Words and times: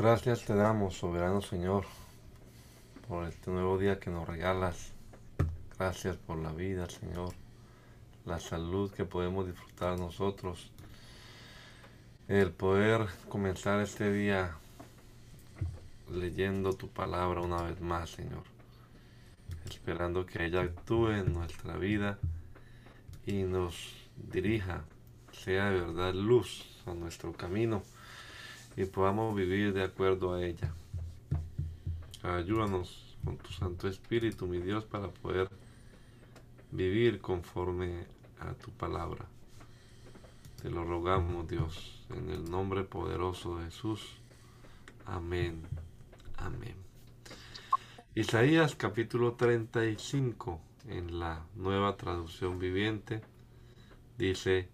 Gracias 0.00 0.46
te 0.46 0.54
damos, 0.54 0.96
soberano 0.96 1.42
Señor, 1.42 1.84
por 3.06 3.28
este 3.28 3.50
nuevo 3.50 3.76
día 3.76 4.00
que 4.00 4.08
nos 4.08 4.26
regalas. 4.26 4.92
Gracias 5.78 6.16
por 6.16 6.38
la 6.38 6.52
vida, 6.52 6.88
Señor, 6.88 7.34
la 8.24 8.40
salud 8.40 8.90
que 8.90 9.04
podemos 9.04 9.46
disfrutar 9.46 9.98
nosotros, 9.98 10.70
el 12.28 12.50
poder 12.50 13.08
comenzar 13.28 13.78
este 13.82 14.10
día 14.10 14.56
leyendo 16.10 16.72
tu 16.72 16.88
palabra 16.88 17.42
una 17.42 17.60
vez 17.60 17.78
más, 17.82 18.08
Señor, 18.08 18.44
esperando 19.68 20.24
que 20.24 20.46
ella 20.46 20.62
actúe 20.62 21.10
en 21.10 21.34
nuestra 21.34 21.76
vida 21.76 22.18
y 23.26 23.42
nos 23.42 23.92
dirija, 24.16 24.82
sea 25.30 25.68
de 25.68 25.82
verdad 25.82 26.14
luz 26.14 26.64
a 26.86 26.94
nuestro 26.94 27.34
camino 27.34 27.82
y 28.76 28.84
podamos 28.84 29.34
vivir 29.34 29.72
de 29.72 29.82
acuerdo 29.82 30.34
a 30.34 30.44
ella. 30.44 30.72
Ayúdanos 32.22 33.16
con 33.24 33.36
tu 33.36 33.52
Santo 33.52 33.88
Espíritu, 33.88 34.46
mi 34.46 34.58
Dios, 34.58 34.84
para 34.84 35.08
poder 35.08 35.48
vivir 36.70 37.20
conforme 37.20 38.06
a 38.40 38.54
tu 38.54 38.70
palabra. 38.70 39.26
Te 40.62 40.70
lo 40.70 40.84
rogamos, 40.84 41.48
Dios, 41.48 42.04
en 42.10 42.30
el 42.30 42.50
nombre 42.50 42.84
poderoso 42.84 43.58
de 43.58 43.66
Jesús. 43.66 44.16
Amén. 45.06 45.62
Amén. 46.36 46.76
Isaías 48.14 48.74
capítulo 48.74 49.34
35 49.34 50.60
en 50.88 51.18
la 51.18 51.44
nueva 51.54 51.96
traducción 51.96 52.58
viviente 52.58 53.22
dice, 54.18 54.68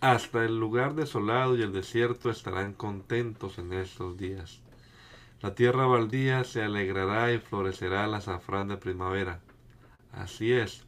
hasta 0.00 0.46
el 0.46 0.58
lugar 0.58 0.94
desolado 0.94 1.56
y 1.56 1.62
el 1.62 1.72
desierto 1.72 2.30
estarán 2.30 2.72
contentos 2.72 3.58
en 3.58 3.74
estos 3.74 4.16
días. 4.16 4.62
La 5.42 5.54
tierra 5.54 5.86
baldía 5.86 6.42
se 6.44 6.62
alegrará 6.62 7.32
y 7.32 7.38
florecerá 7.38 8.06
la 8.06 8.18
azafrán 8.18 8.68
de 8.68 8.78
primavera. 8.78 9.40
Así 10.12 10.52
es, 10.52 10.86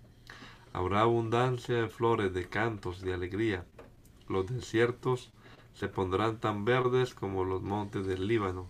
habrá 0.73 1.03
abundancia 1.03 1.75
de 1.75 1.89
flores, 1.89 2.33
de 2.33 2.49
cantos, 2.49 3.03
de 3.03 3.13
alegría. 3.13 3.67
Los 4.29 4.47
desiertos 4.47 5.31
se 5.75 5.89
pondrán 5.89 6.39
tan 6.39 6.65
verdes 6.65 7.15
como 7.15 7.45
los 7.45 7.63
montes 7.63 8.07
del 8.07 8.27
Líbano, 8.27 8.69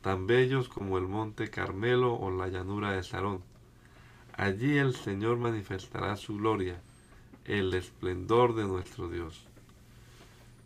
tan 0.00 0.26
bellos 0.26 0.70
como 0.70 0.96
el 0.96 1.06
monte 1.08 1.50
Carmelo 1.50 2.14
o 2.14 2.30
la 2.30 2.48
llanura 2.48 2.92
de 2.92 3.02
Sarón. 3.02 3.42
Allí 4.32 4.78
el 4.78 4.94
Señor 4.94 5.36
manifestará 5.36 6.16
su 6.16 6.38
gloria, 6.38 6.80
el 7.44 7.74
esplendor 7.74 8.54
de 8.54 8.64
nuestro 8.64 9.08
Dios. 9.08 9.46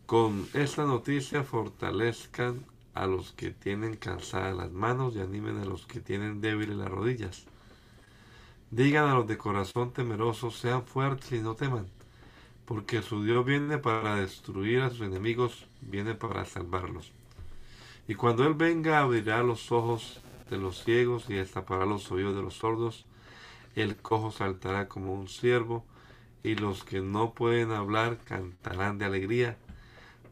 Con 0.09 0.49
esta 0.55 0.87
noticia 0.87 1.45
fortalezcan 1.45 2.65
a 2.95 3.07
los 3.07 3.33
que 3.33 3.51
tienen 3.51 3.97
cansadas 3.97 4.57
las 4.57 4.73
manos 4.73 5.15
y 5.15 5.21
animen 5.21 5.59
a 5.59 5.67
los 5.67 5.85
que 5.85 6.01
tienen 6.01 6.41
débiles 6.41 6.79
las 6.79 6.89
rodillas. 6.89 7.45
Digan 8.71 9.07
a 9.07 9.17
los 9.17 9.27
de 9.27 9.37
corazón 9.37 9.93
temeroso, 9.93 10.51
sean 10.51 10.87
fuertes 10.87 11.33
y 11.33 11.41
no 11.41 11.57
teman, 11.57 11.89
porque 12.65 13.03
su 13.03 13.23
Dios 13.23 13.45
viene 13.45 13.77
para 13.77 14.15
destruir 14.15 14.81
a 14.81 14.89
sus 14.89 15.03
enemigos, 15.03 15.67
viene 15.83 16.15
para 16.15 16.47
salvarlos. 16.47 17.13
Y 18.09 18.15
cuando 18.15 18.47
Él 18.47 18.55
venga 18.55 19.01
abrirá 19.01 19.43
los 19.43 19.71
ojos 19.71 20.23
de 20.49 20.57
los 20.57 20.85
ciegos 20.85 21.29
y 21.29 21.35
destapará 21.35 21.85
los 21.85 22.11
oídos 22.11 22.35
de 22.35 22.41
los 22.41 22.55
sordos, 22.55 23.05
el 23.75 23.95
cojo 23.99 24.31
saltará 24.31 24.89
como 24.89 25.13
un 25.13 25.29
ciervo, 25.29 25.85
y 26.43 26.55
los 26.55 26.83
que 26.83 27.03
no 27.03 27.35
pueden 27.35 27.73
hablar 27.73 28.17
cantarán 28.25 28.97
de 28.97 29.05
alegría 29.05 29.59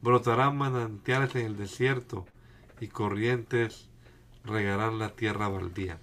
Brotarán 0.03 0.59
manantiales 0.59 1.34
en 1.37 1.47
el 1.47 1.57
desierto 1.57 2.27
y 2.81 2.89
corrientes 2.89 3.89
regarán 4.45 4.99
la 4.99 5.17
tierra 5.17 5.49
baldía. 5.49 5.99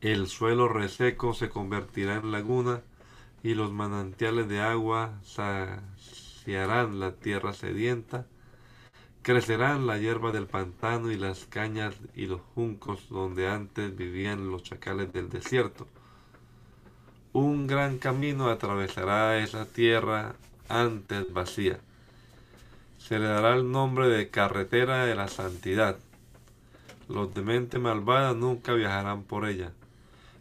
El 0.00 0.26
suelo 0.28 0.68
reseco 0.68 1.32
se 1.32 1.48
convertirá 1.48 2.16
en 2.16 2.30
laguna 2.30 2.82
y 3.42 3.54
los 3.54 3.72
manantiales 3.72 4.48
de 4.48 4.60
agua 4.60 5.18
saciarán 5.24 7.00
la 7.00 7.12
tierra 7.12 7.54
sedienta. 7.54 8.26
Crecerán 9.22 9.86
la 9.86 9.98
hierba 9.98 10.32
del 10.32 10.46
pantano 10.46 11.10
y 11.10 11.16
las 11.16 11.46
cañas 11.46 11.94
y 12.14 12.26
los 12.26 12.40
juncos 12.54 13.08
donde 13.08 13.48
antes 13.48 13.96
vivían 13.96 14.50
los 14.50 14.64
chacales 14.64 15.12
del 15.12 15.30
desierto. 15.30 15.86
Un 17.32 17.66
gran 17.66 17.98
camino 17.98 18.50
atravesará 18.50 19.38
esa 19.38 19.64
tierra 19.64 20.34
antes 20.68 21.32
vacía 21.32 21.80
se 23.12 23.18
le 23.18 23.26
dará 23.26 23.54
el 23.56 23.70
nombre 23.70 24.08
de 24.08 24.30
carretera 24.30 25.04
de 25.04 25.14
la 25.14 25.28
santidad. 25.28 25.98
Los 27.10 27.34
de 27.34 27.42
mente 27.42 27.78
malvada 27.78 28.32
nunca 28.32 28.72
viajarán 28.72 29.24
por 29.24 29.46
ella. 29.46 29.74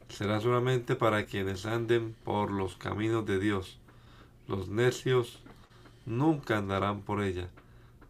Será 0.07 0.39
solamente 0.39 0.95
para 0.95 1.25
quienes 1.25 1.65
anden 1.65 2.15
por 2.23 2.49
los 2.49 2.77
caminos 2.77 3.25
de 3.25 3.39
Dios. 3.39 3.77
Los 4.47 4.69
necios 4.69 5.41
nunca 6.05 6.59
andarán 6.59 7.01
por 7.01 7.21
ella. 7.21 7.49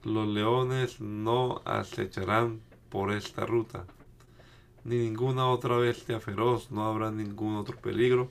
Los 0.03 0.27
leones 0.27 1.01
no 1.01 1.63
acecharán 1.65 2.61
por 2.91 3.11
esta 3.11 3.47
ruta. 3.47 3.85
Ni 4.83 4.97
ninguna 4.97 5.47
otra 5.47 5.75
bestia 5.77 6.19
feroz, 6.19 6.69
no 6.69 6.85
habrá 6.85 7.09
ningún 7.09 7.55
otro 7.55 7.77
peligro. 7.77 8.29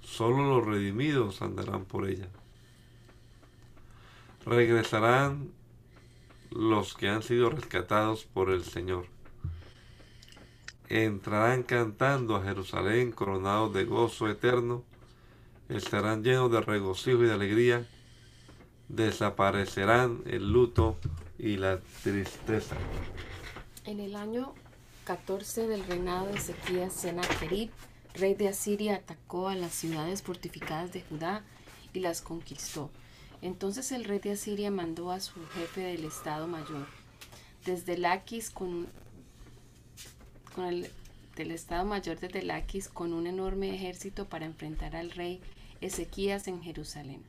Solo 0.00 0.44
los 0.44 0.64
redimidos 0.64 1.42
andarán 1.42 1.86
por 1.86 2.08
ella 2.08 2.28
regresarán 4.46 5.50
los 6.50 6.94
que 6.94 7.08
han 7.08 7.22
sido 7.22 7.50
rescatados 7.50 8.24
por 8.24 8.50
el 8.50 8.64
Señor. 8.64 9.06
Entrarán 10.88 11.62
cantando 11.62 12.36
a 12.36 12.42
Jerusalén 12.42 13.12
coronados 13.12 13.74
de 13.74 13.84
gozo 13.84 14.28
eterno, 14.28 14.84
estarán 15.68 16.22
llenos 16.22 16.50
de 16.52 16.60
regocijo 16.60 17.24
y 17.24 17.26
de 17.26 17.32
alegría, 17.32 17.86
desaparecerán 18.88 20.22
el 20.26 20.52
luto 20.52 20.96
y 21.38 21.56
la 21.56 21.80
tristeza. 22.02 22.76
En 23.84 24.00
el 24.00 24.14
año 24.14 24.54
14 25.04 25.66
del 25.66 25.84
reinado 25.84 26.26
de 26.26 26.34
Ezequías, 26.34 26.92
Sennacherib, 26.92 27.70
rey 28.14 28.34
de 28.34 28.48
Asiria, 28.48 28.96
atacó 28.96 29.48
a 29.48 29.54
las 29.54 29.72
ciudades 29.72 30.22
fortificadas 30.22 30.92
de 30.92 31.02
Judá 31.02 31.44
y 31.92 32.00
las 32.00 32.22
conquistó 32.22 32.90
entonces 33.46 33.92
el 33.92 34.04
rey 34.04 34.18
de 34.18 34.32
Asiria 34.32 34.70
mandó 34.70 35.10
a 35.10 35.20
su 35.20 35.34
jefe 35.54 35.80
del 35.80 36.04
Estado 36.04 36.48
Mayor, 36.48 36.86
desde 37.64 37.96
Laquis 37.96 38.50
con, 38.50 38.88
el 40.58 40.90
del 41.36 41.52
Estado 41.52 41.84
Mayor 41.84 42.18
desde 42.18 42.42
Laquis 42.42 42.88
con 42.88 43.12
un 43.12 43.26
enorme 43.26 43.74
ejército 43.74 44.26
para 44.28 44.46
enfrentar 44.46 44.96
al 44.96 45.10
rey 45.10 45.40
Ezequías 45.80 46.48
en 46.48 46.62
Jerusalén. 46.62 47.22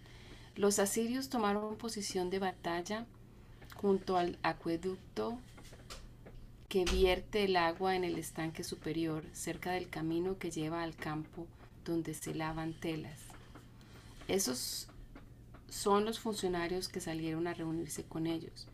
Los 0.55 0.79
asirios 0.79 1.29
tomaron 1.29 1.75
posición 1.75 2.29
de 2.29 2.39
batalla 2.39 3.05
junto 3.75 4.17
al 4.17 4.39
acueducto 4.41 5.37
que 6.67 6.83
vierte 6.85 7.43
el 7.43 7.57
agua 7.57 7.95
en 7.95 8.03
el 8.03 8.17
estanque 8.17 8.63
superior, 8.63 9.23
cerca 9.33 9.71
del 9.71 9.89
camino 9.89 10.39
que 10.39 10.49
lleva 10.49 10.81
al 10.81 10.95
campo 10.95 11.45
donde 11.85 12.13
se 12.13 12.33
lavan 12.33 12.73
telas. 12.73 13.19
Esos 14.27 14.86
son 15.69 16.05
los 16.05 16.19
funcionarios 16.19 16.87
que 16.87 17.01
salieron 17.01 17.47
a 17.47 17.53
reunirse 17.53 18.03
con 18.03 18.27
ellos. 18.27 18.67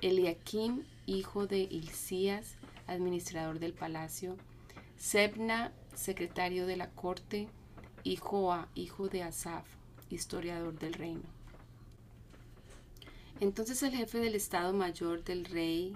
Eliakim, 0.00 0.84
hijo 1.06 1.46
de 1.46 1.58
Hilcías, 1.58 2.54
administrador 2.86 3.58
del 3.58 3.72
palacio, 3.72 4.36
Sebna, 4.96 5.72
secretario 5.94 6.66
de 6.66 6.76
la 6.76 6.90
corte, 6.90 7.48
y 8.04 8.16
Joa, 8.16 8.68
hijo 8.74 9.08
de 9.08 9.22
Asaf, 9.22 9.66
historiador 10.10 10.78
del 10.78 10.94
reino. 10.94 11.38
Entonces 13.40 13.82
el 13.82 13.92
jefe 13.92 14.18
del 14.18 14.34
Estado 14.34 14.72
Mayor 14.72 15.22
del 15.24 15.44
rey 15.44 15.94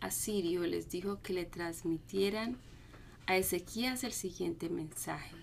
asirio 0.00 0.66
les 0.66 0.90
dijo 0.90 1.20
que 1.22 1.32
le 1.32 1.44
transmitieran 1.44 2.58
a 3.26 3.36
Ezequías 3.36 4.04
el 4.04 4.12
siguiente 4.12 4.68
mensaje. 4.68 5.36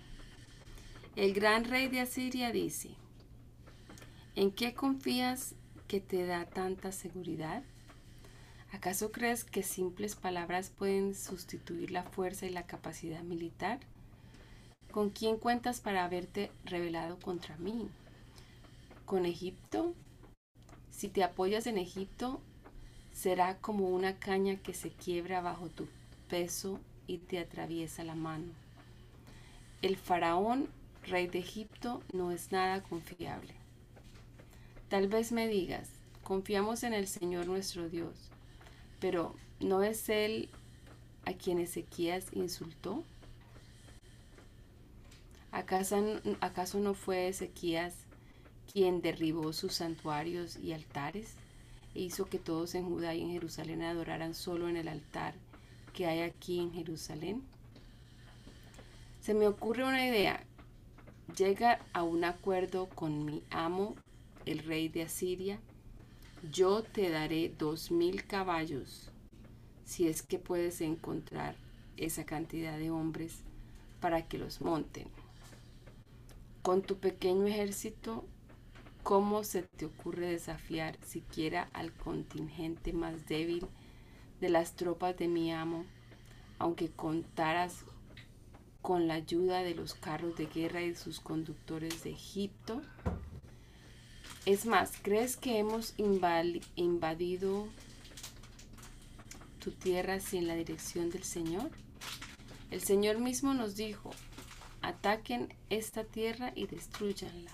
El 1.16 1.32
gran 1.32 1.64
rey 1.64 1.88
de 1.88 2.00
Asiria 2.00 2.50
dice, 2.50 2.90
¿en 4.36 4.50
qué 4.50 4.74
confías 4.74 5.54
que 5.86 6.00
te 6.00 6.26
da 6.26 6.44
tanta 6.46 6.92
seguridad? 6.92 7.62
¿Acaso 8.72 9.12
crees 9.12 9.44
que 9.44 9.62
simples 9.62 10.16
palabras 10.16 10.70
pueden 10.70 11.14
sustituir 11.14 11.92
la 11.92 12.02
fuerza 12.02 12.46
y 12.46 12.50
la 12.50 12.66
capacidad 12.66 13.22
militar? 13.22 13.78
¿Con 14.90 15.10
quién 15.10 15.38
cuentas 15.38 15.80
para 15.80 16.04
haberte 16.04 16.50
rebelado 16.64 17.18
contra 17.18 17.56
mí? 17.58 17.88
¿Con 19.04 19.26
Egipto? 19.26 19.94
Si 20.90 21.08
te 21.08 21.22
apoyas 21.22 21.66
en 21.66 21.78
Egipto, 21.78 22.40
será 23.12 23.58
como 23.58 23.88
una 23.88 24.18
caña 24.18 24.56
que 24.56 24.74
se 24.74 24.90
quiebra 24.90 25.40
bajo 25.40 25.68
tu 25.68 25.86
peso 26.28 26.80
y 27.06 27.18
te 27.18 27.38
atraviesa 27.38 28.02
la 28.02 28.14
mano. 28.14 28.52
El 29.82 29.96
faraón, 29.96 30.68
rey 31.06 31.28
de 31.28 31.38
Egipto, 31.38 32.02
no 32.12 32.32
es 32.32 32.50
nada 32.50 32.82
confiable. 32.82 33.63
Tal 34.94 35.08
vez 35.08 35.32
me 35.32 35.48
digas, 35.48 35.88
confiamos 36.22 36.84
en 36.84 36.94
el 36.94 37.08
Señor 37.08 37.48
nuestro 37.48 37.88
Dios, 37.88 38.14
pero 39.00 39.34
¿no 39.58 39.82
es 39.82 40.08
Él 40.08 40.48
a 41.24 41.32
quien 41.32 41.58
Ezequías 41.58 42.26
insultó? 42.32 43.02
¿Acaso, 45.50 45.96
¿Acaso 46.40 46.78
no 46.78 46.94
fue 46.94 47.26
Ezequías 47.26 47.96
quien 48.72 49.02
derribó 49.02 49.52
sus 49.52 49.74
santuarios 49.74 50.58
y 50.58 50.72
altares 50.72 51.32
e 51.96 52.02
hizo 52.02 52.26
que 52.26 52.38
todos 52.38 52.76
en 52.76 52.88
Judá 52.88 53.16
y 53.16 53.22
en 53.22 53.32
Jerusalén 53.32 53.82
adoraran 53.82 54.32
solo 54.32 54.68
en 54.68 54.76
el 54.76 54.86
altar 54.86 55.34
que 55.92 56.06
hay 56.06 56.20
aquí 56.20 56.60
en 56.60 56.72
Jerusalén? 56.72 57.42
Se 59.22 59.34
me 59.34 59.48
ocurre 59.48 59.82
una 59.82 60.06
idea. 60.06 60.44
Llega 61.36 61.80
a 61.92 62.04
un 62.04 62.22
acuerdo 62.22 62.88
con 62.90 63.24
mi 63.24 63.42
amo, 63.50 63.96
el 64.46 64.60
rey 64.60 64.88
de 64.88 65.02
Asiria. 65.02 65.58
Yo 66.52 66.82
te 66.82 67.10
daré 67.10 67.52
dos 67.58 67.90
mil 67.90 68.26
caballos, 68.26 69.10
si 69.84 70.08
es 70.08 70.22
que 70.22 70.38
puedes 70.38 70.80
encontrar 70.80 71.56
esa 71.96 72.24
cantidad 72.24 72.78
de 72.78 72.90
hombres 72.90 73.40
para 74.00 74.26
que 74.28 74.38
los 74.38 74.60
monten. 74.60 75.06
Con 76.62 76.82
tu 76.82 76.98
pequeño 76.98 77.46
ejército, 77.46 78.24
¿cómo 79.02 79.44
se 79.44 79.62
te 79.62 79.86
ocurre 79.86 80.26
desafiar 80.26 80.98
siquiera 81.04 81.68
al 81.72 81.92
contingente 81.92 82.92
más 82.92 83.26
débil 83.26 83.66
de 84.40 84.48
las 84.48 84.74
tropas 84.74 85.16
de 85.16 85.28
mi 85.28 85.52
amo, 85.52 85.84
aunque 86.58 86.90
contaras 86.90 87.84
con 88.82 89.08
la 89.08 89.14
ayuda 89.14 89.62
de 89.62 89.74
los 89.74 89.94
carros 89.94 90.36
de 90.36 90.46
guerra 90.46 90.82
y 90.82 90.94
sus 90.94 91.20
conductores 91.20 92.04
de 92.04 92.10
Egipto? 92.10 92.82
Es 94.46 94.66
más, 94.66 94.92
¿crees 95.00 95.38
que 95.38 95.58
hemos 95.58 95.94
invadido 95.96 97.66
tu 99.58 99.70
tierra 99.70 100.20
sin 100.20 100.46
la 100.46 100.54
dirección 100.54 101.08
del 101.08 101.24
Señor? 101.24 101.70
El 102.70 102.82
Señor 102.82 103.20
mismo 103.20 103.54
nos 103.54 103.74
dijo, 103.74 104.10
ataquen 104.82 105.54
esta 105.70 106.04
tierra 106.04 106.52
y 106.54 106.66
destruyanla. 106.66 107.52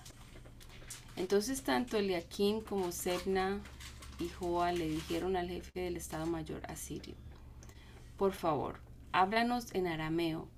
Entonces 1.14 1.62
tanto 1.62 1.96
Eliakim 1.96 2.60
como 2.60 2.90
Sebna 2.90 3.60
y 4.18 4.28
Joa 4.28 4.72
le 4.72 4.88
dijeron 4.88 5.36
al 5.36 5.48
jefe 5.48 5.82
del 5.82 5.96
Estado 5.96 6.26
Mayor 6.26 6.62
asirio, 6.68 7.14
por 8.16 8.32
favor, 8.32 8.80
háblanos 9.12 9.72
en 9.74 9.86
arameo, 9.86 10.48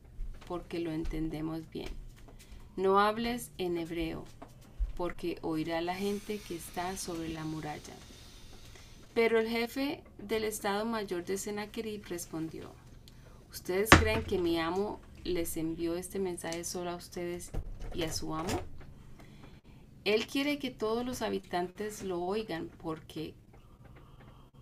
porque 0.48 0.78
lo 0.78 0.92
entendemos 0.92 1.68
bien. 1.68 1.90
No 2.76 3.00
hables 3.00 3.50
en 3.58 3.76
hebreo, 3.76 4.24
porque 4.96 5.38
oirá 5.42 5.80
la 5.80 5.94
gente 5.94 6.38
que 6.38 6.56
está 6.56 6.96
sobre 6.96 7.28
la 7.28 7.44
muralla. 7.44 7.94
Pero 9.14 9.38
el 9.38 9.48
jefe 9.48 10.02
del 10.18 10.44
Estado 10.44 10.84
Mayor 10.84 11.24
de 11.24 11.36
Sennacherib 11.36 12.04
respondió, 12.08 12.70
¿Ustedes 13.50 13.90
creen 13.90 14.22
que 14.22 14.38
mi 14.38 14.58
amo 14.58 14.98
les 15.24 15.58
envió 15.58 15.96
este 15.96 16.18
mensaje 16.18 16.64
solo 16.64 16.90
a 16.90 16.96
ustedes 16.96 17.50
y 17.92 18.02
a 18.04 18.12
su 18.12 18.34
amo? 18.34 18.60
Él 20.04 20.26
quiere 20.26 20.58
que 20.58 20.70
todos 20.70 21.04
los 21.04 21.20
habitantes 21.20 22.02
lo 22.02 22.22
oigan 22.22 22.70
porque 22.82 23.34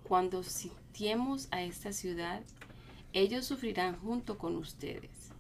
cuando 0.02 0.42
sitiemos 0.42 1.46
a 1.52 1.62
esta 1.62 1.92
ciudad, 1.92 2.42
ellos 3.12 3.46
sufrirán 3.46 3.96
junto 3.96 4.38
con 4.38 4.56
ustedes. 4.56 5.30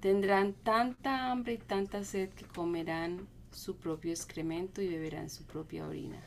Tendrán 0.00 0.52
tanta 0.52 1.32
hambre 1.32 1.54
y 1.54 1.58
tanta 1.58 2.04
sed 2.04 2.30
que 2.30 2.44
comerán 2.44 3.26
su 3.58 3.76
propio 3.76 4.12
excremento 4.12 4.80
y 4.80 4.88
beberán 4.88 5.30
su 5.30 5.44
propia 5.44 5.86
orina. 5.86 6.22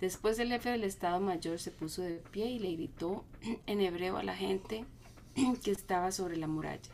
Después 0.00 0.38
el 0.38 0.48
jefe 0.48 0.70
del 0.70 0.84
Estado 0.84 1.20
Mayor 1.20 1.58
se 1.58 1.70
puso 1.70 2.02
de 2.02 2.22
pie 2.30 2.46
y 2.46 2.58
le 2.58 2.72
gritó 2.72 3.24
en 3.66 3.80
hebreo 3.80 4.16
a 4.16 4.22
la 4.22 4.34
gente 4.36 4.84
que 5.62 5.70
estaba 5.70 6.10
sobre 6.12 6.36
la 6.36 6.46
muralla. 6.46 6.92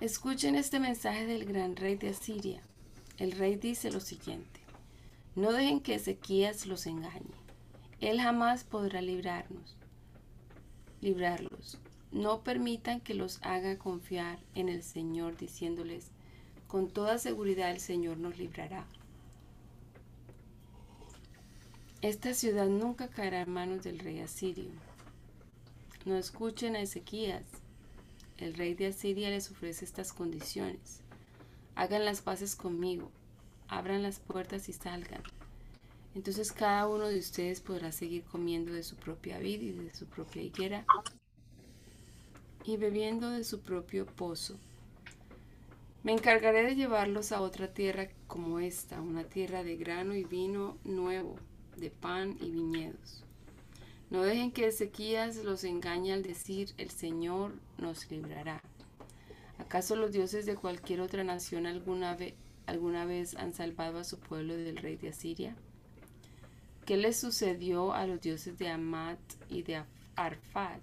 Escuchen 0.00 0.56
este 0.56 0.80
mensaje 0.80 1.26
del 1.26 1.44
gran 1.44 1.76
rey 1.76 1.94
de 1.94 2.10
Asiria. 2.10 2.60
El 3.18 3.32
rey 3.32 3.56
dice 3.56 3.90
lo 3.92 4.00
siguiente. 4.00 4.60
No 5.34 5.52
dejen 5.52 5.80
que 5.80 5.94
Ezequías 5.94 6.66
los 6.66 6.86
engañe. 6.86 7.36
Él 8.00 8.20
jamás 8.20 8.64
podrá 8.64 9.00
librarnos, 9.00 9.76
librarlos. 11.00 11.78
No 12.10 12.42
permitan 12.42 13.00
que 13.00 13.14
los 13.14 13.38
haga 13.42 13.78
confiar 13.78 14.40
en 14.56 14.68
el 14.68 14.82
Señor 14.82 15.36
diciéndoles, 15.36 16.10
con 16.72 16.88
toda 16.88 17.18
seguridad 17.18 17.70
el 17.70 17.80
Señor 17.80 18.16
nos 18.16 18.38
librará. 18.38 18.86
Esta 22.00 22.32
ciudad 22.32 22.66
nunca 22.66 23.08
caerá 23.08 23.42
en 23.42 23.50
manos 23.50 23.84
del 23.84 23.98
rey 23.98 24.20
asirio. 24.20 24.70
No 26.06 26.16
escuchen 26.16 26.74
a 26.74 26.80
Ezequías. 26.80 27.44
El 28.38 28.54
rey 28.54 28.72
de 28.72 28.86
Asiria 28.86 29.28
les 29.28 29.50
ofrece 29.50 29.84
estas 29.84 30.14
condiciones. 30.14 31.00
Hagan 31.74 32.06
las 32.06 32.22
paces 32.22 32.56
conmigo 32.56 33.10
abran 33.68 34.02
las 34.02 34.18
puertas 34.18 34.70
y 34.70 34.72
salgan. 34.72 35.22
Entonces 36.14 36.52
cada 36.52 36.88
uno 36.88 37.06
de 37.08 37.18
ustedes 37.18 37.60
podrá 37.60 37.92
seguir 37.92 38.22
comiendo 38.24 38.72
de 38.72 38.82
su 38.82 38.96
propia 38.96 39.38
vida 39.38 39.64
y 39.64 39.72
de 39.72 39.94
su 39.94 40.06
propia 40.06 40.40
higuera 40.40 40.86
y 42.64 42.78
bebiendo 42.78 43.28
de 43.28 43.44
su 43.44 43.60
propio 43.60 44.06
pozo. 44.06 44.56
Me 46.04 46.12
encargaré 46.12 46.64
de 46.64 46.74
llevarlos 46.74 47.30
a 47.30 47.40
otra 47.40 47.72
tierra 47.72 48.08
como 48.26 48.58
esta, 48.58 49.00
una 49.00 49.22
tierra 49.22 49.62
de 49.62 49.76
grano 49.76 50.14
y 50.14 50.24
vino 50.24 50.76
nuevo, 50.82 51.36
de 51.76 51.90
pan 51.90 52.36
y 52.40 52.50
viñedos. 52.50 53.22
No 54.10 54.22
dejen 54.22 54.50
que 54.50 54.66
Ezequías 54.66 55.36
los 55.36 55.62
engañe 55.62 56.12
al 56.12 56.24
decir, 56.24 56.74
el 56.76 56.90
Señor 56.90 57.54
nos 57.78 58.10
librará. 58.10 58.60
¿Acaso 59.58 59.94
los 59.94 60.10
dioses 60.10 60.44
de 60.44 60.56
cualquier 60.56 61.00
otra 61.00 61.22
nación 61.22 61.66
alguna 61.66 62.16
vez 63.04 63.36
han 63.36 63.54
salvado 63.54 64.00
a 64.00 64.04
su 64.04 64.18
pueblo 64.18 64.56
del 64.56 64.78
rey 64.78 64.96
de 64.96 65.10
Asiria? 65.10 65.54
¿Qué 66.84 66.96
les 66.96 67.16
sucedió 67.16 67.92
a 67.92 68.08
los 68.08 68.20
dioses 68.20 68.58
de 68.58 68.68
Amat 68.68 69.20
y 69.48 69.62
de 69.62 69.84
Arfad? 70.16 70.80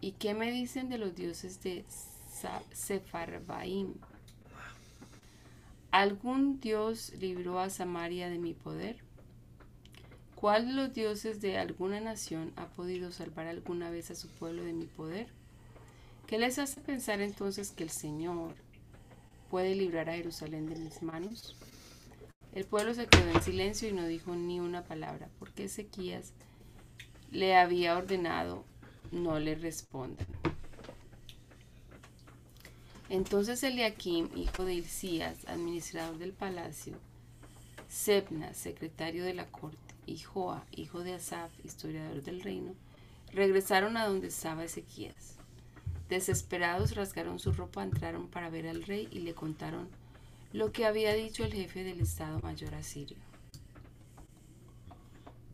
¿Y 0.00 0.12
qué 0.12 0.32
me 0.32 0.50
dicen 0.50 0.88
de 0.88 0.96
los 0.96 1.14
dioses 1.14 1.62
de 1.62 1.84
Sefarbaim? 2.72 3.94
¿Algún 5.90 6.60
dios 6.60 7.12
libró 7.18 7.58
a 7.58 7.70
Samaria 7.70 8.28
de 8.28 8.38
mi 8.38 8.54
poder? 8.54 8.98
¿Cuál 10.34 10.68
de 10.68 10.72
los 10.72 10.94
dioses 10.94 11.40
de 11.40 11.58
alguna 11.58 12.00
nación 12.00 12.52
ha 12.56 12.66
podido 12.66 13.10
salvar 13.12 13.46
alguna 13.46 13.90
vez 13.90 14.10
a 14.10 14.14
su 14.14 14.28
pueblo 14.28 14.62
de 14.62 14.72
mi 14.72 14.86
poder? 14.86 15.28
¿Qué 16.26 16.38
les 16.38 16.58
hace 16.58 16.80
pensar 16.80 17.20
entonces 17.20 17.72
que 17.72 17.82
el 17.82 17.90
Señor, 17.90 18.54
puede 19.50 19.74
librar 19.74 20.08
a 20.08 20.14
Jerusalén 20.14 20.68
de 20.68 20.76
mis 20.76 21.02
manos? 21.02 21.56
El 22.52 22.64
pueblo 22.64 22.94
se 22.94 23.06
quedó 23.06 23.28
en 23.30 23.42
silencio 23.42 23.88
y 23.88 23.92
no 23.92 24.06
dijo 24.06 24.34
ni 24.34 24.60
una 24.60 24.84
palabra, 24.84 25.28
porque 25.38 25.64
Ezequías 25.64 26.32
le 27.30 27.56
había 27.56 27.96
ordenado 27.96 28.64
no 29.12 29.38
le 29.38 29.54
respondan. 29.54 30.26
Entonces 33.10 33.64
Eliakim, 33.64 34.28
hijo 34.36 34.64
de 34.64 34.74
Hilcías, 34.74 35.44
administrador 35.48 36.16
del 36.18 36.32
palacio, 36.32 36.94
Sebna, 37.88 38.54
secretario 38.54 39.24
de 39.24 39.34
la 39.34 39.46
corte, 39.46 39.76
y 40.06 40.18
Joa, 40.18 40.64
hijo 40.70 41.00
de 41.00 41.14
Asaf, 41.14 41.50
historiador 41.64 42.22
del 42.22 42.40
reino, 42.40 42.72
regresaron 43.32 43.96
a 43.96 44.06
donde 44.06 44.28
estaba 44.28 44.62
Ezequías. 44.62 45.34
Desesperados 46.08 46.94
rasgaron 46.94 47.40
su 47.40 47.52
ropa, 47.52 47.82
entraron 47.82 48.28
para 48.28 48.48
ver 48.48 48.68
al 48.68 48.84
rey 48.84 49.08
y 49.10 49.18
le 49.18 49.34
contaron 49.34 49.88
lo 50.52 50.70
que 50.70 50.86
había 50.86 51.12
dicho 51.12 51.42
el 51.42 51.52
jefe 51.52 51.82
del 51.82 52.00
Estado 52.00 52.38
Mayor 52.40 52.76
asirio. 52.76 53.18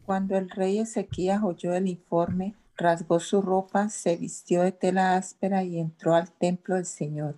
Cuando 0.04 0.36
el 0.36 0.50
rey 0.50 0.78
Ezequías 0.78 1.42
oyó 1.42 1.72
el 1.72 1.88
informe, 1.88 2.54
rasgó 2.76 3.18
su 3.18 3.40
ropa, 3.40 3.88
se 3.88 4.16
vistió 4.16 4.60
de 4.62 4.72
tela 4.72 5.16
áspera 5.16 5.64
y 5.64 5.78
entró 5.78 6.14
al 6.14 6.30
templo 6.30 6.74
del 6.74 6.84
Señor, 6.84 7.36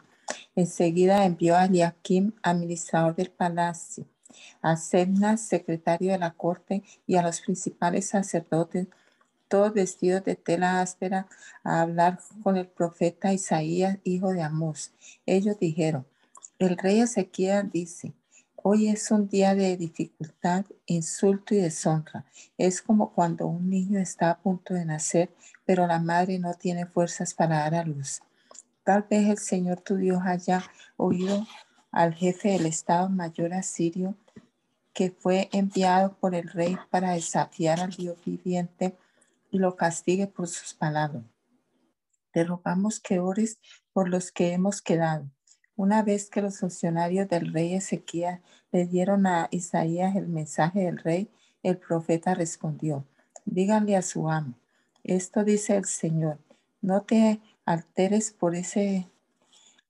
Enseguida 0.58 1.24
envió 1.24 1.54
a 1.54 1.66
Eliakim, 1.66 2.32
administrador 2.42 3.14
del 3.14 3.30
palacio, 3.30 4.06
a 4.60 4.76
Sebna, 4.76 5.36
secretario 5.36 6.10
de 6.10 6.18
la 6.18 6.32
corte, 6.32 6.82
y 7.06 7.14
a 7.14 7.22
los 7.22 7.40
principales 7.42 8.08
sacerdotes, 8.08 8.88
todos 9.46 9.72
vestidos 9.72 10.24
de 10.24 10.34
tela 10.34 10.80
áspera, 10.80 11.28
a 11.62 11.82
hablar 11.82 12.18
con 12.42 12.56
el 12.56 12.66
profeta 12.66 13.32
Isaías, 13.32 13.98
hijo 14.02 14.32
de 14.32 14.42
Amós. 14.42 14.90
Ellos 15.26 15.60
dijeron, 15.60 16.08
el 16.58 16.76
rey 16.76 17.02
Ezequiel 17.02 17.70
dice, 17.70 18.12
hoy 18.56 18.88
es 18.88 19.12
un 19.12 19.28
día 19.28 19.54
de 19.54 19.76
dificultad, 19.76 20.64
insulto 20.86 21.54
y 21.54 21.58
deshonra. 21.58 22.24
Es 22.56 22.82
como 22.82 23.12
cuando 23.12 23.46
un 23.46 23.70
niño 23.70 24.00
está 24.00 24.30
a 24.30 24.38
punto 24.38 24.74
de 24.74 24.84
nacer, 24.84 25.30
pero 25.64 25.86
la 25.86 26.00
madre 26.00 26.40
no 26.40 26.52
tiene 26.54 26.84
fuerzas 26.84 27.32
para 27.32 27.58
dar 27.58 27.76
a 27.76 27.84
luz. 27.84 28.22
Tal 28.88 29.02
vez 29.02 29.28
el 29.28 29.36
Señor 29.36 29.82
tu 29.82 29.96
Dios 29.96 30.22
haya 30.24 30.64
oído 30.96 31.46
al 31.90 32.14
jefe 32.14 32.52
del 32.52 32.64
Estado 32.64 33.10
Mayor 33.10 33.52
asirio 33.52 34.14
que 34.94 35.10
fue 35.10 35.50
enviado 35.52 36.16
por 36.16 36.34
el 36.34 36.48
rey 36.48 36.78
para 36.88 37.12
desafiar 37.12 37.80
al 37.80 37.90
Dios 37.90 38.16
viviente 38.24 38.96
y 39.50 39.58
lo 39.58 39.76
castigue 39.76 40.26
por 40.26 40.48
sus 40.48 40.72
palabras. 40.72 41.22
Te 42.30 42.44
rogamos 42.44 42.98
que 42.98 43.18
ores 43.18 43.58
por 43.92 44.08
los 44.08 44.32
que 44.32 44.54
hemos 44.54 44.80
quedado. 44.80 45.30
Una 45.76 46.02
vez 46.02 46.30
que 46.30 46.40
los 46.40 46.58
funcionarios 46.58 47.28
del 47.28 47.52
rey 47.52 47.74
Ezequiel 47.74 48.40
le 48.72 48.86
dieron 48.86 49.26
a 49.26 49.48
Isaías 49.50 50.16
el 50.16 50.28
mensaje 50.28 50.80
del 50.80 50.96
rey, 50.96 51.30
el 51.62 51.76
profeta 51.76 52.32
respondió, 52.32 53.04
díganle 53.44 53.96
a 53.96 54.00
su 54.00 54.30
amo, 54.30 54.54
esto 55.04 55.44
dice 55.44 55.76
el 55.76 55.84
Señor, 55.84 56.38
no 56.80 57.02
te 57.02 57.38
alteres 57.68 58.30
por 58.30 58.54
ese 58.54 59.10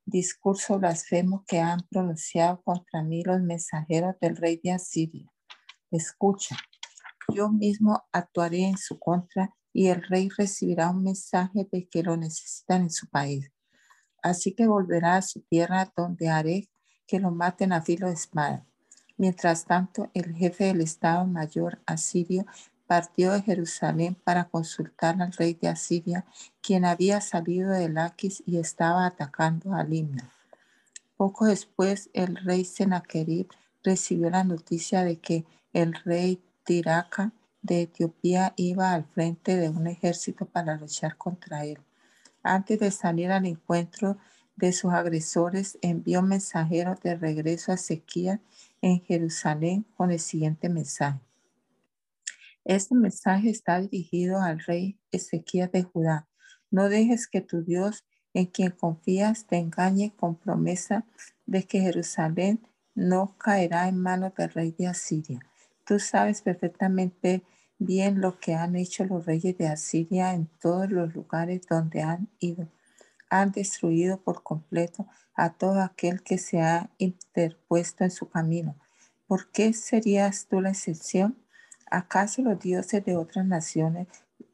discurso 0.05 0.81
blasfemo 0.81 1.45
que 1.47 1.61
han 1.61 1.79
pronunciado 1.89 2.61
contra 2.63 3.05
mí 3.05 3.23
los 3.23 3.41
mensajeros 3.41 4.17
del 4.21 4.37
rey 4.37 4.61
de 4.65 4.73
Asiria. 4.73 5.31
Escucha, 5.93 6.57
yo 7.33 7.51
mismo 7.51 8.03
actuaré 8.11 8.65
en 8.65 8.79
su 8.79 8.99
contra 8.99 9.55
y 9.73 9.89
el 9.89 10.03
rey 10.03 10.29
recibirá 10.37 10.91
un 10.91 11.05
mensaje 11.05 11.69
de 11.71 11.89
que 11.89 12.03
lo 12.03 12.17
necesitan 12.17 12.83
en 12.83 12.91
su 12.91 13.09
país. 13.09 13.49
Así 14.25 14.57
que 14.57 14.67
volverá 14.67 15.15
a 15.15 15.23
su 15.23 15.43
tierra 15.43 15.93
donde 15.97 16.29
haré 16.31 16.69
que 17.07 17.21
lo 17.21 17.31
maten 17.31 17.73
a 17.73 17.81
filo 17.81 18.09
de 18.09 18.15
espada. 18.15 18.67
Mientras 19.17 19.67
tanto, 19.67 20.11
el 20.15 20.35
jefe 20.35 20.65
del 20.65 20.81
Estado 20.81 21.27
Mayor 21.29 21.81
asirio 21.87 22.45
partió 22.89 23.33
de 23.33 23.43
Jerusalén 23.43 24.17
para 24.25 24.49
consultar 24.49 25.21
al 25.21 25.33
rey 25.35 25.53
de 25.53 25.69
Asiria, 25.69 26.25
quien 26.63 26.87
había 26.87 27.21
salido 27.21 27.71
de 27.71 27.91
Laquis 27.91 28.43
y 28.47 28.57
estaba 28.57 29.05
atacando 29.05 29.75
a 29.75 29.85
Limna. 29.85 30.33
Poco 31.19 31.45
después, 31.45 32.09
el 32.15 32.37
rey 32.37 32.65
Sennacherib 32.65 33.49
recibió 33.85 34.31
la 34.31 34.43
noticia 34.43 35.05
de 35.05 35.19
que 35.19 35.45
el 35.75 35.93
rey 35.93 36.43
Tiraca 36.65 37.33
de 37.61 37.83
Etiopía 37.83 38.55
iba 38.57 38.95
al 38.95 39.05
frente 39.05 39.57
de 39.57 39.69
un 39.69 39.87
ejército 39.87 40.47
para 40.47 40.77
luchar 40.77 41.19
contra 41.19 41.67
él. 41.67 41.79
Antes 42.43 42.81
de 42.81 42.91
salir 42.91 43.31
al 43.31 43.45
encuentro 43.45 44.17
de 44.57 44.73
sus 44.73 44.95
agresores, 44.95 45.77
envió 45.83 46.23
mensajeros 46.23 47.01
de 47.03 47.17
regreso 47.17 47.71
a 47.71 47.75
Ezequiel 47.75 48.41
en 48.81 49.03
Jerusalén 49.03 49.85
con 49.95 50.11
el 50.11 50.21
siguiente 50.21 50.71
mensaje. 50.71 51.28
Este 52.69 52.95
mensaje 52.95 53.49
está 53.49 53.81
dirigido 53.81 54.43
al 54.43 54.61
rey 54.61 55.01
Ezequiel 55.11 55.71
de 55.73 55.85
Judá. 55.85 56.29
No 56.71 56.91
dejes 56.91 57.27
que 57.27 57.41
tu 57.41 57.63
Dios, 57.63 58.05
en 58.35 58.45
quien 58.45 58.73
confías, 58.73 59.47
te 59.47 59.57
engañe 59.57 60.13
con 60.15 60.37
promesa 60.37 61.07
de 61.47 61.63
que 61.63 61.81
Jerusalén 61.81 62.61
no 62.95 63.39
caerá 63.39 63.89
en 63.89 63.97
manos 63.97 64.35
del 64.35 64.51
rey 64.51 64.75
de 64.79 64.87
Asiria. 64.87 65.41
Tú 65.87 65.99
sabes 65.99 66.43
perfectamente 66.43 67.43
bien 67.79 68.21
lo 68.21 68.39
que 68.39 68.55
han 68.55 68.77
hecho 68.77 69.07
los 69.07 69.25
reyes 69.25 69.57
de 69.57 69.69
Asiria 69.69 70.35
en 70.35 70.45
todos 70.61 70.91
los 70.91 71.15
lugares 71.15 71.63
donde 71.71 72.03
han 72.03 72.29
ido. 72.39 72.69
Han 73.31 73.51
destruido 73.51 74.21
por 74.21 74.43
completo 74.43 75.07
a 75.35 75.55
todo 75.55 75.81
aquel 75.81 76.23
que 76.23 76.37
se 76.37 76.61
ha 76.61 76.91
interpuesto 76.99 78.05
en 78.05 78.11
su 78.11 78.29
camino. 78.29 78.77
¿Por 79.27 79.51
qué 79.53 79.73
serías 79.73 80.49
tú 80.49 80.61
la 80.61 80.69
excepción? 80.69 81.39
¿Acaso 81.91 82.43
los 82.43 82.59
dioses 82.59 83.05
de 83.05 83.17
otras 83.17 83.47
naciones 83.47 84.09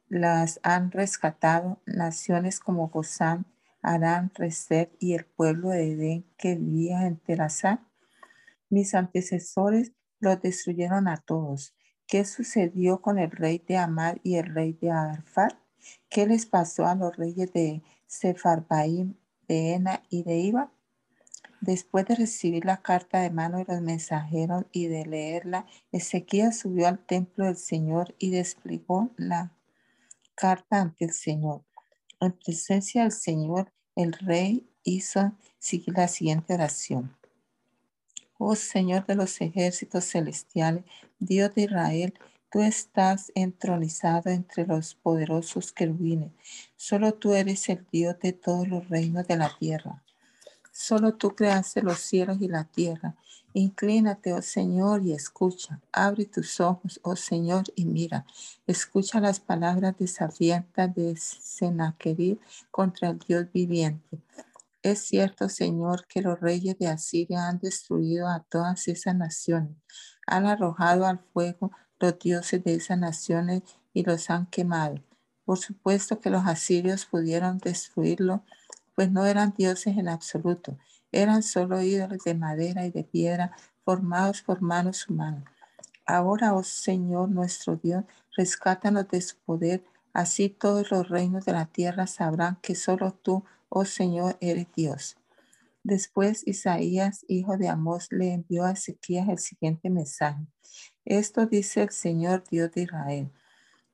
las 0.09 0.61
han 0.63 0.91
rescatado? 0.91 1.81
Naciones 1.87 2.61
como 2.61 2.89
Gozán, 2.89 3.47
Arán, 3.83 4.31
Reset 4.35 4.95
y 4.99 5.15
el 5.15 5.25
pueblo 5.25 5.71
de 5.71 5.93
Edén 5.93 6.27
que 6.37 6.55
vivía 6.55 7.07
en 7.07 7.19
Terazá. 7.19 7.87
Mis 8.71 8.95
antecesores 8.95 9.93
los 10.21 10.41
destruyeron 10.41 11.09
a 11.09 11.17
todos 11.19 11.75
¿Qué 12.07 12.25
sucedió 12.25 13.01
con 13.01 13.19
el 13.19 13.31
rey 13.31 13.63
de 13.67 13.79
Amad 13.79 14.17
y 14.23 14.37
el 14.37 14.55
rey 14.55 14.75
de 14.75 14.91
Arfar? 14.91 15.59
¿Qué 16.11 16.27
les 16.27 16.45
pasó 16.45 16.87
a 16.87 16.95
los 16.95 17.17
reyes 17.17 17.53
de 17.53 17.83
Sefarbaim, 18.07 19.15
de 19.49 19.73
Ena 19.73 20.03
y 20.11 20.23
de 20.23 20.37
Iba? 20.37 20.73
Después 21.67 22.05
de 22.05 22.15
recibir 22.15 22.67
la 22.67 22.83
carta 22.83 23.21
de 23.21 23.31
mano 23.31 23.57
de 23.57 23.65
los 23.67 23.81
mensajeros 23.81 24.67
y 24.71 24.89
de 24.89 25.07
leerla, 25.07 25.65
Ezequiel 25.93 26.53
subió 26.53 26.87
al 26.87 26.99
templo 26.99 27.47
del 27.47 27.57
Señor 27.57 28.15
y 28.19 28.29
desplegó 28.29 29.09
la 29.17 29.51
carta 30.35 30.83
ante 30.83 31.07
el 31.07 31.13
Señor. 31.13 31.63
En 32.21 32.33
presencia 32.33 33.05
del 33.05 33.13
Señor, 33.13 33.73
el 33.97 34.13
rey 34.13 34.69
hizo 34.83 35.33
la 35.87 36.09
siguiente 36.09 36.53
oración. 36.53 37.17
Oh 38.37 38.57
Señor 38.57 39.07
de 39.07 39.15
los 39.15 39.41
ejércitos 39.41 40.05
celestiales, 40.05 40.85
Dios 41.19 41.55
de 41.55 41.63
Israel, 41.63 42.13
tú 42.53 42.61
estás 42.61 43.33
entronizado 43.35 44.29
entre 44.29 44.67
los 44.67 44.97
poderosos 44.97 45.73
querubines. 45.73 46.31
Solo 46.77 47.15
tú 47.15 47.33
eres 47.33 47.67
el 47.71 47.87
Dios 47.91 48.19
de 48.21 48.35
todos 48.35 48.69
los 48.69 48.87
reinos 48.91 49.27
de 49.27 49.39
la 49.39 49.51
tierra. 49.59 50.04
Solo 50.77 51.15
tú 51.15 51.37
creaste 51.37 51.83
los 51.83 52.01
cielos 52.01 52.39
y 52.41 52.49
la 52.49 52.65
tierra. 52.65 53.15
Inclínate, 53.53 54.33
oh 54.33 54.43
Señor, 54.43 55.07
y 55.07 55.13
escucha. 55.13 55.81
Abre 55.93 56.27
tus 56.27 56.59
ojos, 56.59 56.99
oh 57.05 57.15
Señor, 57.15 57.63
y 57.77 57.85
mira. 57.85 58.27
Escucha 58.67 59.21
las 59.21 59.39
palabras 59.39 59.95
desafiantes 59.97 60.93
de 60.97 61.17
Sennacherib 61.17 62.41
contra 62.73 63.11
el 63.11 63.21
Dios 63.21 63.47
viviente. 63.53 64.19
Es 64.83 64.99
cierto, 64.99 65.49
Señor, 65.49 66.09
que 66.09 66.23
los 66.23 66.41
reyes 66.41 66.77
de 66.77 66.89
Asiria 66.89 67.47
han 67.47 67.61
destruido 67.61 68.27
a 68.27 68.41
todas 68.41 68.89
esas 68.89 69.15
naciones, 69.15 69.77
han 70.27 70.45
arrojado 70.45 71.07
al 71.07 71.21
fuego 71.33 71.71
los 72.01 72.19
dioses 72.19 72.65
de 72.65 72.75
esas 72.75 72.99
naciones 72.99 73.63
y 73.93 74.03
los 74.03 74.29
han 74.29 74.47
quemado. 74.47 74.97
Por 75.45 75.59
supuesto 75.59 76.21
que 76.21 76.31
los 76.31 76.45
asirios 76.47 77.07
pudieron 77.07 77.59
destruirlo, 77.59 78.43
pues 78.95 79.11
no 79.11 79.27
eran 79.27 79.55
dioses 79.57 79.97
en 79.97 80.09
absoluto, 80.09 80.79
eran 81.13 81.43
solo 81.43 81.83
ídolos 81.83 82.25
de 82.25 82.35
madera 82.35 82.87
y 82.87 82.91
de 82.91 83.05
piedra 83.05 83.57
formados 83.85 84.43
por 84.43 84.63
manos 84.63 85.09
humanas. 85.09 85.45
Ahora, 86.07 86.55
oh 86.55 86.63
Señor 86.63 87.29
nuestro 87.31 87.77
Dios, 87.77 88.05
rescátanos 88.37 89.09
de 89.09 89.21
su 89.21 89.37
poder, 89.39 89.85
así 90.13 90.49
todos 90.49 90.91
los 90.91 91.09
reinos 91.09 91.45
de 91.45 91.53
la 91.53 91.67
tierra 91.67 92.07
sabrán 92.07 92.59
que 92.63 92.75
solo 92.75 93.13
tú, 93.13 93.45
oh 93.69 93.85
Señor, 93.85 94.37
eres 94.41 94.67
Dios. 94.75 95.17
Después 95.83 96.47
Isaías, 96.47 97.25
hijo 97.29 97.59
de 97.59 97.69
Amós, 97.69 98.09
le 98.11 98.33
envió 98.33 98.65
a 98.65 98.73
Ezequías 98.73 99.29
el 99.29 99.39
siguiente 99.39 99.91
mensaje. 99.91 100.47
Esto 101.05 101.47
dice 101.47 101.83
el 101.83 101.91
Señor 101.91 102.43
Dios 102.51 102.73
de 102.73 102.83
Israel. 102.83 103.31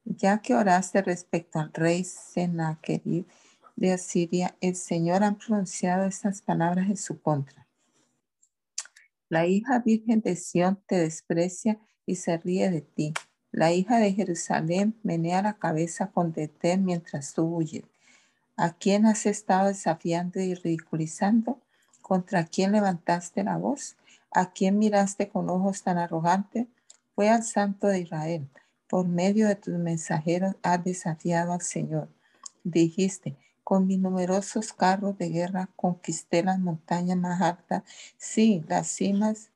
Ya 0.04 0.40
que 0.40 0.54
oraste 0.54 1.02
respecto 1.02 1.58
al 1.58 1.72
rey 1.72 2.04
Sennacherib 2.04 3.26
de 3.76 3.92
Asiria, 3.92 4.56
el 4.60 4.76
Señor 4.76 5.24
ha 5.24 5.32
pronunciado 5.32 6.04
estas 6.04 6.42
palabras 6.42 6.88
en 6.88 6.96
su 6.96 7.20
contra. 7.20 7.66
La 9.28 9.46
hija 9.46 9.78
virgen 9.78 10.20
de 10.20 10.36
Sión 10.36 10.82
te 10.86 10.96
desprecia 10.96 11.78
y 12.04 12.16
se 12.16 12.36
ríe 12.36 12.70
de 12.70 12.80
ti. 12.80 13.14
La 13.52 13.72
hija 13.72 13.98
de 13.98 14.12
Jerusalén 14.12 14.98
menea 15.02 15.42
la 15.42 15.54
cabeza 15.54 16.10
con 16.10 16.32
detén 16.32 16.84
mientras 16.84 17.32
tú 17.34 17.44
huyes. 17.44 17.84
¿A 18.56 18.74
quién 18.74 19.06
has 19.06 19.26
estado 19.26 19.68
desafiando 19.68 20.40
y 20.40 20.54
ridiculizando? 20.54 21.60
¿Contra 22.02 22.44
quién 22.44 22.72
levantaste 22.72 23.44
la 23.44 23.56
voz? 23.56 23.96
¿A 24.32 24.52
quién 24.52 24.78
miraste 24.78 25.28
con 25.28 25.48
ojos 25.48 25.82
tan 25.82 25.98
arrogantes? 25.98 26.66
Fue 27.14 27.28
al 27.28 27.42
Santo 27.42 27.86
de 27.86 28.00
Israel. 28.00 28.48
Por 28.88 29.06
medio 29.06 29.46
de 29.46 29.56
tus 29.56 29.74
mensajeros 29.74 30.56
has 30.62 30.82
desafiado 30.84 31.52
al 31.52 31.62
Señor. 31.62 32.08
Dijiste, 32.64 33.36
con 33.70 33.86
mis 33.86 34.00
numerosos 34.00 34.72
carros 34.72 35.16
de 35.16 35.28
guerra 35.28 35.68
conquisté 35.76 36.42
las 36.42 36.58
montañas 36.58 37.16
más 37.16 37.40
altas, 37.40 37.84
sí, 38.16 38.64
las 38.66 38.88
cimas 38.88 39.52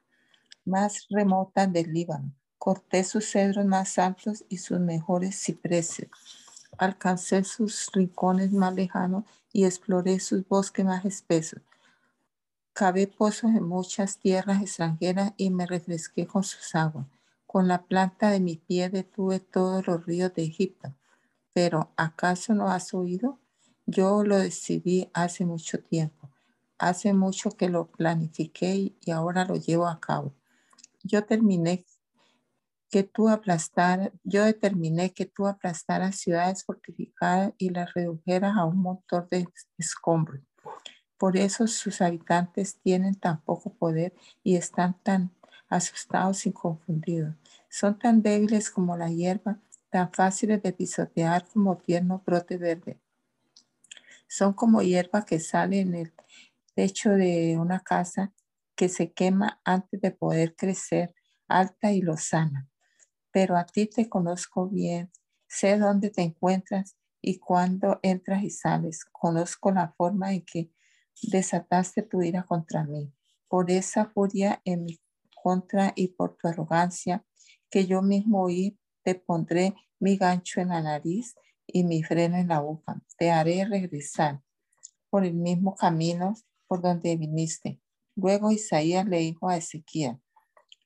más 0.64 1.08
remotas 1.10 1.72
del 1.72 1.92
Líbano. 1.92 2.32
Corté 2.56 3.02
sus 3.02 3.28
cedros 3.28 3.66
más 3.66 3.98
altos 3.98 4.44
y 4.48 4.58
sus 4.58 4.78
mejores 4.78 5.42
cipreses 5.44 6.06
alcancé 6.78 7.42
sus 7.42 7.90
rincones 7.92 8.52
más 8.52 8.72
lejanos 8.72 9.24
y 9.52 9.64
exploré 9.64 10.20
sus 10.20 10.46
bosques 10.46 10.84
más 10.84 11.04
espesos. 11.04 11.60
Cavé 12.72 13.08
pozos 13.08 13.50
en 13.50 13.64
muchas 13.64 14.18
tierras 14.18 14.62
extranjeras 14.62 15.32
y 15.36 15.50
me 15.50 15.66
refresqué 15.66 16.24
con 16.28 16.44
sus 16.44 16.72
aguas. 16.76 17.06
Con 17.48 17.66
la 17.66 17.82
planta 17.82 18.30
de 18.30 18.38
mi 18.38 18.58
pie 18.58 18.90
detuve 18.90 19.40
todos 19.40 19.84
los 19.88 20.06
ríos 20.06 20.32
de 20.34 20.44
Egipto. 20.44 20.94
Pero 21.52 21.90
¿acaso 21.96 22.54
no 22.54 22.68
has 22.68 22.94
oído? 22.94 23.40
Yo 23.86 24.24
lo 24.24 24.38
decidí 24.38 25.10
hace 25.12 25.44
mucho 25.44 25.78
tiempo. 25.82 26.30
Hace 26.78 27.12
mucho 27.12 27.50
que 27.50 27.68
lo 27.68 27.86
planifiqué 27.88 28.94
y 29.00 29.10
ahora 29.10 29.44
lo 29.44 29.56
llevo 29.56 29.86
a 29.86 30.00
cabo. 30.00 30.34
Yo 31.02 31.24
terminé 31.24 31.84
que 32.90 33.02
tú 33.02 33.28
aplastar, 33.28 34.12
yo 34.22 34.44
determiné 34.44 35.12
que 35.12 35.26
tú 35.26 35.46
aplastaras 35.46 36.16
ciudades 36.16 36.64
fortificadas 36.64 37.52
y 37.58 37.70
las 37.70 37.92
redujeras 37.92 38.56
a 38.56 38.64
un 38.64 38.78
montón 38.78 39.28
de 39.30 39.48
escombros. 39.76 40.40
Por 41.18 41.36
eso 41.36 41.66
sus 41.66 42.00
habitantes 42.00 42.78
tienen 42.80 43.14
tan 43.16 43.40
poco 43.42 43.74
poder 43.74 44.14
y 44.42 44.56
están 44.56 44.96
tan 45.02 45.30
asustados 45.68 46.46
y 46.46 46.52
confundidos. 46.52 47.34
Son 47.68 47.98
tan 47.98 48.22
débiles 48.22 48.70
como 48.70 48.96
la 48.96 49.10
hierba, 49.10 49.58
tan 49.90 50.12
fáciles 50.12 50.62
de 50.62 50.72
pisotear 50.72 51.46
como 51.52 51.76
tierno 51.76 52.22
brote 52.24 52.56
verde. 52.56 53.00
Son 54.36 54.52
como 54.52 54.82
hierba 54.82 55.24
que 55.24 55.38
sale 55.38 55.78
en 55.78 55.94
el 55.94 56.12
techo 56.74 57.10
de 57.10 57.56
una 57.56 57.78
casa 57.78 58.32
que 58.74 58.88
se 58.88 59.12
quema 59.12 59.60
antes 59.64 60.00
de 60.00 60.10
poder 60.10 60.56
crecer 60.56 61.14
alta 61.46 61.92
y 61.92 62.00
lozana. 62.00 62.68
Pero 63.30 63.56
a 63.56 63.64
ti 63.64 63.86
te 63.86 64.08
conozco 64.08 64.68
bien, 64.68 65.12
sé 65.46 65.78
dónde 65.78 66.10
te 66.10 66.22
encuentras 66.22 66.96
y 67.22 67.38
cuándo 67.38 68.00
entras 68.02 68.42
y 68.42 68.50
sales. 68.50 69.04
Conozco 69.04 69.70
la 69.70 69.94
forma 69.96 70.32
en 70.32 70.44
que 70.44 70.72
desataste 71.22 72.02
tu 72.02 72.20
ira 72.20 72.42
contra 72.42 72.82
mí. 72.82 73.12
Por 73.46 73.70
esa 73.70 74.06
furia 74.06 74.60
en 74.64 74.82
mi 74.82 74.98
contra 75.44 75.92
y 75.94 76.08
por 76.08 76.36
tu 76.36 76.48
arrogancia, 76.48 77.24
que 77.70 77.86
yo 77.86 78.02
mismo 78.02 78.42
oí, 78.42 78.80
te 79.04 79.14
pondré 79.14 79.76
mi 80.00 80.16
gancho 80.16 80.60
en 80.60 80.70
la 80.70 80.82
nariz 80.82 81.36
y 81.66 81.84
mi 81.84 82.02
freno 82.02 82.36
en 82.36 82.48
la 82.48 82.60
boca. 82.60 83.00
Te 83.16 83.30
haré 83.30 83.64
regresar 83.64 84.40
por 85.10 85.24
el 85.24 85.34
mismo 85.34 85.74
camino 85.76 86.34
por 86.66 86.82
donde 86.82 87.16
viniste. 87.16 87.80
Luego 88.16 88.50
Isaías 88.50 89.06
le 89.06 89.18
dijo 89.18 89.48
a 89.48 89.56
Ezequiel, 89.56 90.20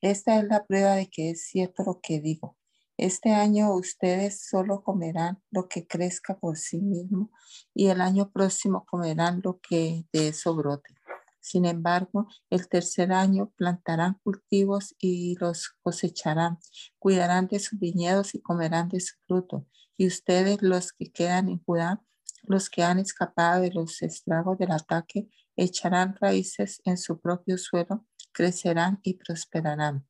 esta 0.01 0.39
es 0.39 0.45
la 0.45 0.65
prueba 0.65 0.95
de 0.95 1.09
que 1.09 1.31
es 1.31 1.47
cierto 1.47 1.83
lo 1.83 2.01
que 2.01 2.21
digo. 2.21 2.57
Este 2.97 3.31
año 3.31 3.75
ustedes 3.75 4.45
solo 4.49 4.83
comerán 4.83 5.43
lo 5.51 5.69
que 5.69 5.87
crezca 5.87 6.39
por 6.39 6.57
sí 6.57 6.81
mismo 6.81 7.31
y 7.75 7.89
el 7.89 8.01
año 8.01 8.31
próximo 8.31 8.85
comerán 8.87 9.41
lo 9.45 9.61
que 9.61 10.05
de 10.13 10.29
eso 10.29 10.55
brote. 10.55 10.95
Sin 11.41 11.65
embargo, 11.65 12.27
el 12.51 12.69
tercer 12.69 13.13
año 13.13 13.53
plantarán 13.57 14.19
cultivos 14.23 14.95
y 14.99 15.37
los 15.41 15.71
cosecharán, 15.83 16.59
cuidarán 16.99 17.47
de 17.47 17.59
sus 17.59 17.79
viñedos 17.79 18.35
y 18.35 18.41
comerán 18.41 18.89
de 18.89 19.01
su 19.01 19.17
fruto. 19.27 19.67
Y 19.99 20.07
ustedes, 20.07 20.63
los 20.63 20.95
que 20.95 21.13
quedan 21.13 21.51
en 21.51 21.63
Judá, 21.63 22.03
los 22.45 22.71
que 22.71 22.83
han 22.83 22.99
escapado 22.99 23.61
de 23.61 23.71
los 23.71 24.01
estragos 24.01 24.57
del 24.57 24.71
ataque, 24.71 25.29
echarán 25.57 26.17
raíces 26.19 26.81
en 26.87 26.97
su 26.97 27.21
propio 27.21 27.59
suelo, 27.59 28.07
crecerán 28.33 29.01
y 29.03 29.15
prosperarán 29.15 30.09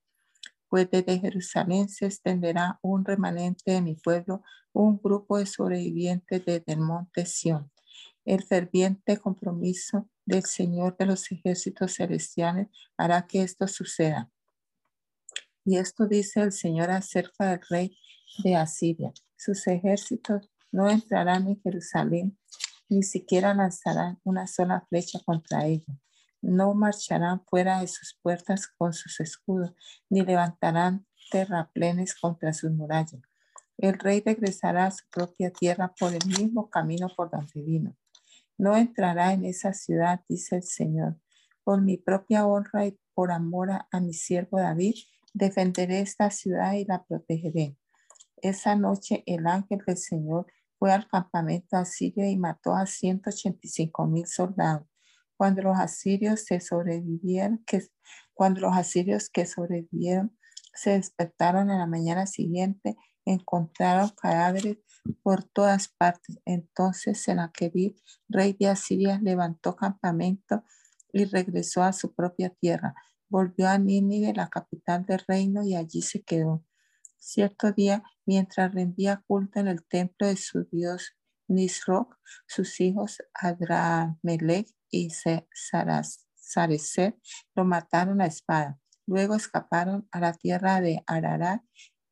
pues 0.68 0.90
desde 0.90 1.18
Jerusalén 1.18 1.88
se 1.88 2.06
extenderá 2.06 2.78
un 2.82 3.04
remanente 3.04 3.72
de 3.72 3.80
mi 3.80 3.94
pueblo, 3.94 4.42
un 4.72 5.00
grupo 5.02 5.38
de 5.38 5.46
sobrevivientes 5.46 6.44
desde 6.44 6.72
el 6.72 6.80
monte 6.80 7.26
Sión. 7.26 7.70
El 8.24 8.44
ferviente 8.44 9.16
compromiso 9.16 10.08
del 10.26 10.44
Señor 10.44 10.96
de 10.98 11.06
los 11.06 11.30
ejércitos 11.32 11.94
celestiales 11.94 12.68
hará 12.98 13.26
que 13.26 13.42
esto 13.42 13.66
suceda. 13.66 14.30
Y 15.64 15.78
esto 15.78 16.06
dice 16.06 16.40
el 16.40 16.52
Señor 16.52 16.90
acerca 16.90 17.50
del 17.50 17.60
rey 17.68 17.98
de 18.44 18.56
Asiria. 18.56 19.12
Sus 19.38 19.66
ejércitos 19.66 20.50
no 20.70 20.90
entrarán 20.90 21.48
en 21.48 21.58
Jerusalén, 21.62 22.38
ni 22.90 23.02
siquiera 23.02 23.54
lanzarán 23.54 24.18
una 24.24 24.46
sola 24.46 24.84
flecha 24.90 25.20
contra 25.24 25.64
ella 25.64 25.98
no 26.40 26.74
marcharán 26.74 27.44
fuera 27.46 27.80
de 27.80 27.88
sus 27.88 28.18
puertas 28.22 28.66
con 28.66 28.92
sus 28.92 29.20
escudos, 29.20 29.74
ni 30.08 30.22
levantarán 30.22 31.06
terraplenes 31.30 32.14
contra 32.14 32.52
sus 32.52 32.70
murallas. 32.70 33.20
El 33.76 33.98
rey 33.98 34.22
regresará 34.24 34.86
a 34.86 34.90
su 34.90 35.04
propia 35.10 35.50
tierra 35.50 35.94
por 35.98 36.12
el 36.12 36.24
mismo 36.26 36.68
camino 36.68 37.08
por 37.16 37.30
donde 37.30 37.62
vino. 37.62 37.96
No 38.56 38.76
entrará 38.76 39.32
en 39.32 39.44
esa 39.44 39.72
ciudad, 39.72 40.20
dice 40.28 40.56
el 40.56 40.64
Señor. 40.64 41.16
Por 41.62 41.80
mi 41.82 41.96
propia 41.96 42.46
honra 42.46 42.86
y 42.86 42.98
por 43.14 43.30
amor 43.30 43.70
a, 43.70 44.00
mi 44.00 44.14
siervo 44.14 44.58
David, 44.58 44.94
defenderé 45.32 46.00
esta 46.00 46.30
ciudad 46.30 46.72
y 46.72 46.84
la 46.84 47.04
protegeré. 47.04 47.76
Esa 48.42 48.76
noche 48.76 49.22
el 49.26 49.46
ángel 49.46 49.80
del 49.86 49.96
Señor 49.96 50.46
fue 50.78 50.92
al 50.92 51.08
campamento 51.08 51.76
asirio 51.76 52.28
y 52.28 52.36
mató 52.36 52.74
a 52.74 52.86
185 52.86 54.06
mil 54.06 54.26
soldados 54.26 54.86
cuando 55.38 55.62
los 55.62 55.78
asirios 55.78 56.40
se 56.44 56.60
sobrevivieron, 56.60 57.62
que 57.64 57.80
cuando 58.34 58.60
los 58.60 58.76
asirios 58.76 59.30
que 59.30 59.46
sobrevivieron 59.46 60.36
se 60.74 60.90
despertaron 60.90 61.70
en 61.70 61.78
la 61.78 61.86
mañana 61.86 62.26
siguiente, 62.26 62.96
encontraron 63.24 64.10
cadáveres 64.20 64.78
por 65.22 65.44
todas 65.44 65.88
partes. 65.88 66.38
Entonces 66.44 67.22
Senaquerib, 67.22 67.96
rey 68.28 68.56
de 68.58 68.68
Asiria, 68.68 69.20
levantó 69.22 69.76
campamento 69.76 70.64
y 71.12 71.24
regresó 71.24 71.84
a 71.84 71.92
su 71.92 72.14
propia 72.14 72.50
tierra. 72.50 72.94
Volvió 73.28 73.68
a 73.68 73.78
Nínive, 73.78 74.34
la 74.34 74.48
capital 74.48 75.06
del 75.06 75.22
reino, 75.28 75.62
y 75.62 75.76
allí 75.76 76.02
se 76.02 76.22
quedó. 76.22 76.64
Cierto 77.18 77.72
día, 77.72 78.02
mientras 78.28 78.74
rendía 78.74 79.24
culto 79.26 79.58
en 79.58 79.68
el 79.68 79.82
templo 79.86 80.26
de 80.26 80.36
su 80.36 80.64
dios 80.70 81.16
Nisroch, 81.48 82.14
sus 82.46 82.78
hijos 82.78 83.22
Adramelech 83.32 84.68
y 84.90 85.08
Sarecer 86.34 87.16
lo 87.54 87.64
mataron 87.64 88.20
a 88.20 88.26
espada. 88.26 88.78
Luego 89.06 89.34
escaparon 89.34 90.06
a 90.12 90.20
la 90.20 90.34
tierra 90.34 90.82
de 90.82 91.02
Ararat 91.06 91.62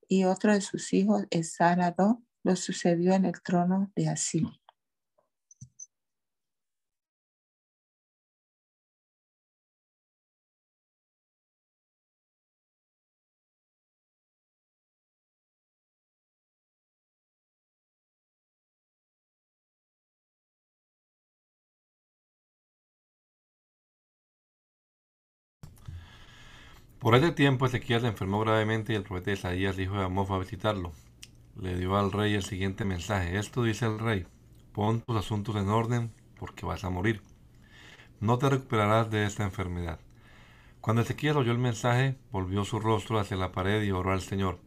y 0.08 0.24
otro 0.24 0.54
de 0.54 0.62
sus 0.62 0.94
hijos, 0.94 1.24
Esarado, 1.28 2.22
lo 2.42 2.56
sucedió 2.56 3.12
en 3.12 3.26
el 3.26 3.42
trono 3.42 3.92
de 3.94 4.08
Asiria. 4.08 4.58
Por 26.98 27.14
ese 27.14 27.30
tiempo 27.30 27.66
Ezequiel 27.66 28.00
se 28.00 28.06
enfermó 28.06 28.40
gravemente 28.40 28.92
y 28.92 28.96
el 28.96 29.02
profeta 29.02 29.30
Isaías, 29.32 29.78
hijo 29.78 29.98
de 29.98 30.04
Amós, 30.04 30.28
fue 30.28 30.36
a 30.36 30.40
visitarlo. 30.40 30.92
Le 31.60 31.76
dio 31.76 31.96
al 31.96 32.10
rey 32.10 32.34
el 32.34 32.42
siguiente 32.42 32.86
mensaje. 32.86 33.38
Esto 33.38 33.62
dice 33.62 33.84
el 33.84 33.98
rey, 33.98 34.26
pon 34.72 35.02
tus 35.02 35.16
asuntos 35.16 35.56
en 35.56 35.68
orden 35.68 36.10
porque 36.38 36.64
vas 36.64 36.84
a 36.84 36.90
morir. 36.90 37.22
No 38.18 38.38
te 38.38 38.48
recuperarás 38.48 39.10
de 39.10 39.26
esta 39.26 39.44
enfermedad. 39.44 40.00
Cuando 40.80 41.02
Ezequiel 41.02 41.36
oyó 41.36 41.52
el 41.52 41.58
mensaje, 41.58 42.16
volvió 42.32 42.64
su 42.64 42.80
rostro 42.80 43.18
hacia 43.18 43.36
la 43.36 43.52
pared 43.52 43.82
y 43.82 43.90
oró 43.90 44.12
al 44.12 44.22
Señor. 44.22 44.58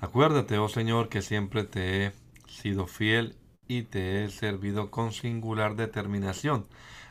Acuérdate, 0.00 0.56
oh 0.56 0.68
Señor, 0.70 1.10
que 1.10 1.20
siempre 1.20 1.64
te 1.64 2.06
he 2.06 2.12
sido 2.46 2.86
fiel 2.86 3.36
y 3.66 3.82
te 3.82 4.24
he 4.24 4.30
servido 4.30 4.90
con 4.90 5.12
singular 5.12 5.76
determinación, 5.76 6.66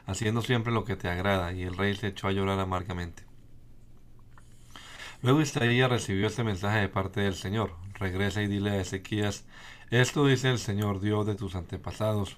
haciendo 0.07 0.41
siempre 0.41 0.73
lo 0.73 0.83
que 0.83 0.95
te 0.95 1.09
agrada. 1.09 1.53
Y 1.53 1.61
el 1.61 1.77
rey 1.77 1.95
se 1.95 2.07
echó 2.07 2.27
a 2.27 2.31
llorar 2.31 2.59
amargamente. 2.59 3.26
Luego 5.23 5.41
Isaías 5.41 5.89
recibió 5.89 6.27
este 6.27 6.43
mensaje 6.43 6.79
de 6.79 6.89
parte 6.89 7.21
del 7.21 7.33
Señor. 7.33 7.75
Regresa 7.95 8.43
y 8.43 8.47
dile 8.47 8.71
a 8.71 8.81
Ezequías, 8.81 9.45
esto 9.89 10.25
dice 10.27 10.51
el 10.51 10.59
Señor 10.59 10.99
Dios 10.99 11.25
de 11.25 11.33
tus 11.33 11.55
antepasados, 11.55 12.37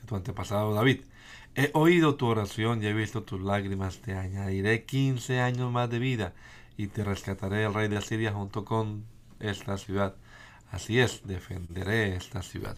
de 0.00 0.06
tu 0.06 0.14
antepasado 0.14 0.72
David. 0.74 1.00
He 1.56 1.70
oído 1.74 2.14
tu 2.14 2.26
oración 2.26 2.82
y 2.82 2.86
he 2.86 2.92
visto 2.92 3.24
tus 3.24 3.40
lágrimas, 3.40 4.00
te 4.00 4.14
añadiré 4.14 4.84
15 4.84 5.40
años 5.40 5.72
más 5.72 5.90
de 5.90 5.98
vida 5.98 6.34
y 6.76 6.86
te 6.86 7.02
rescataré 7.02 7.58
del 7.58 7.74
rey 7.74 7.88
de 7.88 7.96
Asiria 7.96 8.32
junto 8.32 8.64
con 8.64 9.04
esta 9.40 9.76
ciudad. 9.76 10.14
Así 10.70 11.00
es, 11.00 11.26
defenderé 11.26 12.14
esta 12.14 12.42
ciudad. 12.42 12.76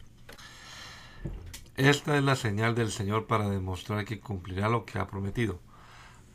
Esta 1.77 2.17
es 2.17 2.25
la 2.25 2.37
señal 2.37 2.75
del 2.75 2.91
Señor 2.91 3.27
para 3.27 3.51
demostrar 3.51 4.07
que 4.07 4.19
cumplirá 4.19 4.71
lo 4.71 4.87
que 4.87 4.99
ha 4.99 5.07
prometido 5.07 5.61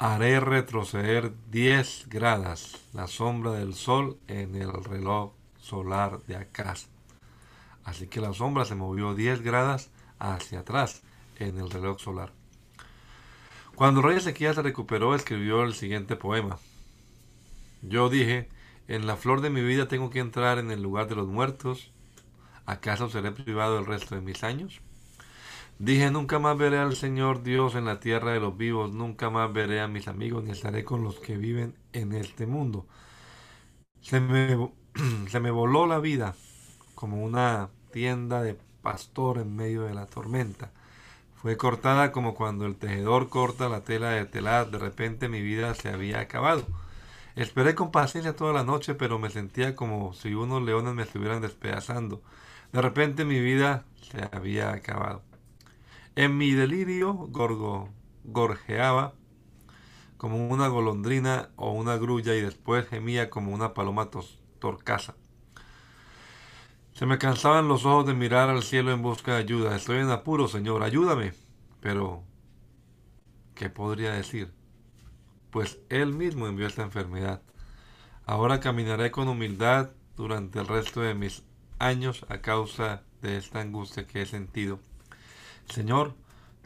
haré 0.04 0.40
retroceder 0.40 1.32
10 1.52 2.10
gradas 2.10 2.76
la 2.92 3.06
sombra 3.06 3.52
del 3.52 3.76
sol 3.76 4.18
en 4.28 4.56
el 4.56 4.74
reloj 4.84 5.34
solar 5.60 6.24
de 6.24 6.38
acá. 6.38 6.74
Así 7.84 8.08
que 8.08 8.20
la 8.20 8.34
sombra 8.34 8.66
se 8.66 8.74
movió 8.74 9.14
10 9.14 9.44
gradas 9.44 9.92
hacia 10.18 10.62
atrás 10.62 11.04
en 11.38 11.60
el 11.60 11.70
reloj 11.70 12.00
solar. 12.00 12.34
Cuando 13.76 14.00
el 14.00 14.08
rey 14.08 14.18
Ezequías 14.18 14.56
se 14.56 14.64
recuperó, 14.64 15.14
escribió 15.14 15.64
el 15.64 15.76
siguiente 15.76 16.16
poema. 16.16 16.58
Yo 17.84 18.10
dije, 18.10 18.50
en 18.88 19.06
la 19.06 19.18
flor 19.18 19.42
de 19.42 19.52
mi 19.52 19.62
vida 19.62 19.88
tengo 19.88 20.10
que 20.10 20.18
entrar 20.18 20.58
en 20.58 20.72
el 20.72 20.82
lugar 20.82 21.10
de 21.10 21.16
los 21.16 21.28
muertos. 21.28 21.92
¿Acaso 22.66 23.08
seré 23.08 23.34
privado 23.34 23.78
el 23.78 23.86
resto 23.86 24.16
de 24.16 24.22
mis 24.22 24.44
años? 24.44 24.82
Dije, 25.84 26.12
nunca 26.12 26.38
más 26.38 26.56
veré 26.60 26.78
al 26.78 26.96
Señor 26.96 27.42
Dios 27.42 27.74
en 27.74 27.86
la 27.86 28.00
tierra 28.00 28.34
de 28.34 28.40
los 28.40 28.56
vivos, 28.56 28.94
nunca 28.94 29.32
más 29.32 29.52
veré 29.52 29.82
a 29.82 29.88
mis 29.88 30.08
amigos, 30.08 30.44
ni 30.44 30.52
estaré 30.52 30.84
con 30.84 31.04
los 31.04 31.20
que 31.20 31.38
viven 31.38 31.76
en 31.92 32.14
este 32.14 32.46
mundo. 32.46 32.86
Se 34.00 34.20
me, 34.20 34.70
se 35.28 35.40
me 35.40 35.50
voló 35.50 35.88
la 35.88 35.98
vida 35.98 36.36
como 36.94 37.24
una 37.24 37.72
tienda 37.92 38.44
de 38.44 38.60
pastor 38.84 39.40
en 39.40 39.56
medio 39.56 39.82
de 39.82 39.96
la 39.96 40.06
tormenta. 40.06 40.72
Fue 41.34 41.58
cortada 41.58 42.12
como 42.12 42.36
cuando 42.36 42.68
el 42.68 42.76
tejedor 42.76 43.30
corta 43.30 43.68
la 43.68 43.84
tela 43.84 44.12
de 44.12 44.26
telar. 44.28 44.70
De 44.70 44.78
repente 44.78 45.30
mi 45.30 45.42
vida 45.42 45.74
se 45.74 45.90
había 45.90 46.20
acabado. 46.20 46.68
Esperé 47.36 47.74
con 47.74 47.90
paciencia 47.90 48.36
toda 48.36 48.54
la 48.54 48.64
noche, 48.64 48.94
pero 48.94 49.18
me 49.18 49.32
sentía 49.32 49.76
como 49.76 50.14
si 50.14 50.36
unos 50.36 50.62
leones 50.62 50.94
me 50.94 51.02
estuvieran 51.04 51.42
despedazando. 51.42 52.22
De 52.72 52.84
repente 52.84 53.26
mi 53.26 53.40
vida 53.40 53.86
se 54.02 54.30
había 54.32 54.74
acabado. 54.74 55.31
En 56.16 56.38
mi 56.38 56.52
delirio 56.52 57.14
gorgo, 57.14 57.90
gorjeaba 58.26 59.14
como 60.18 60.50
una 60.50 60.68
golondrina 60.68 61.52
o 61.56 61.72
una 61.72 61.96
grulla 61.96 62.36
y 62.36 62.42
después 62.42 62.86
gemía 62.88 63.30
como 63.30 63.54
una 63.54 63.74
paloma 63.74 64.10
torcaza. 64.60 65.16
Se 66.92 67.06
me 67.06 67.18
cansaban 67.18 67.70
los 67.70 67.86
ojos 67.86 68.06
de 68.06 68.14
mirar 68.14 68.50
al 68.50 68.62
cielo 68.62 68.92
en 68.92 69.02
busca 69.02 69.36
de 69.36 69.40
ayuda. 69.40 69.76
Estoy 69.76 70.00
en 70.00 70.12
apuro, 70.12 70.50
Señor, 70.50 70.84
ayúdame. 70.84 71.34
Pero, 71.80 72.24
¿qué 73.56 73.70
podría 73.70 74.12
decir? 74.12 74.54
Pues 75.50 75.80
Él 75.90 76.14
mismo 76.14 76.46
envió 76.46 76.68
esta 76.68 76.84
enfermedad. 76.84 77.42
Ahora 78.26 78.60
caminaré 78.60 79.12
con 79.12 79.30
humildad 79.30 79.92
durante 80.18 80.60
el 80.60 80.68
resto 80.68 81.00
de 81.00 81.16
mis 81.16 81.44
años 81.80 82.26
a 82.28 82.42
causa 82.42 83.04
de 83.22 83.38
esta 83.38 83.62
angustia 83.62 84.06
que 84.06 84.22
he 84.22 84.26
sentido. 84.26 84.80
Señor, 85.72 86.16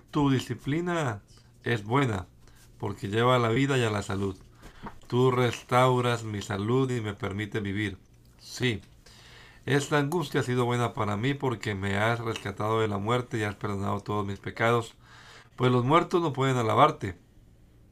tu 0.10 0.32
disciplina 0.32 1.22
es 1.64 1.84
buena, 1.84 2.26
porque 2.80 3.08
lleva 3.08 3.36
a 3.36 3.40
la 3.40 3.50
vida 3.50 3.78
y 3.78 3.84
a 3.84 3.92
la 3.92 4.02
salud. 4.02 4.36
Tú 5.06 5.30
restauras 5.30 6.24
mi 6.24 6.42
salud 6.42 6.90
y 6.90 7.02
me 7.02 7.14
permite 7.14 7.60
vivir. 7.60 8.00
Sí, 8.40 8.82
esta 9.68 10.00
angustia 10.00 10.42
ha 10.42 10.44
sido 10.44 10.66
buena 10.66 10.94
para 10.94 11.18
mí 11.18 11.36
porque 11.36 11.76
me 11.76 11.98
has 11.98 12.20
rescatado 12.20 12.82
de 12.82 12.88
la 12.88 12.98
muerte 12.98 13.38
y 13.38 13.44
has 13.44 13.54
perdonado 13.54 14.00
todos 14.00 14.26
mis 14.26 14.40
pecados. 14.40 14.96
Pues 15.56 15.72
los 15.72 15.86
muertos 15.86 16.24
no 16.24 16.34
pueden 16.34 16.58
alabarte, 16.58 17.16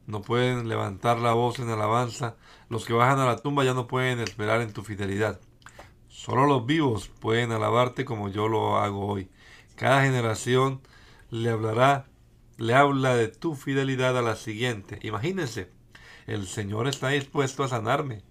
no 0.08 0.20
pueden 0.20 0.68
levantar 0.68 1.20
la 1.20 1.32
voz 1.32 1.60
en 1.60 1.70
alabanza, 1.70 2.34
los 2.68 2.86
que 2.86 2.92
bajan 2.92 3.20
a 3.20 3.26
la 3.26 3.36
tumba 3.36 3.62
ya 3.62 3.74
no 3.74 3.86
pueden 3.86 4.18
esperar 4.18 4.62
en 4.62 4.72
tu 4.72 4.82
fidelidad. 4.82 5.40
Solo 6.08 6.46
los 6.46 6.66
vivos 6.66 7.08
pueden 7.20 7.52
alabarte 7.52 8.04
como 8.04 8.30
yo 8.30 8.48
lo 8.48 8.78
hago 8.78 9.06
hoy. 9.06 9.30
Cada 9.76 10.02
generación 10.02 10.80
le 11.34 11.50
hablará, 11.50 12.06
le 12.58 12.74
habla 12.74 13.16
de 13.16 13.26
tu 13.26 13.56
fidelidad 13.56 14.16
a 14.16 14.22
la 14.22 14.36
siguiente. 14.36 15.00
Imagínense, 15.02 15.68
el 16.28 16.46
Señor 16.46 16.86
está 16.86 17.08
dispuesto 17.08 17.64
a 17.64 17.68
sanarme. 17.68 18.22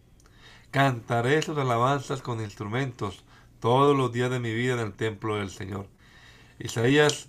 Cantaré 0.71 1.41
sus 1.41 1.57
alabanzas 1.57 2.21
con 2.21 2.39
instrumentos 2.39 3.25
todos 3.59 3.95
los 3.97 4.13
días 4.13 4.31
de 4.31 4.39
mi 4.39 4.53
vida 4.53 4.75
en 4.75 4.79
el 4.79 4.93
templo 4.93 5.35
del 5.35 5.49
Señor. 5.49 5.89
Isaías 6.59 7.27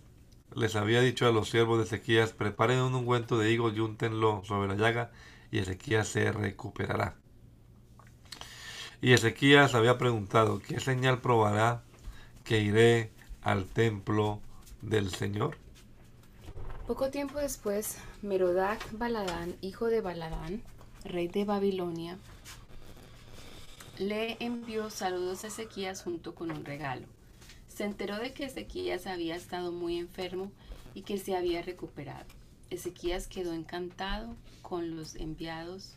les 0.55 0.77
había 0.77 1.01
dicho 1.01 1.27
a 1.27 1.33
los 1.33 1.51
siervos 1.51 1.79
de 1.79 1.85
Ezequías, 1.87 2.33
preparen 2.33 2.79
un 2.79 2.95
ungüento 2.95 3.37
de 3.37 3.51
higos 3.51 3.75
y 3.75 3.81
úntenlo 3.81 4.43
sobre 4.45 4.69
la 4.69 4.77
llaga, 4.77 5.11
y 5.51 5.59
Ezequías 5.59 6.07
se 6.07 6.31
recuperará. 6.31 7.17
Y 9.03 9.13
Ezequías 9.13 9.75
había 9.75 9.99
preguntado, 9.99 10.61
¿qué 10.61 10.79
señal 10.79 11.21
probará 11.21 11.83
que 12.45 12.61
iré 12.61 13.11
al 13.43 13.67
templo 13.67 14.41
del 14.81 15.11
Señor? 15.11 15.64
Poco 16.87 17.09
tiempo 17.09 17.39
después, 17.39 17.97
Merodac 18.21 18.99
Baladán, 18.99 19.57
hijo 19.63 19.87
de 19.87 20.03
Baladán, 20.03 20.63
rey 21.03 21.29
de 21.29 21.47
Babilonia, 21.47 22.19
le 23.97 24.37
envió 24.39 24.91
saludos 24.91 25.45
a 25.45 25.47
Ezequías 25.47 26.03
junto 26.03 26.35
con 26.35 26.51
un 26.51 26.67
regalo. 26.67 27.07
Se 27.69 27.85
enteró 27.85 28.19
de 28.19 28.35
que 28.35 28.45
Ezequías 28.45 29.07
había 29.07 29.35
estado 29.35 29.73
muy 29.73 29.97
enfermo 29.97 30.53
y 30.93 31.03
que 31.03 31.17
se 31.17 31.35
había 31.35 31.63
recuperado. 31.63 32.27
Ezequías 32.69 33.29
quedó 33.29 33.55
encantado 33.55 34.37
con 34.61 34.95
los 34.95 35.15
enviados 35.15 35.95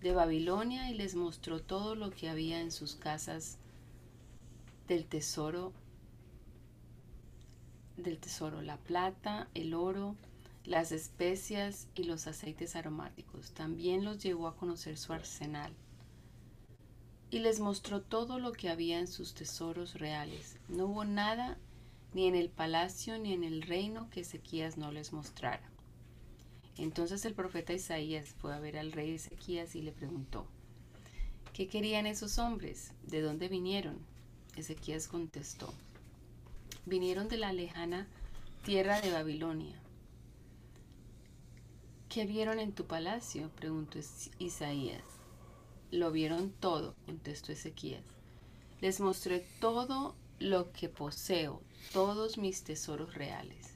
de 0.00 0.12
Babilonia 0.12 0.90
y 0.90 0.94
les 0.94 1.16
mostró 1.16 1.60
todo 1.60 1.96
lo 1.96 2.12
que 2.12 2.28
había 2.28 2.60
en 2.60 2.70
sus 2.70 2.94
casas 2.94 3.58
del 4.86 5.06
tesoro 5.06 5.72
del 7.96 8.18
tesoro, 8.18 8.62
la 8.62 8.76
plata, 8.76 9.48
el 9.54 9.74
oro, 9.74 10.16
las 10.64 10.92
especias 10.92 11.88
y 11.94 12.04
los 12.04 12.26
aceites 12.26 12.76
aromáticos. 12.76 13.52
También 13.52 14.04
los 14.04 14.22
llevó 14.22 14.48
a 14.48 14.56
conocer 14.56 14.96
su 14.96 15.12
arsenal 15.12 15.72
y 17.30 17.40
les 17.40 17.60
mostró 17.60 18.00
todo 18.00 18.38
lo 18.38 18.52
que 18.52 18.68
había 18.68 18.98
en 18.98 19.08
sus 19.08 19.34
tesoros 19.34 19.94
reales. 19.94 20.56
No 20.68 20.86
hubo 20.86 21.04
nada 21.04 21.58
ni 22.12 22.26
en 22.26 22.34
el 22.34 22.48
palacio 22.48 23.18
ni 23.18 23.32
en 23.32 23.44
el 23.44 23.62
reino 23.62 24.08
que 24.10 24.20
Ezequías 24.20 24.76
no 24.76 24.92
les 24.92 25.12
mostrara. 25.12 25.68
Entonces 26.76 27.24
el 27.24 27.34
profeta 27.34 27.72
Isaías 27.72 28.34
fue 28.38 28.54
a 28.54 28.60
ver 28.60 28.78
al 28.78 28.92
rey 28.92 29.14
Ezequías 29.14 29.74
y 29.74 29.82
le 29.82 29.92
preguntó, 29.92 30.46
¿qué 31.52 31.68
querían 31.68 32.06
esos 32.06 32.38
hombres? 32.38 32.92
¿De 33.02 33.20
dónde 33.20 33.48
vinieron? 33.48 33.98
Ezequías 34.56 35.08
contestó, 35.08 35.72
vinieron 36.86 37.28
de 37.28 37.38
la 37.38 37.52
lejana 37.52 38.06
tierra 38.64 39.00
de 39.00 39.12
Babilonia. 39.12 39.80
¿Qué 42.08 42.26
vieron 42.26 42.58
en 42.58 42.72
tu 42.72 42.86
palacio? 42.86 43.50
preguntó 43.56 43.98
Isaías. 44.38 45.02
Lo 45.90 46.12
vieron 46.12 46.50
todo, 46.50 46.94
contestó 47.06 47.52
Ezequías. 47.52 48.04
Les 48.80 49.00
mostré 49.00 49.46
todo 49.60 50.14
lo 50.38 50.72
que 50.72 50.88
poseo, 50.88 51.62
todos 51.92 52.38
mis 52.38 52.62
tesoros 52.64 53.14
reales. 53.14 53.74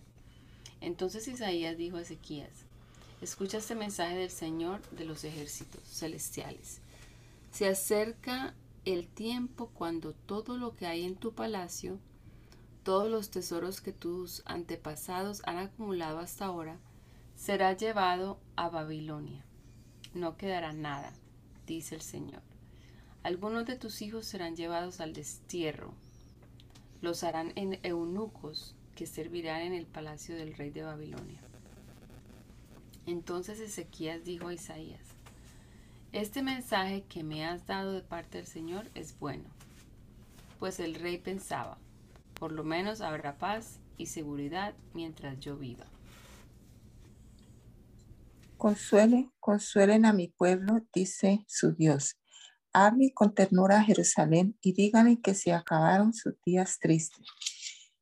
Entonces 0.80 1.26
Isaías 1.28 1.76
dijo 1.76 1.96
a 1.96 2.02
Ezequías, 2.02 2.66
escucha 3.20 3.58
este 3.58 3.74
mensaje 3.74 4.16
del 4.16 4.30
Señor 4.30 4.82
de 4.90 5.04
los 5.04 5.24
ejércitos 5.24 5.82
celestiales. 5.84 6.80
Se 7.50 7.66
acerca 7.66 8.54
el 8.84 9.08
tiempo 9.08 9.70
cuando 9.74 10.12
todo 10.12 10.56
lo 10.56 10.76
que 10.76 10.86
hay 10.86 11.04
en 11.04 11.16
tu 11.16 11.32
palacio 11.32 11.98
todos 12.88 13.10
los 13.10 13.28
tesoros 13.28 13.82
que 13.82 13.92
tus 13.92 14.42
antepasados 14.46 15.42
han 15.44 15.58
acumulado 15.58 16.20
hasta 16.20 16.46
ahora, 16.46 16.78
será 17.36 17.76
llevado 17.76 18.40
a 18.56 18.70
Babilonia. 18.70 19.44
No 20.14 20.38
quedará 20.38 20.72
nada, 20.72 21.12
dice 21.66 21.96
el 21.96 22.00
Señor. 22.00 22.40
Algunos 23.22 23.66
de 23.66 23.76
tus 23.76 24.00
hijos 24.00 24.24
serán 24.24 24.56
llevados 24.56 25.00
al 25.00 25.12
destierro. 25.12 25.92
Los 27.02 27.24
harán 27.24 27.52
en 27.56 27.78
eunucos 27.82 28.74
que 28.94 29.06
servirán 29.06 29.60
en 29.60 29.74
el 29.74 29.84
palacio 29.84 30.34
del 30.34 30.54
rey 30.54 30.70
de 30.70 30.84
Babilonia. 30.84 31.42
Entonces 33.04 33.60
Ezequías 33.60 34.24
dijo 34.24 34.48
a 34.48 34.54
Isaías, 34.54 35.04
Este 36.12 36.42
mensaje 36.42 37.04
que 37.06 37.22
me 37.22 37.44
has 37.44 37.66
dado 37.66 37.92
de 37.92 38.00
parte 38.00 38.38
del 38.38 38.46
Señor 38.46 38.88
es 38.94 39.18
bueno. 39.18 39.50
Pues 40.58 40.80
el 40.80 40.94
rey 40.94 41.18
pensaba, 41.18 41.76
por 42.38 42.52
lo 42.52 42.64
menos 42.64 43.00
habrá 43.00 43.38
paz 43.38 43.80
y 43.96 44.06
seguridad 44.06 44.74
mientras 44.94 45.38
yo 45.40 45.56
viva. 45.56 45.86
Consuelen, 48.56 49.32
consuelen 49.38 50.04
a 50.04 50.12
mi 50.12 50.28
pueblo, 50.28 50.80
dice 50.92 51.44
su 51.46 51.74
Dios. 51.74 52.18
Hable 52.72 53.12
con 53.14 53.34
ternura 53.34 53.78
a 53.78 53.84
Jerusalén 53.84 54.58
y 54.60 54.72
díganle 54.72 55.20
que 55.20 55.34
se 55.34 55.52
acabaron 55.52 56.12
sus 56.12 56.34
días 56.44 56.78
tristes 56.78 57.26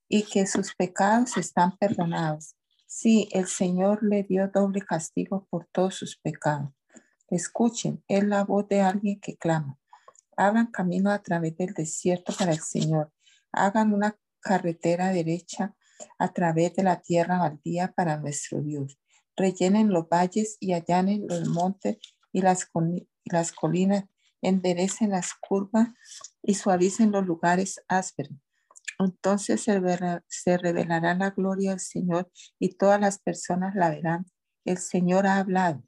y 0.08 0.22
que 0.22 0.46
sus 0.46 0.74
pecados 0.74 1.36
están 1.36 1.76
perdonados. 1.76 2.56
Sí, 2.86 3.28
el 3.32 3.46
Señor 3.46 4.02
le 4.02 4.22
dio 4.22 4.48
doble 4.48 4.80
castigo 4.80 5.46
por 5.50 5.66
todos 5.72 5.96
sus 5.96 6.16
pecados. 6.16 6.72
Escuchen, 7.28 8.02
es 8.08 8.24
la 8.24 8.44
voz 8.44 8.68
de 8.68 8.80
alguien 8.80 9.20
que 9.20 9.36
clama. 9.36 9.78
Hagan 10.36 10.68
camino 10.68 11.10
a 11.10 11.22
través 11.22 11.56
del 11.56 11.74
desierto 11.74 12.32
para 12.38 12.52
el 12.52 12.60
Señor. 12.60 13.12
Hagan 13.52 13.92
una 13.92 14.16
carretera 14.46 15.10
derecha 15.10 15.74
a 16.18 16.32
través 16.32 16.74
de 16.76 16.84
la 16.84 17.00
tierra 17.00 17.38
baldía 17.38 17.92
para 17.92 18.16
nuestro 18.18 18.62
Dios. 18.62 18.98
Rellenen 19.36 19.90
los 19.90 20.08
valles 20.08 20.56
y 20.60 20.72
allanen 20.72 21.26
los 21.28 21.48
montes 21.48 21.98
y 22.32 22.42
las, 22.42 22.70
las 23.24 23.52
colinas, 23.52 24.04
enderecen 24.40 25.10
las 25.10 25.32
curvas 25.34 25.88
y 26.42 26.54
suavicen 26.54 27.10
los 27.10 27.26
lugares 27.26 27.82
ásperos. 27.88 28.38
Entonces 28.98 29.62
se, 29.62 29.80
se 30.28 30.58
revelará 30.58 31.14
la 31.14 31.30
gloria 31.30 31.70
del 31.70 31.80
Señor 31.80 32.30
y 32.58 32.76
todas 32.76 33.00
las 33.00 33.18
personas 33.18 33.74
la 33.74 33.90
verán 33.90 34.26
el 34.64 34.78
Señor 34.78 35.26
ha 35.26 35.38
hablado. 35.38 35.82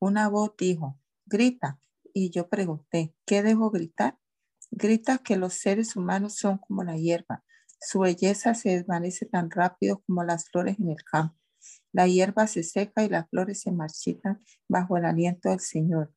Una 0.00 0.28
voz 0.28 0.54
dijo, 0.58 0.98
grita. 1.24 1.80
Y 2.12 2.30
yo 2.30 2.48
pregunté, 2.48 3.14
¿qué 3.26 3.42
debo 3.42 3.70
gritar? 3.70 4.18
Grita 4.76 5.18
que 5.18 5.36
los 5.36 5.54
seres 5.54 5.94
humanos 5.94 6.34
son 6.34 6.58
como 6.58 6.82
la 6.82 6.96
hierba. 6.96 7.44
Su 7.80 8.00
belleza 8.00 8.54
se 8.54 8.70
desvanece 8.70 9.24
tan 9.24 9.48
rápido 9.48 10.02
como 10.04 10.24
las 10.24 10.48
flores 10.50 10.80
en 10.80 10.90
el 10.90 11.04
campo. 11.04 11.36
La 11.92 12.08
hierba 12.08 12.48
se 12.48 12.64
seca 12.64 13.04
y 13.04 13.08
las 13.08 13.30
flores 13.30 13.60
se 13.60 13.70
marchitan 13.70 14.40
bajo 14.68 14.96
el 14.96 15.04
aliento 15.04 15.48
del 15.50 15.60
Señor. 15.60 16.12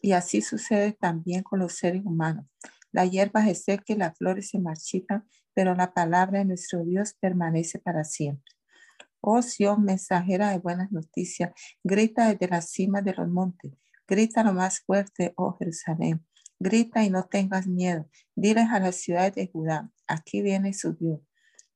Y 0.00 0.12
así 0.12 0.40
sucede 0.40 0.92
también 0.92 1.42
con 1.42 1.58
los 1.58 1.74
seres 1.74 2.02
humanos. 2.02 2.46
La 2.92 3.04
hierba 3.04 3.44
se 3.44 3.54
seca 3.54 3.92
y 3.92 3.96
las 3.96 4.16
flores 4.16 4.48
se 4.48 4.58
marchitan, 4.58 5.28
pero 5.52 5.74
la 5.74 5.92
palabra 5.92 6.38
de 6.38 6.46
nuestro 6.46 6.82
Dios 6.86 7.12
permanece 7.20 7.78
para 7.78 8.04
siempre. 8.04 8.54
Oh 9.20 9.42
Sion, 9.42 9.84
mensajera 9.84 10.48
de 10.48 10.58
buenas 10.60 10.90
noticias, 10.90 11.52
grita 11.84 12.30
desde 12.30 12.48
la 12.48 12.62
cima 12.62 13.02
de 13.02 13.12
los 13.12 13.28
montes, 13.28 13.72
grita 14.06 14.42
lo 14.42 14.54
más 14.54 14.80
fuerte, 14.80 15.34
oh 15.36 15.58
Jerusalén. 15.58 16.24
Grita 16.60 17.04
y 17.04 17.10
no 17.10 17.24
tengas 17.24 17.66
miedo. 17.66 18.08
Diles 18.34 18.66
a 18.70 18.80
las 18.80 18.96
ciudades 18.96 19.34
de 19.34 19.46
Judá, 19.46 19.90
aquí 20.06 20.42
viene 20.42 20.74
su 20.74 20.94
Dios. 20.94 21.20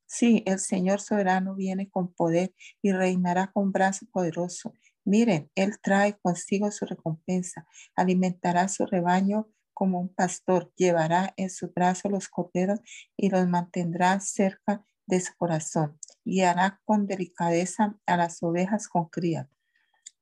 Sí, 0.07 0.43
el 0.47 0.59
Señor 0.59 1.01
soberano 1.01 1.55
viene 1.55 1.89
con 1.89 2.13
poder 2.13 2.53
y 2.83 2.93
reinará 2.93 3.51
con 3.53 3.73
brazo 3.73 4.07
poderoso. 4.13 4.75
Miren, 5.05 5.51
Él 5.55 5.81
trae 5.81 6.19
consigo 6.21 6.71
su 6.71 6.85
recompensa, 6.85 7.67
alimentará 7.97 8.69
su 8.69 8.85
rebaño 8.85 9.49
como 9.73 10.01
un 10.01 10.15
pastor, 10.15 10.73
llevará 10.77 11.33
en 11.37 11.49
su 11.49 11.73
brazo 11.73 12.09
los 12.09 12.29
corderos 12.29 12.81
y 13.17 13.31
los 13.31 13.49
mantendrá 13.49 14.21
cerca 14.21 14.85
de 15.07 15.21
su 15.21 15.35
corazón, 15.37 15.99
y 16.25 16.43
hará 16.43 16.81
con 16.85 17.07
delicadeza 17.07 17.99
a 18.07 18.17
las 18.17 18.43
ovejas 18.43 18.89
con 18.89 19.09
cría. 19.09 19.49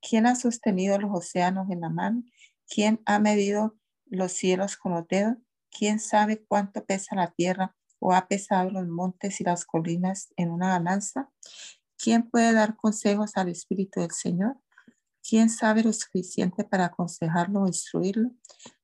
¿Quién 0.01 0.27
ha 0.27 0.37
sostenido 0.37 0.99
los 0.99 1.11
océanos 1.13 1.69
en 1.71 1.81
la 1.81 1.91
mano? 1.91 2.23
¿Quién 2.67 3.01
ha 3.07 3.19
medido 3.19 3.80
los 4.11 4.33
cielos 4.33 4.77
con 4.77 4.93
los 4.93 5.09
dedos? 5.09 5.37
¿Quién 5.71 6.01
sabe 6.01 6.45
cuánto 6.45 6.85
pesa 6.85 7.15
la 7.17 7.31
tierra 7.31 7.75
o 7.99 8.13
ha 8.13 8.29
pesado 8.29 8.71
los 8.71 8.87
montes 8.89 9.41
y 9.41 9.45
las 9.45 9.65
colinas 9.65 10.33
en 10.37 10.51
una 10.51 10.71
balanza? 10.71 11.31
¿Quién 11.97 12.29
puede 12.29 12.53
dar 12.53 12.77
consejos 12.77 13.37
al 13.37 13.49
Espíritu 13.49 14.01
del 14.01 14.11
Señor? 14.11 14.57
¿Quién 15.23 15.51
sabe 15.51 15.85
lo 15.85 15.93
suficiente 15.93 16.65
para 16.65 16.87
aconsejarlo 16.87 17.63
o 17.63 17.67
instruirlo? 17.67 18.31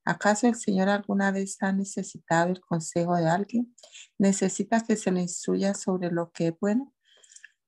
¿Acaso 0.04 0.46
el 0.46 0.54
Señor 0.54 0.88
alguna 0.88 1.32
vez 1.32 1.56
ha 1.62 1.72
necesitado 1.72 2.50
el 2.50 2.60
consejo 2.60 3.16
de 3.16 3.28
alguien? 3.28 3.74
¿Necesita 4.18 4.82
que 4.82 4.96
se 4.96 5.10
le 5.10 5.22
instruya 5.22 5.74
sobre 5.74 6.10
lo 6.10 6.30
que 6.30 6.48
es 6.48 6.54
bueno? 6.60 6.92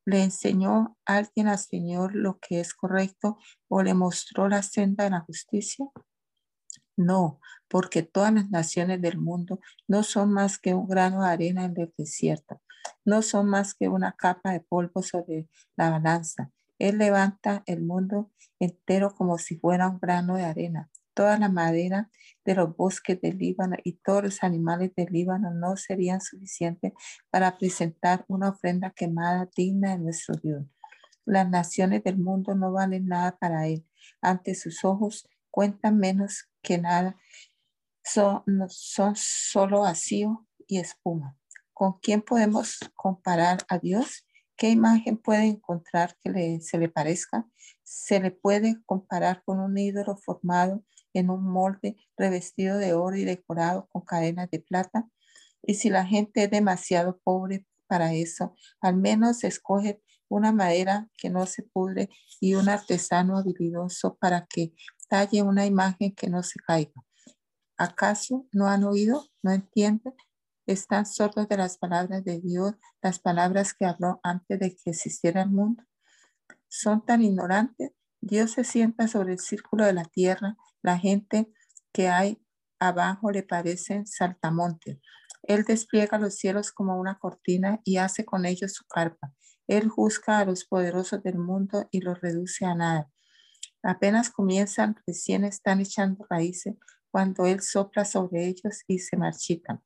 ¿Le 0.04 0.22
enseñó 0.22 0.96
alguien 1.04 1.48
al 1.48 1.58
Señor 1.58 2.14
lo 2.14 2.38
que 2.38 2.60
es 2.60 2.74
correcto 2.74 3.38
o 3.68 3.82
le 3.82 3.94
mostró 3.94 4.48
la 4.48 4.62
senda 4.62 5.04
de 5.04 5.10
la 5.10 5.20
justicia? 5.20 5.86
No, 6.98 7.38
porque 7.68 8.02
todas 8.02 8.34
las 8.34 8.50
naciones 8.50 9.00
del 9.00 9.18
mundo 9.18 9.60
no 9.86 10.02
son 10.02 10.32
más 10.32 10.58
que 10.58 10.74
un 10.74 10.88
grano 10.88 11.22
de 11.22 11.28
arena 11.28 11.64
en 11.64 11.78
el 11.78 11.94
desierto, 11.96 12.60
no 13.04 13.22
son 13.22 13.48
más 13.48 13.72
que 13.72 13.88
una 13.88 14.16
capa 14.16 14.50
de 14.50 14.60
polvo 14.60 15.00
sobre 15.04 15.48
la 15.76 15.90
balanza. 15.90 16.50
Él 16.76 16.98
levanta 16.98 17.62
el 17.66 17.82
mundo 17.82 18.32
entero 18.58 19.14
como 19.14 19.38
si 19.38 19.56
fuera 19.56 19.88
un 19.88 20.00
grano 20.00 20.34
de 20.34 20.44
arena. 20.44 20.90
Toda 21.14 21.38
la 21.38 21.48
madera 21.48 22.10
de 22.44 22.56
los 22.56 22.76
bosques 22.76 23.20
del 23.20 23.38
Líbano 23.38 23.76
y 23.84 23.92
todos 23.98 24.24
los 24.24 24.42
animales 24.42 24.92
del 24.96 25.12
Líbano 25.12 25.54
no 25.54 25.76
serían 25.76 26.20
suficientes 26.20 26.94
para 27.30 27.58
presentar 27.58 28.24
una 28.26 28.48
ofrenda 28.48 28.90
quemada 28.90 29.48
digna 29.56 29.92
de 29.92 29.98
nuestro 29.98 30.34
Dios. 30.34 30.64
Las 31.24 31.48
naciones 31.48 32.02
del 32.02 32.18
mundo 32.18 32.56
no 32.56 32.72
valen 32.72 33.06
nada 33.06 33.38
para 33.38 33.68
Él. 33.68 33.86
Ante 34.20 34.56
sus 34.56 34.84
ojos 34.84 35.28
cuentan 35.50 35.98
menos 35.98 36.48
que 36.68 36.76
nada. 36.76 37.16
Son, 38.04 38.44
son 38.68 39.14
solo 39.16 39.80
vacío 39.80 40.46
y 40.66 40.78
espuma. 40.78 41.34
¿Con 41.72 41.98
quién 42.00 42.20
podemos 42.20 42.78
comparar 42.94 43.58
a 43.70 43.78
Dios? 43.78 44.26
¿Qué 44.54 44.68
imagen 44.68 45.16
puede 45.16 45.44
encontrar 45.44 46.16
que 46.20 46.60
se 46.60 46.76
le 46.76 46.90
parezca? 46.90 47.46
Se 47.82 48.20
le 48.20 48.32
puede 48.32 48.82
comparar 48.84 49.42
con 49.44 49.60
un 49.60 49.78
ídolo 49.78 50.16
formado 50.16 50.84
en 51.14 51.30
un 51.30 51.42
molde 51.50 51.96
revestido 52.18 52.76
de 52.76 52.92
oro 52.92 53.16
y 53.16 53.24
decorado 53.24 53.88
con 53.90 54.02
cadenas 54.02 54.50
de 54.50 54.60
plata. 54.60 55.08
Y 55.62 55.74
si 55.74 55.88
la 55.88 56.04
gente 56.04 56.44
es 56.44 56.50
demasiado 56.50 57.18
pobre 57.24 57.64
para 57.86 58.12
eso, 58.12 58.54
al 58.82 58.96
menos 58.96 59.42
escoge 59.42 60.02
una 60.28 60.52
madera 60.52 61.08
que 61.16 61.30
no 61.30 61.46
se 61.46 61.62
pudre 61.62 62.10
y 62.40 62.54
un 62.54 62.68
artesano 62.68 63.38
habilidoso 63.38 64.18
para 64.18 64.46
que 64.46 64.74
talle 65.08 65.42
una 65.42 65.66
imagen 65.66 66.14
que 66.14 66.28
no 66.28 66.42
se 66.42 66.58
caiga. 66.60 67.04
¿Acaso 67.76 68.46
no 68.52 68.66
han 68.66 68.84
oído? 68.84 69.24
¿No 69.42 69.52
entienden? 69.52 70.14
están 70.72 71.06
sordos 71.06 71.48
de 71.48 71.56
las 71.56 71.78
palabras 71.78 72.24
de 72.24 72.40
Dios, 72.40 72.74
las 73.02 73.18
palabras 73.18 73.72
que 73.72 73.86
habló 73.86 74.20
antes 74.22 74.60
de 74.60 74.76
que 74.76 74.90
existiera 74.90 75.42
el 75.42 75.50
mundo. 75.50 75.82
Son 76.68 77.04
tan 77.04 77.22
ignorantes. 77.22 77.92
Dios 78.20 78.52
se 78.52 78.64
sienta 78.64 79.08
sobre 79.08 79.32
el 79.32 79.38
círculo 79.38 79.86
de 79.86 79.94
la 79.94 80.04
tierra. 80.04 80.56
La 80.82 80.98
gente 80.98 81.50
que 81.92 82.08
hay 82.08 82.44
abajo 82.78 83.30
le 83.30 83.42
parecen 83.42 84.06
saltamontes. 84.06 84.98
Él 85.42 85.64
despliega 85.64 86.18
los 86.18 86.34
cielos 86.34 86.70
como 86.70 86.98
una 86.98 87.18
cortina 87.18 87.80
y 87.84 87.96
hace 87.96 88.26
con 88.26 88.44
ellos 88.44 88.74
su 88.74 88.84
carpa. 88.86 89.32
Él 89.66 89.88
juzga 89.88 90.40
a 90.40 90.44
los 90.44 90.66
poderosos 90.66 91.22
del 91.22 91.38
mundo 91.38 91.88
y 91.90 92.00
los 92.00 92.20
reduce 92.20 92.66
a 92.66 92.74
nada. 92.74 93.10
Apenas 93.82 94.30
comienzan, 94.30 94.96
recién 95.06 95.44
están 95.44 95.80
echando 95.80 96.26
raíces 96.28 96.74
cuando 97.10 97.46
Él 97.46 97.60
sopla 97.60 98.04
sobre 98.04 98.46
ellos 98.46 98.82
y 98.86 98.98
se 98.98 99.16
marchitan 99.16 99.82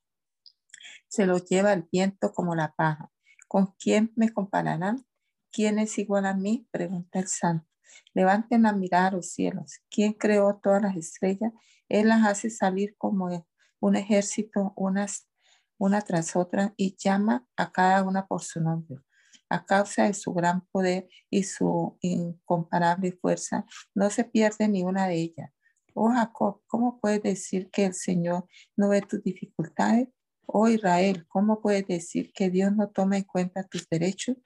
se 1.13 1.27
los 1.27 1.45
lleva 1.45 1.73
el 1.73 1.87
viento 1.91 2.33
como 2.33 2.55
la 2.55 2.73
paja. 2.73 3.11
¿Con 3.47 3.75
quién 3.77 4.11
me 4.15 4.33
compararán? 4.33 5.05
¿Quién 5.51 5.77
es 5.77 5.99
igual 5.99 6.25
a 6.25 6.33
mí? 6.33 6.67
Pregunta 6.71 7.19
el 7.19 7.27
santo. 7.27 7.67
Levanten 8.15 8.65
a 8.65 8.73
mirar 8.73 9.13
los 9.13 9.29
cielos. 9.29 9.79
¿Quién 9.91 10.13
creó 10.13 10.55
todas 10.55 10.81
las 10.81 10.95
estrellas? 10.95 11.53
Él 11.87 12.07
las 12.07 12.25
hace 12.25 12.49
salir 12.49 12.95
como 12.97 13.47
un 13.79 13.95
ejército, 13.95 14.73
unas, 14.75 15.27
una 15.77 16.01
tras 16.01 16.35
otra, 16.35 16.73
y 16.77 16.95
llama 16.97 17.45
a 17.55 17.71
cada 17.71 18.01
una 18.01 18.25
por 18.25 18.41
su 18.41 18.59
nombre. 18.59 18.97
A 19.53 19.63
causa 19.65 20.05
de 20.05 20.15
su 20.15 20.33
gran 20.33 20.65
poder 20.71 21.07
y 21.29 21.43
su 21.43 21.95
incomparable 22.01 23.11
fuerza, 23.11 23.67
no 23.93 24.09
se 24.09 24.23
pierde 24.23 24.67
ni 24.67 24.81
una 24.81 25.07
de 25.07 25.17
ellas. 25.17 25.51
Oh 25.93 26.09
Jacob, 26.09 26.63
¿cómo 26.65 26.99
puedes 26.99 27.21
decir 27.21 27.69
que 27.69 27.85
el 27.85 27.93
Señor 27.93 28.47
no 28.75 28.89
ve 28.89 29.01
tus 29.01 29.21
dificultades? 29.21 30.07
Oh 30.47 30.67
Israel, 30.67 31.27
¿cómo 31.27 31.61
puedes 31.61 31.85
decir 31.85 32.33
que 32.33 32.49
Dios 32.49 32.75
no 32.75 32.89
toma 32.89 33.17
en 33.17 33.25
cuenta 33.25 33.61
tus 33.61 33.87
derechos? 33.87 34.37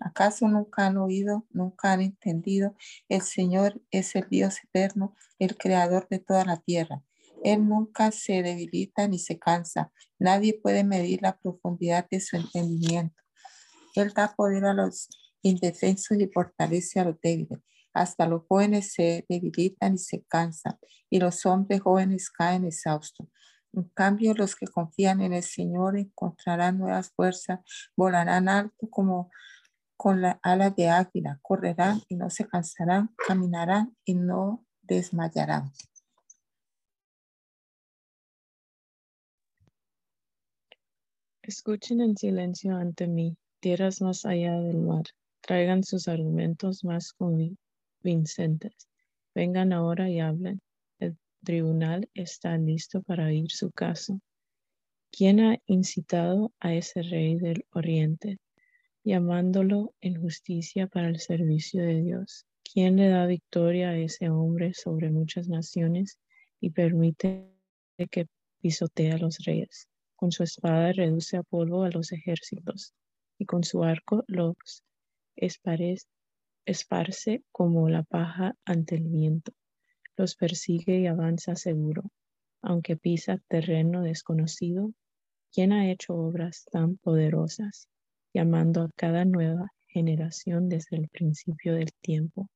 ¿Acaso 0.00 0.48
nunca 0.48 0.86
han 0.86 0.96
oído, 0.96 1.46
nunca 1.50 1.92
han 1.92 2.00
entendido? 2.00 2.74
El 3.10 3.20
Señor 3.20 3.82
es 3.90 4.16
el 4.16 4.26
Dios 4.30 4.56
eterno, 4.64 5.14
el 5.38 5.58
creador 5.58 6.08
de 6.08 6.20
toda 6.20 6.46
la 6.46 6.56
tierra. 6.56 7.02
Él 7.44 7.68
nunca 7.68 8.10
se 8.10 8.42
debilita 8.42 9.06
ni 9.06 9.18
se 9.18 9.38
cansa. 9.38 9.92
Nadie 10.18 10.58
puede 10.58 10.82
medir 10.82 11.20
la 11.20 11.36
profundidad 11.36 12.08
de 12.10 12.20
su 12.20 12.36
entendimiento. 12.36 13.25
Él 13.96 14.12
da 14.12 14.34
poder 14.34 14.64
a 14.64 14.74
los 14.74 15.08
indefensos 15.42 16.18
y 16.18 16.28
fortalece 16.28 17.00
a 17.00 17.04
los 17.04 17.20
débiles. 17.20 17.60
Hasta 17.92 18.26
los 18.26 18.42
jóvenes 18.46 18.92
se 18.92 19.24
debilitan 19.28 19.94
y 19.94 19.98
se 19.98 20.22
cansan, 20.24 20.78
y 21.08 21.18
los 21.18 21.46
hombres 21.46 21.80
jóvenes 21.80 22.30
caen 22.30 22.66
exhaustos. 22.66 23.26
En 23.72 23.84
cambio, 23.94 24.34
los 24.34 24.54
que 24.54 24.66
confían 24.66 25.22
en 25.22 25.32
el 25.32 25.42
Señor 25.42 25.98
encontrarán 25.98 26.78
nuevas 26.78 27.10
fuerzas, 27.10 27.60
volarán 27.96 28.48
alto 28.48 28.88
como 28.90 29.30
con 29.96 30.20
la 30.20 30.38
alas 30.42 30.76
de 30.76 30.88
águila, 30.88 31.38
correrán 31.42 32.02
y 32.08 32.16
no 32.16 32.28
se 32.28 32.46
cansarán, 32.46 33.14
caminarán 33.26 33.96
y 34.04 34.14
no 34.14 34.64
desmayarán. 34.82 35.72
Escuchen 41.42 42.00
en 42.00 42.16
silencio 42.16 42.76
ante 42.76 43.06
mí, 43.06 43.36
tierras 43.60 44.00
más 44.00 44.24
allá 44.24 44.60
del 44.60 44.78
mar. 44.78 45.04
Traigan 45.40 45.84
sus 45.84 46.08
argumentos 46.08 46.84
más 46.84 47.12
convincentes. 47.12 48.88
Vengan 49.34 49.72
ahora 49.72 50.08
y 50.10 50.20
hablen 50.20 50.60
tribunal 51.46 52.10
está 52.12 52.58
listo 52.58 53.02
para 53.02 53.26
oír 53.26 53.52
su 53.52 53.70
caso. 53.70 54.20
¿Quién 55.12 55.38
ha 55.38 55.58
incitado 55.66 56.52
a 56.58 56.74
ese 56.74 57.02
rey 57.02 57.36
del 57.36 57.64
oriente, 57.70 58.38
llamándolo 59.04 59.94
en 60.00 60.20
justicia 60.20 60.88
para 60.88 61.08
el 61.08 61.20
servicio 61.20 61.82
de 61.82 62.02
Dios? 62.02 62.46
¿Quién 62.64 62.96
le 62.96 63.08
da 63.08 63.26
victoria 63.26 63.90
a 63.90 63.96
ese 63.96 64.28
hombre 64.28 64.74
sobre 64.74 65.10
muchas 65.10 65.48
naciones 65.48 66.18
y 66.60 66.70
permite 66.70 67.46
que 68.10 68.26
pisotee 68.60 69.12
a 69.12 69.18
los 69.18 69.38
reyes? 69.44 69.86
Con 70.16 70.32
su 70.32 70.42
espada 70.42 70.92
reduce 70.92 71.36
a 71.36 71.44
polvo 71.44 71.84
a 71.84 71.90
los 71.90 72.10
ejércitos 72.10 72.92
y 73.38 73.46
con 73.46 73.64
su 73.64 73.84
arco 73.84 74.24
los 74.26 74.82
esparce 76.66 77.42
como 77.52 77.88
la 77.88 78.02
paja 78.02 78.56
ante 78.64 78.96
el 78.96 79.04
viento. 79.04 79.52
Los 80.16 80.34
persigue 80.34 81.00
y 81.00 81.06
avanza 81.06 81.56
seguro, 81.56 82.04
aunque 82.62 82.96
pisa 82.96 83.38
terreno 83.48 84.02
desconocido. 84.02 84.92
¿Quién 85.52 85.72
ha 85.72 85.90
hecho 85.90 86.14
obras 86.14 86.64
tan 86.70 86.96
poderosas, 86.96 87.88
llamando 88.32 88.82
a 88.82 88.90
cada 88.96 89.24
nueva 89.24 89.72
generación 89.86 90.68
desde 90.68 90.96
el 90.96 91.08
principio 91.08 91.74
del 91.74 91.92
tiempo? 92.00 92.48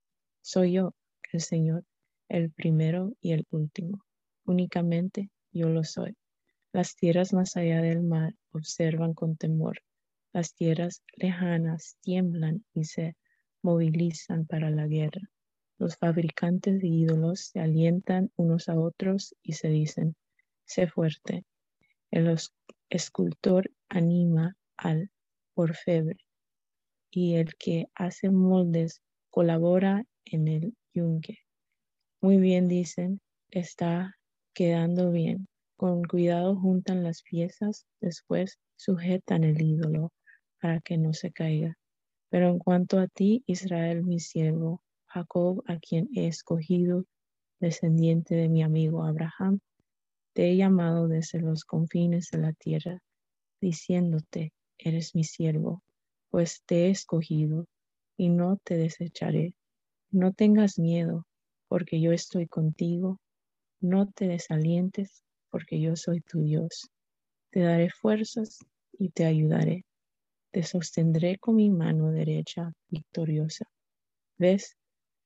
Soy 0.43 0.73
yo, 0.73 0.95
el 1.33 1.41
Señor, 1.41 1.85
el 2.29 2.51
primero 2.51 3.13
y 3.21 3.33
el 3.33 3.47
último. 3.51 4.05
Únicamente 4.45 5.31
yo 5.53 5.69
lo 5.69 5.85
soy. 5.85 6.17
Las 6.73 6.95
tierras 6.95 7.33
más 7.33 7.57
allá 7.57 7.83
del 7.83 8.03
mar 8.03 8.35
observan 8.53 9.15
con 9.15 9.37
temor. 9.37 9.83
Las 10.33 10.55
tierras 10.55 11.03
lejanas 11.17 11.97
tiemblan 12.03 12.65
y 12.73 12.85
se 12.85 13.17
movilizan 13.63 14.47
para 14.47 14.71
la 14.71 14.87
guerra. 14.87 15.29
Los 15.77 15.97
fabricantes 15.97 16.81
de 16.81 16.87
ídolos 16.87 17.47
se 17.47 17.59
alientan 17.59 18.31
unos 18.37 18.69
a 18.69 18.79
otros 18.79 19.35
y 19.43 19.55
se 19.55 19.69
dicen, 19.69 20.15
sé 20.65 20.87
fuerte. 20.87 21.45
El 22.13 22.33
escultor 22.91 23.73
anima 23.89 24.57
al 24.77 25.11
orfebre 25.55 26.19
y 27.11 27.35
el 27.35 27.57
que 27.57 27.89
hace 27.97 28.31
moldes 28.31 29.03
colabora 29.31 30.05
en 30.25 30.47
el 30.47 30.77
yunque. 30.95 31.39
Muy 32.21 32.37
bien 32.37 32.69
dicen, 32.69 33.21
está 33.51 34.15
quedando 34.55 35.11
bien. 35.11 35.49
Con 35.77 36.05
cuidado 36.05 36.55
juntan 36.55 37.03
las 37.03 37.23
piezas, 37.23 37.85
después 38.01 38.61
sujetan 38.77 39.43
el 39.43 39.61
ídolo 39.61 40.13
para 40.61 40.81
que 40.81 40.99
no 40.99 41.13
se 41.13 41.33
caiga. 41.33 41.77
Pero 42.31 42.49
en 42.49 42.59
cuanto 42.59 42.99
a 42.99 43.09
ti, 43.09 43.43
Israel, 43.47 44.05
mi 44.05 44.21
siervo, 44.21 44.83
Jacob, 45.07 45.65
a 45.67 45.79
quien 45.79 46.09
he 46.15 46.29
escogido, 46.29 47.05
descendiente 47.59 48.37
de 48.37 48.49
mi 48.49 48.63
amigo 48.63 49.03
Abraham, 49.03 49.59
te 50.33 50.51
he 50.51 50.57
llamado 50.57 51.09
desde 51.09 51.41
los 51.41 51.65
confines 51.65 52.31
de 52.31 52.39
la 52.39 52.53
tierra, 52.53 53.03
diciéndote, 53.61 54.53
eres 54.79 55.15
mi 55.15 55.25
siervo, 55.25 55.83
pues 56.31 56.63
te 56.67 56.87
he 56.87 56.91
escogido 56.91 57.67
y 58.17 58.29
no 58.29 58.59
te 58.63 58.77
desecharé. 58.77 59.55
No 60.13 60.33
tengas 60.33 60.79
miedo, 60.79 61.27
porque 61.69 62.01
yo 62.01 62.13
estoy 62.13 62.47
contigo. 62.47 63.19
No 63.81 64.11
te 64.11 64.29
desalientes, 64.29 65.23
porque 65.51 65.81
yo 65.81 65.97
soy 65.97 66.21
tu 66.21 66.43
Dios. 66.43 66.91
Te 67.51 67.61
daré 67.61 67.91
fuerzas 67.91 68.61
y 68.99 69.09
te 69.11 69.25
ayudaré 69.25 69.85
te 70.51 70.63
sostendré 70.63 71.39
con 71.39 71.57
mi 71.57 71.71
mano 71.71 72.11
derecha 72.11 72.73
victoriosa. 72.89 73.67
¿Ves? 74.39 74.77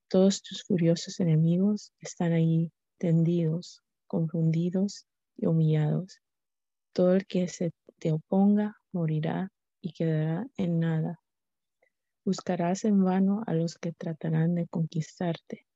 Todos 0.08 0.42
tus 0.42 0.64
furiosos 0.64 1.20
enemigos 1.20 1.92
están 2.00 2.32
allí 2.32 2.72
tendidos, 2.98 3.82
confundidos 4.06 5.06
y 5.37 5.46
humillados. 5.46 6.20
Todo 6.92 7.14
el 7.14 7.26
que 7.26 7.48
se 7.48 7.72
te 7.98 8.12
oponga 8.12 8.76
morirá 8.92 9.50
y 9.80 9.92
quedará 9.92 10.46
en 10.56 10.78
nada. 10.78 11.20
Buscarás 12.24 12.84
en 12.84 13.02
vano 13.04 13.42
a 13.46 13.54
los 13.54 13.76
que 13.76 13.92
tratarán 13.92 14.54
de 14.54 14.66
conquistarte. 14.68 15.66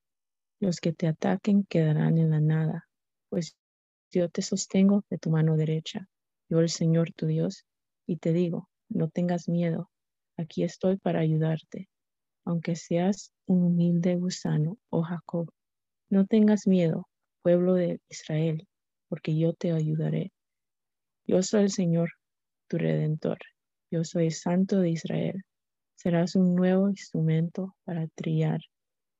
Los 0.60 0.80
que 0.80 0.92
te 0.92 1.06
ataquen 1.06 1.64
quedarán 1.64 2.18
en 2.18 2.30
la 2.30 2.40
nada, 2.40 2.88
pues 3.28 3.56
yo 4.10 4.28
te 4.28 4.42
sostengo 4.42 5.04
de 5.10 5.18
tu 5.18 5.30
mano 5.30 5.56
derecha, 5.56 6.08
yo 6.48 6.60
el 6.60 6.68
Señor 6.68 7.12
tu 7.12 7.26
Dios, 7.26 7.66
y 8.06 8.16
te 8.16 8.32
digo, 8.32 8.67
no 8.88 9.08
tengas 9.08 9.48
miedo, 9.48 9.90
aquí 10.36 10.62
estoy 10.64 10.96
para 10.96 11.20
ayudarte, 11.20 11.88
aunque 12.44 12.76
seas 12.76 13.32
un 13.46 13.64
humilde 13.64 14.16
gusano, 14.16 14.78
oh 14.90 15.02
Jacob. 15.02 15.50
No 16.10 16.26
tengas 16.26 16.66
miedo, 16.66 17.08
pueblo 17.42 17.74
de 17.74 18.00
Israel, 18.08 18.66
porque 19.08 19.36
yo 19.36 19.52
te 19.52 19.72
ayudaré. 19.72 20.32
Yo 21.26 21.42
soy 21.42 21.64
el 21.64 21.70
Señor, 21.70 22.10
tu 22.68 22.78
redentor. 22.78 23.38
Yo 23.90 24.04
soy 24.04 24.30
santo 24.30 24.80
de 24.80 24.90
Israel. 24.90 25.42
Serás 25.94 26.36
un 26.36 26.54
nuevo 26.54 26.88
instrumento 26.88 27.74
para 27.84 28.06
trillar, 28.14 28.60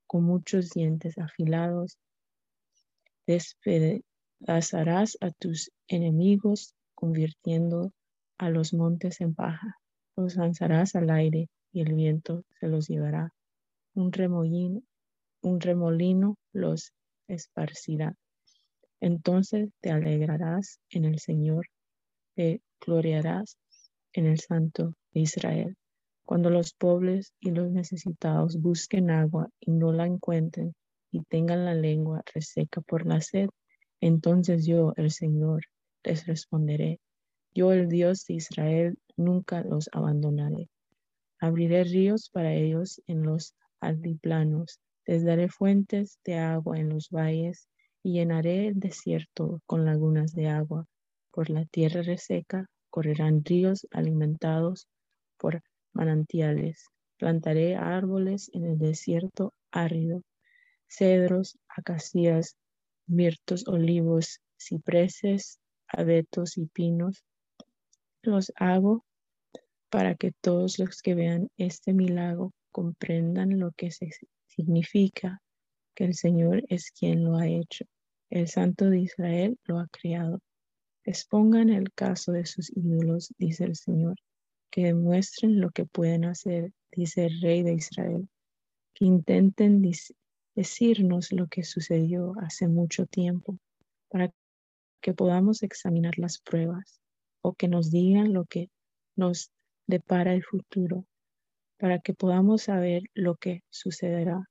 con 0.07 0.23
muchos 0.23 0.69
dientes 0.71 1.17
afilados. 1.17 1.99
Despedazarás 3.27 5.17
a 5.21 5.29
tus 5.31 5.71
enemigos, 5.87 6.73
convirtiendo 6.95 7.93
a 8.39 8.49
los 8.49 8.73
montes 8.73 9.21
en 9.21 9.35
paja, 9.35 9.77
los 10.15 10.37
lanzarás 10.37 10.95
al 10.95 11.09
aire 11.09 11.49
y 11.71 11.81
el 11.81 11.93
viento 11.93 12.43
se 12.59 12.67
los 12.67 12.87
llevará. 12.87 13.33
Un 13.93 14.11
remolino, 14.11 14.81
un 15.41 15.59
remolino 15.59 16.37
los 16.53 16.93
esparcirá. 17.27 18.15
Entonces 19.01 19.69
te 19.81 19.91
alegrarás 19.91 20.79
en 20.89 21.05
el 21.05 21.19
Señor, 21.19 21.67
te 22.35 22.61
gloriarás 22.79 23.57
en 24.13 24.25
el 24.25 24.39
Santo 24.39 24.93
de 25.11 25.19
Israel. 25.21 25.75
Cuando 26.25 26.49
los 26.49 26.73
pobres 26.73 27.33
y 27.41 27.51
los 27.51 27.71
necesitados 27.71 28.59
busquen 28.59 29.11
agua 29.11 29.49
y 29.59 29.71
no 29.71 29.91
la 29.91 30.05
encuentren 30.05 30.73
y 31.11 31.23
tengan 31.23 31.65
la 31.65 31.73
lengua 31.73 32.21
reseca 32.33 32.81
por 32.81 33.05
la 33.05 33.19
sed, 33.19 33.49
entonces 33.99 34.65
yo, 34.65 34.93
el 34.95 35.11
Señor, 35.11 35.63
les 36.03 36.25
responderé 36.25 36.99
yo, 37.53 37.73
el 37.73 37.89
Dios 37.89 38.25
de 38.25 38.35
Israel, 38.35 38.97
nunca 39.17 39.61
los 39.63 39.89
abandonaré. 39.91 40.69
Abriré 41.39 41.83
ríos 41.83 42.29
para 42.29 42.53
ellos 42.53 43.01
en 43.07 43.23
los 43.23 43.55
altiplanos, 43.79 44.79
les 45.05 45.23
daré 45.23 45.49
fuentes 45.49 46.19
de 46.23 46.37
agua 46.37 46.77
en 46.77 46.89
los 46.89 47.09
valles 47.09 47.67
y 48.03 48.13
llenaré 48.13 48.67
el 48.67 48.79
desierto 48.79 49.61
con 49.65 49.85
lagunas 49.85 50.33
de 50.33 50.47
agua. 50.47 50.85
Por 51.31 51.49
la 51.49 51.65
tierra 51.65 52.01
reseca 52.01 52.67
correrán 52.89 53.43
ríos 53.43 53.87
alimentados 53.91 54.87
por 55.37 55.61
manantiales. 55.93 56.85
Plantaré 57.17 57.75
árboles 57.75 58.49
en 58.53 58.65
el 58.65 58.77
desierto 58.77 59.53
árido, 59.71 60.21
cedros, 60.87 61.57
acacias, 61.67 62.55
mirtos, 63.07 63.67
olivos, 63.67 64.39
cipreses, 64.57 65.59
abetos 65.87 66.57
y 66.57 66.65
pinos 66.67 67.23
los 68.29 68.53
hago 68.55 69.05
para 69.89 70.15
que 70.15 70.31
todos 70.41 70.79
los 70.79 71.01
que 71.01 71.15
vean 71.15 71.49
este 71.57 71.93
milagro 71.93 72.53
comprendan 72.71 73.59
lo 73.59 73.71
que 73.71 73.89
significa 74.47 75.41
que 75.95 76.05
el 76.05 76.13
Señor 76.13 76.63
es 76.69 76.91
quien 76.91 77.23
lo 77.23 77.37
ha 77.37 77.47
hecho. 77.47 77.85
El 78.29 78.47
Santo 78.47 78.89
de 78.89 78.99
Israel 78.99 79.57
lo 79.65 79.79
ha 79.79 79.87
creado. 79.87 80.39
Expongan 81.03 81.69
el 81.69 81.91
caso 81.93 82.31
de 82.31 82.45
sus 82.45 82.71
ídolos, 82.75 83.33
dice 83.37 83.65
el 83.65 83.75
Señor, 83.75 84.15
que 84.71 84.83
demuestren 84.83 85.59
lo 85.59 85.71
que 85.71 85.85
pueden 85.85 86.25
hacer, 86.25 86.71
dice 86.91 87.25
el 87.25 87.41
Rey 87.41 87.63
de 87.63 87.73
Israel, 87.73 88.29
que 88.93 89.05
intenten 89.05 89.81
decirnos 90.55 91.31
lo 91.31 91.47
que 91.47 91.63
sucedió 91.63 92.33
hace 92.39 92.67
mucho 92.67 93.07
tiempo, 93.07 93.57
para 94.09 94.31
que 95.01 95.13
podamos 95.13 95.63
examinar 95.63 96.19
las 96.19 96.39
pruebas 96.39 96.98
o 97.41 97.53
que 97.53 97.67
nos 97.67 97.91
digan 97.91 98.33
lo 98.33 98.45
que 98.45 98.69
nos 99.15 99.51
depara 99.87 100.33
el 100.33 100.43
futuro, 100.43 101.05
para 101.77 101.99
que 101.99 102.13
podamos 102.13 102.63
saber 102.63 103.03
lo 103.13 103.35
que 103.35 103.63
sucederá. 103.69 104.49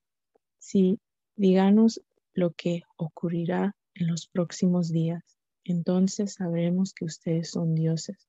Si 0.59 0.99
díganos 1.37 2.01
lo 2.35 2.53
que 2.53 2.83
ocurrirá 2.97 3.75
en 3.95 4.09
los 4.09 4.27
próximos 4.29 4.91
días, 4.91 5.23
entonces 5.65 6.35
sabremos 6.35 6.93
que 6.95 7.05
ustedes 7.05 7.51
son 7.51 7.75
dioses. 7.75 8.29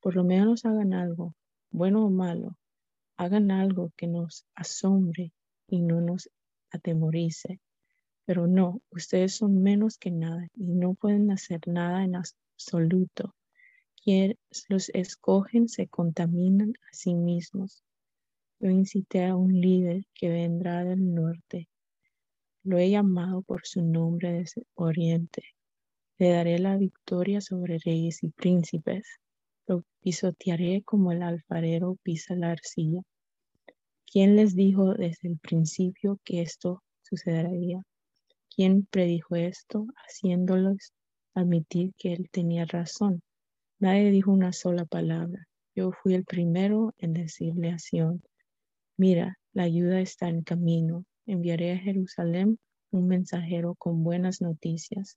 Por 0.00 0.16
lo 0.16 0.24
menos 0.24 0.64
hagan 0.64 0.92
algo, 0.92 1.34
bueno 1.70 2.04
o 2.06 2.10
malo, 2.10 2.58
hagan 3.16 3.50
algo 3.50 3.92
que 3.96 4.06
nos 4.06 4.44
asombre 4.54 5.32
y 5.68 5.82
no 5.82 6.00
nos 6.00 6.28
atemorice. 6.70 7.60
Pero 8.26 8.46
no, 8.46 8.80
ustedes 8.90 9.34
son 9.34 9.62
menos 9.62 9.98
que 9.98 10.10
nada 10.10 10.48
y 10.54 10.68
no 10.68 10.94
pueden 10.94 11.30
hacer 11.30 11.60
nada 11.66 12.04
en 12.04 12.16
absoluto 12.16 13.34
quienes 14.02 14.36
los 14.68 14.88
escogen 14.90 15.68
se 15.68 15.86
contaminan 15.86 16.72
a 16.90 16.92
sí 16.92 17.14
mismos. 17.14 17.82
Yo 18.58 18.70
incité 18.70 19.26
a 19.26 19.36
un 19.36 19.60
líder 19.60 20.04
que 20.14 20.28
vendrá 20.28 20.84
del 20.84 21.14
norte. 21.14 21.68
Lo 22.62 22.78
he 22.78 22.90
llamado 22.90 23.42
por 23.42 23.66
su 23.66 23.82
nombre 23.82 24.32
desde 24.32 24.64
oriente. 24.74 25.42
Le 26.18 26.30
daré 26.30 26.58
la 26.58 26.76
victoria 26.76 27.40
sobre 27.40 27.78
reyes 27.78 28.22
y 28.22 28.28
príncipes. 28.28 29.06
Lo 29.66 29.84
pisotearé 30.00 30.82
como 30.82 31.12
el 31.12 31.22
alfarero 31.22 31.96
pisa 32.02 32.34
la 32.34 32.50
arcilla. 32.50 33.00
¿Quién 34.06 34.36
les 34.36 34.54
dijo 34.54 34.94
desde 34.94 35.28
el 35.28 35.38
principio 35.38 36.18
que 36.24 36.42
esto 36.42 36.82
sucedería? 37.02 37.82
¿Quién 38.54 38.84
predijo 38.84 39.36
esto 39.36 39.86
haciéndolos 40.06 40.92
admitir 41.34 41.92
que 41.96 42.12
él 42.12 42.28
tenía 42.30 42.66
razón? 42.66 43.22
Nadie 43.80 44.10
dijo 44.10 44.30
una 44.30 44.52
sola 44.52 44.84
palabra. 44.84 45.48
Yo 45.74 45.90
fui 45.90 46.12
el 46.12 46.26
primero 46.26 46.94
en 46.98 47.14
decirle 47.14 47.70
a 47.70 47.78
Sion, 47.78 48.22
Mira, 48.98 49.38
la 49.54 49.62
ayuda 49.62 50.02
está 50.02 50.28
en 50.28 50.42
camino. 50.42 51.06
Enviaré 51.24 51.72
a 51.72 51.78
Jerusalén 51.78 52.58
un 52.90 53.08
mensajero 53.08 53.74
con 53.76 54.04
buenas 54.04 54.42
noticias. 54.42 55.16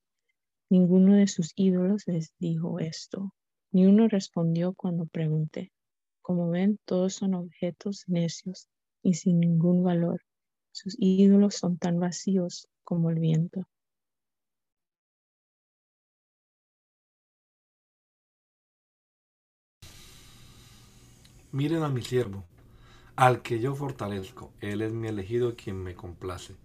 Ninguno 0.69 1.15
de 1.15 1.27
sus 1.27 1.51
ídolos 1.57 2.07
les 2.07 2.33
dijo 2.39 2.79
esto, 2.79 3.33
ni 3.73 3.85
uno 3.85 4.07
respondió 4.07 4.73
cuando 4.73 5.07
pregunté. 5.07 5.73
Como 6.21 6.49
ven, 6.49 6.79
todos 6.85 7.15
son 7.15 7.33
objetos 7.33 8.05
necios 8.07 8.69
y 9.01 9.15
sin 9.15 9.41
ningún 9.41 9.83
valor. 9.83 10.21
Sus 10.71 10.95
ídolos 10.97 11.55
son 11.55 11.77
tan 11.77 11.99
vacíos 11.99 12.69
como 12.85 13.09
el 13.09 13.19
viento. 13.19 13.67
Miren 21.53 21.83
a 21.83 21.87
mi 21.87 22.01
siervo, 22.01 22.43
al 23.15 23.43
que 23.43 23.59
yo 23.59 23.75
fortalezco. 23.75 24.51
Él 24.59 24.81
es 24.81 24.91
mi 24.91 25.07
elegido 25.07 25.55
quien 25.55 25.83
me 25.83 25.93
complace. 25.93 26.55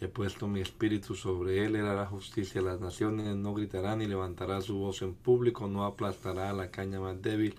He 0.00 0.08
puesto 0.08 0.48
mi 0.48 0.60
espíritu 0.60 1.14
sobre 1.14 1.66
él, 1.66 1.76
él 1.76 1.86
hará 1.86 2.06
justicia. 2.06 2.62
Las 2.62 2.80
naciones 2.80 3.36
no 3.36 3.52
gritarán 3.52 3.98
ni 3.98 4.06
levantará 4.06 4.62
su 4.62 4.78
voz 4.78 5.02
en 5.02 5.12
público, 5.12 5.66
no 5.66 5.84
aplastará 5.84 6.50
la 6.54 6.70
caña 6.70 6.98
más 6.98 7.20
débil, 7.20 7.56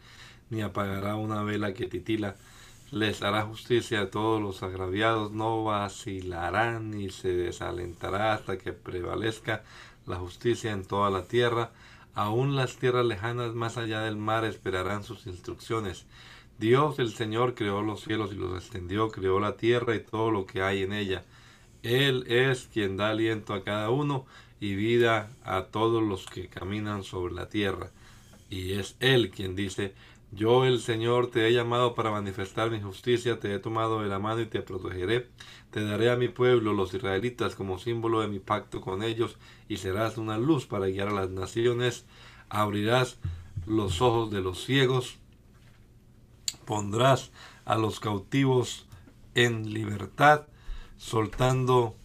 ni 0.49 0.63
apagará 0.63 1.15
una 1.15 1.43
vela 1.43 1.75
que 1.75 1.85
titila. 1.85 2.37
Les 2.89 3.21
hará 3.21 3.43
justicia 3.43 4.01
a 4.01 4.09
todos 4.09 4.41
los 4.41 4.63
agraviados, 4.63 5.31
no 5.31 5.63
vacilarán 5.63 6.89
ni 6.89 7.11
se 7.11 7.27
desalentará 7.27 8.33
hasta 8.33 8.57
que 8.57 8.73
prevalezca 8.73 9.63
la 10.07 10.15
justicia 10.15 10.71
en 10.71 10.85
toda 10.85 11.11
la 11.11 11.25
tierra. 11.25 11.69
Aún 12.15 12.55
las 12.55 12.77
tierras 12.77 13.05
lejanas 13.05 13.53
más 13.53 13.77
allá 13.77 14.01
del 14.01 14.17
mar 14.17 14.43
esperarán 14.43 15.03
sus 15.03 15.27
instrucciones. 15.27 16.07
Dios 16.59 16.99
el 16.99 17.13
Señor 17.13 17.55
creó 17.55 17.81
los 17.81 18.01
cielos 18.01 18.33
y 18.33 18.35
los 18.35 18.53
extendió, 18.53 19.07
creó 19.09 19.39
la 19.39 19.55
tierra 19.55 19.95
y 19.95 20.01
todo 20.01 20.29
lo 20.29 20.45
que 20.45 20.61
hay 20.61 20.83
en 20.83 20.91
ella. 20.91 21.23
Él 21.83 22.25
es 22.27 22.67
quien 22.73 22.97
da 22.97 23.11
aliento 23.11 23.53
a 23.53 23.63
cada 23.63 23.89
uno 23.89 24.25
y 24.59 24.75
vida 24.75 25.29
a 25.45 25.67
todos 25.67 26.03
los 26.03 26.25
que 26.25 26.49
caminan 26.49 27.03
sobre 27.03 27.33
la 27.33 27.47
tierra. 27.47 27.91
Y 28.49 28.73
es 28.73 28.97
Él 28.99 29.29
quien 29.29 29.55
dice, 29.55 29.93
yo 30.33 30.65
el 30.65 30.81
Señor 30.81 31.31
te 31.31 31.47
he 31.47 31.53
llamado 31.53 31.95
para 31.95 32.11
manifestar 32.11 32.69
mi 32.69 32.81
justicia, 32.81 33.39
te 33.39 33.53
he 33.53 33.59
tomado 33.59 34.01
de 34.01 34.09
la 34.09 34.19
mano 34.19 34.41
y 34.41 34.45
te 34.45 34.61
protegeré. 34.61 35.29
Te 35.71 35.85
daré 35.85 36.11
a 36.11 36.17
mi 36.17 36.27
pueblo, 36.27 36.73
los 36.73 36.93
israelitas, 36.93 37.55
como 37.55 37.79
símbolo 37.79 38.19
de 38.19 38.27
mi 38.27 38.39
pacto 38.39 38.81
con 38.81 39.01
ellos, 39.01 39.37
y 39.69 39.77
serás 39.77 40.17
una 40.17 40.37
luz 40.37 40.65
para 40.65 40.87
guiar 40.87 41.07
a 41.07 41.13
las 41.13 41.29
naciones. 41.29 42.05
Abrirás 42.49 43.17
los 43.65 44.01
ojos 44.01 44.29
de 44.29 44.41
los 44.41 44.65
ciegos 44.65 45.18
pondrás 46.69 47.31
a 47.65 47.79
los 47.79 47.99
cautivos 47.99 48.85
en 49.33 49.73
libertad, 49.73 50.45
soltando 50.97 51.95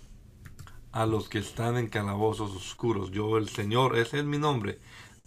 a 0.91 1.05
los 1.05 1.29
que 1.29 1.39
están 1.39 1.77
en 1.77 1.89
calabozos 1.89 2.57
oscuros. 2.57 3.11
Yo, 3.11 3.37
el 3.37 3.51
Señor, 3.51 3.99
ese 3.99 4.21
es 4.21 4.25
mi 4.25 4.39
nombre. 4.39 4.79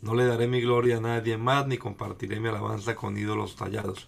No 0.01 0.15
le 0.15 0.25
daré 0.25 0.47
mi 0.47 0.59
gloria 0.59 0.97
a 0.97 1.01
nadie 1.01 1.37
más, 1.37 1.67
ni 1.67 1.77
compartiré 1.77 2.39
mi 2.39 2.47
alabanza 2.47 2.95
con 2.95 3.15
ídolos 3.15 3.55
tallados. 3.55 4.07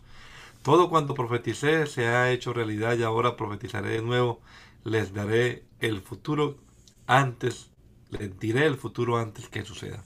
Todo 0.63 0.89
cuanto 0.89 1.13
profeticé 1.13 1.85
se 1.85 2.07
ha 2.07 2.31
hecho 2.31 2.51
realidad 2.51 2.97
y 2.97 3.03
ahora 3.03 3.37
profetizaré 3.37 3.89
de 3.89 4.01
nuevo. 4.01 4.41
Les 4.83 5.13
daré 5.13 5.63
el 5.79 6.01
futuro 6.01 6.57
antes, 7.05 7.69
les 8.09 8.39
diré 8.39 8.65
el 8.65 8.77
futuro 8.77 9.19
antes 9.19 9.47
que 9.47 9.63
suceda. 9.63 10.03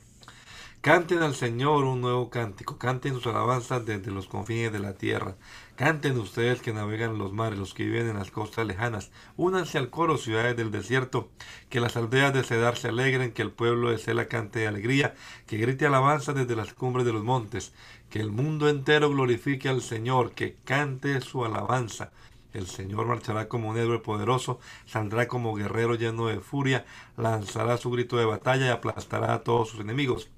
Canten 0.83 1.23
al 1.23 1.33
Señor 1.33 1.85
un 1.85 2.01
nuevo 2.01 2.29
cántico, 2.29 2.77
canten 2.77 3.13
sus 3.13 3.27
alabanzas 3.27 3.85
desde 3.85 4.11
los 4.11 4.27
confines 4.27 4.73
de 4.73 4.79
la 4.79 4.95
tierra. 4.95 5.37
Canten 5.77 6.17
ustedes 6.17 6.61
que 6.61 6.73
navegan 6.73 7.17
los 7.17 7.31
mares, 7.31 7.57
los 7.57 7.73
que 7.73 7.85
viven 7.85 8.09
en 8.09 8.17
las 8.17 8.31
costas 8.31 8.67
lejanas. 8.67 9.09
Únanse 9.37 9.77
al 9.77 9.89
coro, 9.89 10.17
ciudades 10.17 10.57
del 10.57 10.71
desierto, 10.71 11.29
que 11.69 11.79
las 11.79 11.95
aldeas 11.95 12.33
de 12.33 12.43
Cedar 12.43 12.75
se 12.75 12.89
alegren, 12.89 13.31
que 13.31 13.43
el 13.43 13.51
pueblo 13.51 13.91
de 13.91 13.97
Sela 13.97 14.27
cante 14.27 14.59
de 14.59 14.67
alegría, 14.67 15.15
que 15.47 15.55
grite 15.55 15.85
alabanza 15.85 16.33
desde 16.33 16.57
las 16.57 16.73
cumbres 16.73 17.05
de 17.05 17.13
los 17.13 17.23
montes, 17.23 17.71
que 18.09 18.19
el 18.19 18.31
mundo 18.31 18.67
entero 18.67 19.09
glorifique 19.09 19.69
al 19.69 19.81
Señor, 19.81 20.33
que 20.33 20.57
cante 20.65 21.21
su 21.21 21.45
alabanza. 21.45 22.11
El 22.51 22.67
Señor 22.67 23.05
marchará 23.05 23.47
como 23.47 23.69
un 23.69 23.77
héroe 23.77 23.99
poderoso, 23.99 24.59
saldrá 24.85 25.29
como 25.29 25.55
guerrero 25.55 25.95
lleno 25.95 26.27
de 26.27 26.41
furia, 26.41 26.85
lanzará 27.15 27.77
su 27.77 27.89
grito 27.89 28.17
de 28.17 28.25
batalla 28.25 28.65
y 28.65 28.69
aplastará 28.69 29.33
a 29.33 29.43
todos 29.43 29.69
sus 29.69 29.79
enemigos 29.79 30.29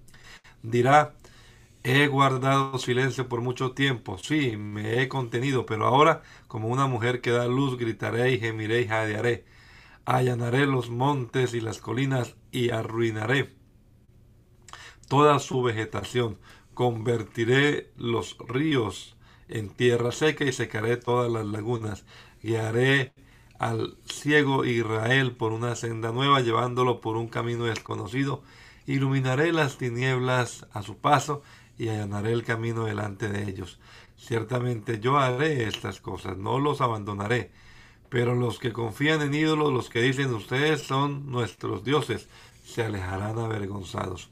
dirá, 0.72 1.16
he 1.84 2.07
guardado 2.07 2.78
silencio 2.80 3.30
por 3.30 3.41
mucho 3.41 3.74
tiempo, 3.74 4.18
sí, 4.18 4.57
me 4.57 5.01
he 5.01 5.07
contenido, 5.09 5.66
pero 5.66 5.88
ahora, 5.88 6.24
como 6.47 6.70
una 6.70 6.88
mujer 6.88 7.22
que 7.22 7.32
da 7.32 7.47
luz, 7.47 7.78
gritaré 7.78 8.32
y 8.34 8.39
gemiré 8.39 8.82
y 8.82 8.88
jadearé. 8.88 9.45
Allanaré 10.05 10.68
los 10.68 10.89
montes 10.89 11.53
y 11.53 11.61
las 11.61 11.80
colinas 11.80 12.36
y 12.51 12.72
arruinaré 12.72 13.55
toda 15.07 15.39
su 15.39 15.61
vegetación. 15.61 16.38
Convertiré 16.74 17.91
los 17.97 18.38
ríos 18.47 19.16
en 19.47 19.70
tierra 19.70 20.11
seca 20.11 20.45
y 20.45 20.53
secaré 20.53 20.97
todas 20.97 21.32
las 21.32 21.45
lagunas. 21.45 22.05
Guiaré 22.41 23.13
al 23.59 23.97
ciego 24.05 24.66
Israel 24.66 25.34
por 25.36 25.53
una 25.53 25.76
senda 25.76 26.11
nueva, 26.11 26.41
llevándolo 26.41 26.99
por 27.01 27.18
un 27.18 27.28
camino 27.28 27.66
desconocido 27.66 28.43
Iluminaré 28.86 29.51
las 29.51 29.77
tinieblas 29.77 30.67
a 30.71 30.83
su 30.83 30.97
paso 30.97 31.41
y 31.77 31.89
allanaré 31.89 32.31
el 32.31 32.43
camino 32.43 32.86
delante 32.86 33.29
de 33.29 33.43
ellos. 33.49 33.79
Ciertamente 34.17 34.99
yo 34.99 35.17
haré 35.17 35.67
estas 35.67 35.99
cosas, 36.01 36.38
no 36.38 36.59
los 36.59 36.81
abandonaré. 36.81 37.51
Pero 38.09 38.36
los 38.36 38.59
que 38.59 38.71
confían 38.71 39.21
en 39.21 39.33
ídolos, 39.33 39.73
los 39.73 39.89
que 39.89 40.01
dicen 40.01 40.33
ustedes 40.33 40.81
son 40.81 41.31
nuestros 41.31 41.83
dioses, 41.83 42.29
se 42.63 42.83
alejarán 42.83 43.39
avergonzados. 43.39 44.29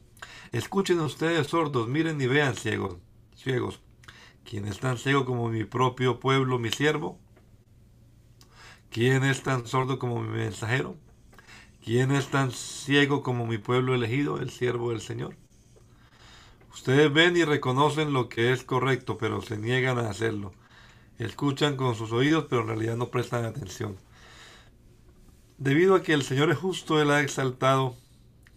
Escuchen 0.51 0.99
ustedes 0.99 1.47
sordos, 1.47 1.87
miren 1.87 2.21
y 2.21 2.27
vean 2.27 2.55
ciegos, 2.55 2.97
ciegos. 3.35 3.81
¿Quién 4.43 4.67
es 4.67 4.79
tan 4.79 4.97
ciego 4.97 5.25
como 5.25 5.49
mi 5.49 5.63
propio 5.63 6.19
pueblo, 6.19 6.59
mi 6.59 6.69
siervo? 6.69 7.19
¿Quién 8.91 9.23
es 9.23 9.41
tan 9.41 9.65
sordo 9.65 9.97
como 9.97 10.21
mi 10.21 10.29
mensajero? 10.29 10.97
¿Quién 11.83 12.11
es 12.11 12.29
tan 12.29 12.51
ciego 12.51 13.23
como 13.23 13.45
mi 13.45 13.57
pueblo 13.57 13.93
elegido, 13.93 14.39
el 14.39 14.51
siervo 14.51 14.91
del 14.91 15.01
Señor? 15.01 15.35
Ustedes 16.73 17.11
ven 17.11 17.35
y 17.35 17.43
reconocen 17.43 18.13
lo 18.13 18.29
que 18.29 18.53
es 18.53 18.63
correcto, 18.63 19.17
pero 19.17 19.41
se 19.41 19.57
niegan 19.57 19.99
a 19.99 20.09
hacerlo. 20.09 20.53
Escuchan 21.19 21.75
con 21.75 21.95
sus 21.95 22.13
oídos, 22.13 22.45
pero 22.49 22.61
en 22.61 22.69
realidad 22.69 22.95
no 22.95 23.09
prestan 23.09 23.43
atención. 23.43 23.97
Debido 25.57 25.95
a 25.95 26.03
que 26.03 26.13
el 26.13 26.23
Señor 26.23 26.51
es 26.51 26.57
justo, 26.57 27.01
Él 27.01 27.11
ha 27.11 27.19
exaltado 27.19 27.97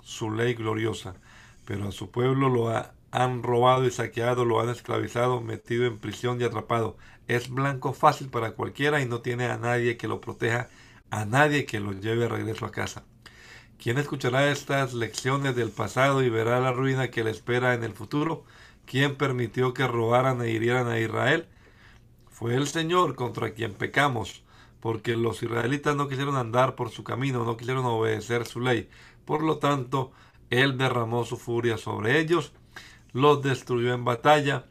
su 0.03 0.31
ley 0.31 0.55
gloriosa, 0.55 1.17
pero 1.65 1.89
a 1.89 1.93
su 1.93 2.13
pueblo 2.13 2.49
lo 2.49 2.73
han 3.11 3.43
robado 3.43 3.85
y 3.87 3.91
saqueado, 3.91 4.45
lo 4.45 4.61
han 4.61 4.69
esclavizado, 4.69 5.41
metido 5.41 5.85
en 5.85 5.99
prisión 5.99 6.41
y 6.41 6.45
atrapado. 6.45 6.97
Es 7.27 7.51
blanco 7.51 7.93
fácil 7.93 8.29
para 8.29 8.53
cualquiera 8.53 9.03
y 9.03 9.07
no 9.07 9.21
tiene 9.21 9.47
a 9.47 9.59
nadie 9.59 9.97
que 9.97 10.07
lo 10.07 10.21
proteja, 10.21 10.69
a 11.11 11.25
nadie 11.25 11.67
que 11.67 11.81
lo 11.81 11.93
lleve 11.93 12.27
a 12.27 12.29
regreso 12.29 12.67
a 12.67 12.71
casa. 12.71 13.05
¿Quién 13.79 13.99
escuchará 13.99 14.51
estas 14.51 14.95
lecciones 14.95 15.55
del 15.55 15.71
pasado 15.71 16.23
y 16.23 16.31
verá 16.31 16.61
la 16.61 16.73
ruina 16.73 17.11
que 17.11 17.23
le 17.23 17.31
espera 17.31 17.75
en 17.75 17.85
el 17.85 17.93
futuro? 17.93 18.45
¿Quién 18.87 19.17
permitió 19.17 19.75
que 19.75 19.87
robaran 19.87 20.41
e 20.41 20.51
hirieran 20.51 20.89
a 20.89 20.99
Israel? 20.99 21.47
Fue 22.31 22.55
el 22.55 22.67
Señor 22.67 23.15
contra 23.15 23.53
quien 23.53 23.75
pecamos, 23.75 24.43
porque 24.81 25.17
los 25.17 25.43
israelitas 25.43 25.95
no 25.95 26.09
quisieron 26.09 26.37
andar 26.37 26.75
por 26.75 26.91
su 26.91 27.05
camino, 27.05 27.45
no 27.45 27.57
quisieron 27.57 27.85
obedecer 27.85 28.47
su 28.47 28.61
ley. 28.61 28.89
Por 29.25 29.43
lo 29.43 29.59
tanto, 29.59 30.13
Él 30.51 30.79
derramó 30.79 31.25
su 31.25 31.37
furia 31.37 31.77
sobre 31.77 32.19
ellos, 32.19 32.53
los 33.13 33.43
destruyó 33.43 33.93
en 33.93 34.05
batalla, 34.05 34.67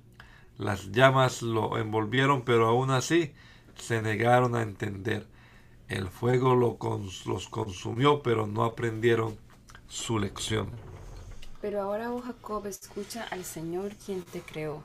las 0.58 0.91
llamas 0.91 1.41
lo 1.41 1.78
envolvieron, 1.78 2.43
pero 2.43 2.68
aún 2.68 2.91
así 2.91 3.34
se 3.76 4.01
negaron 4.01 4.56
a 4.56 4.62
entender. 4.62 5.28
El 5.88 6.07
fuego 6.07 6.55
los 6.55 7.47
consumió, 7.49 8.23
pero 8.23 8.47
no 8.47 8.63
aprendieron 8.63 9.38
su 9.88 10.17
lección. 10.17 10.69
Pero 11.61 11.81
ahora, 11.81 12.11
oh 12.11 12.21
Jacob, 12.21 12.65
escucha 12.65 13.23
al 13.23 13.45
Señor 13.45 13.93
quien 13.95 14.23
te 14.23 14.41
creó. 14.41 14.83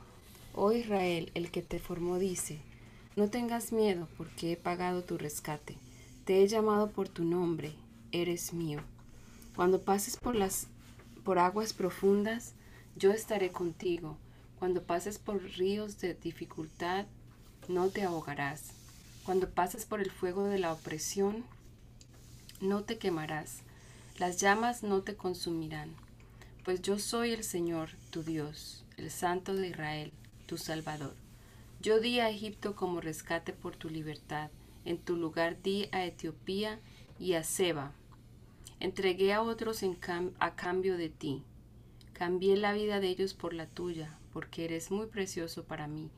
Oh 0.53 0.71
Israel, 0.71 1.31
el 1.33 1.49
que 1.49 1.61
te 1.61 1.79
formó, 1.79 2.19
dice, 2.19 2.61
no 3.15 3.29
tengas 3.29 3.71
miedo, 3.71 4.07
porque 4.17 4.51
he 4.51 4.57
pagado 4.57 5.03
tu 5.03 5.17
rescate. 5.17 5.75
Te 6.25 6.43
he 6.43 6.47
llamado 6.47 6.91
por 6.91 7.09
tu 7.09 7.23
nombre, 7.23 7.73
eres 8.11 8.53
mío. 8.53 8.79
Cuando 9.55 9.81
pases 9.81 10.17
por 10.17 10.35
las 10.35 10.67
por 11.23 11.39
aguas 11.39 11.73
profundas, 11.73 12.53
yo 12.95 13.11
estaré 13.11 13.51
contigo. 13.51 14.17
Cuando 14.59 14.83
pases 14.83 15.17
por 15.17 15.41
ríos 15.41 15.99
de 15.99 16.13
dificultad, 16.13 17.05
no 17.67 17.89
te 17.89 18.03
ahogarás. 18.03 18.73
Cuando 19.31 19.49
pases 19.49 19.85
por 19.85 20.01
el 20.01 20.11
fuego 20.11 20.43
de 20.47 20.59
la 20.59 20.73
opresión, 20.73 21.45
no 22.59 22.83
te 22.83 22.97
quemarás, 22.97 23.61
las 24.19 24.41
llamas 24.41 24.83
no 24.83 25.03
te 25.03 25.15
consumirán, 25.15 25.95
pues 26.65 26.81
yo 26.81 26.99
soy 26.99 27.31
el 27.31 27.45
Señor, 27.45 27.91
tu 28.09 28.23
Dios, 28.23 28.83
el 28.97 29.09
Santo 29.09 29.55
de 29.55 29.69
Israel, 29.69 30.11
tu 30.47 30.57
Salvador. 30.57 31.15
Yo 31.79 32.01
di 32.01 32.19
a 32.19 32.29
Egipto 32.29 32.75
como 32.75 32.99
rescate 32.99 33.53
por 33.53 33.77
tu 33.77 33.89
libertad, 33.89 34.51
En 34.83 34.97
tu 34.97 35.15
lugar 35.15 35.61
di 35.61 35.87
a 35.93 36.03
Etiopía 36.03 36.81
y 37.17 37.35
a 37.35 37.45
Seba. 37.45 37.93
Entregué 38.81 39.31
a 39.31 39.41
otros 39.41 39.81
en 39.81 39.97
a 40.39 40.55
cambio 40.55 40.97
de 40.97 41.07
ti. 41.07 41.41
Cambié 42.11 42.57
la 42.57 42.73
vida 42.73 42.99
de 42.99 43.07
ellos 43.07 43.33
por 43.33 43.53
la 43.53 43.67
tuya, 43.67 44.19
porque 44.33 44.65
eres 44.65 44.91
muy 44.91 45.05
precioso 45.05 45.63
para 45.63 45.87
mí. 45.87 46.11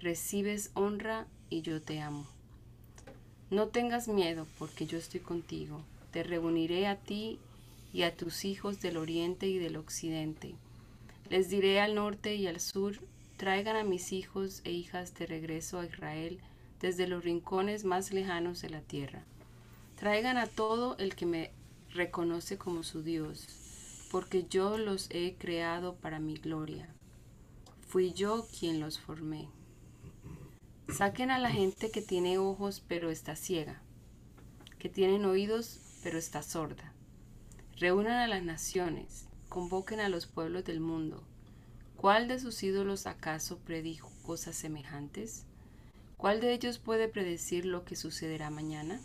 Recibes 0.00 0.70
honra 0.72 1.26
y 1.50 1.60
yo 1.60 1.82
te 1.82 2.00
amo. 2.00 2.33
No 3.54 3.68
tengas 3.68 4.08
miedo, 4.08 4.48
porque 4.58 4.84
yo 4.84 4.98
estoy 4.98 5.20
contigo. 5.20 5.80
Te 6.10 6.24
reuniré 6.24 6.88
a 6.88 6.96
ti 6.96 7.38
y 7.92 8.02
a 8.02 8.16
tus 8.16 8.44
hijos 8.44 8.80
del 8.80 8.96
oriente 8.96 9.46
y 9.46 9.58
del 9.58 9.76
occidente. 9.76 10.56
Les 11.30 11.50
diré 11.50 11.80
al 11.80 11.94
norte 11.94 12.34
y 12.34 12.48
al 12.48 12.58
sur, 12.58 12.98
traigan 13.36 13.76
a 13.76 13.84
mis 13.84 14.10
hijos 14.10 14.60
e 14.64 14.72
hijas 14.72 15.14
de 15.14 15.26
regreso 15.26 15.78
a 15.78 15.86
Israel 15.86 16.40
desde 16.80 17.06
los 17.06 17.22
rincones 17.22 17.84
más 17.84 18.10
lejanos 18.10 18.60
de 18.60 18.70
la 18.70 18.80
tierra. 18.80 19.22
Traigan 20.00 20.36
a 20.36 20.48
todo 20.48 20.96
el 20.98 21.14
que 21.14 21.26
me 21.26 21.52
reconoce 21.92 22.58
como 22.58 22.82
su 22.82 23.04
Dios, 23.04 23.46
porque 24.10 24.46
yo 24.50 24.78
los 24.78 25.06
he 25.10 25.36
creado 25.38 25.94
para 25.94 26.18
mi 26.18 26.34
gloria. 26.34 26.88
Fui 27.86 28.14
yo 28.14 28.48
quien 28.58 28.80
los 28.80 28.98
formé. 28.98 29.46
Saquen 30.88 31.30
a 31.30 31.38
la 31.38 31.50
gente 31.50 31.90
que 31.90 32.02
tiene 32.02 32.38
ojos 32.38 32.84
pero 32.86 33.10
está 33.10 33.36
ciega, 33.36 33.82
que 34.78 34.88
tienen 34.88 35.24
oídos 35.24 35.80
pero 36.02 36.18
está 36.18 36.42
sorda. 36.42 36.92
Reúnan 37.78 38.18
a 38.18 38.28
las 38.28 38.42
naciones, 38.42 39.26
convoquen 39.48 40.00
a 40.00 40.08
los 40.08 40.26
pueblos 40.26 40.64
del 40.64 40.80
mundo. 40.80 41.24
¿Cuál 41.96 42.28
de 42.28 42.38
sus 42.38 42.62
ídolos 42.62 43.06
acaso 43.06 43.58
predijo 43.58 44.12
cosas 44.22 44.54
semejantes? 44.56 45.46
¿Cuál 46.16 46.40
de 46.40 46.52
ellos 46.52 46.78
puede 46.78 47.08
predecir 47.08 47.64
lo 47.64 47.84
que 47.84 47.96
sucederá 47.96 48.50
mañana? 48.50 49.00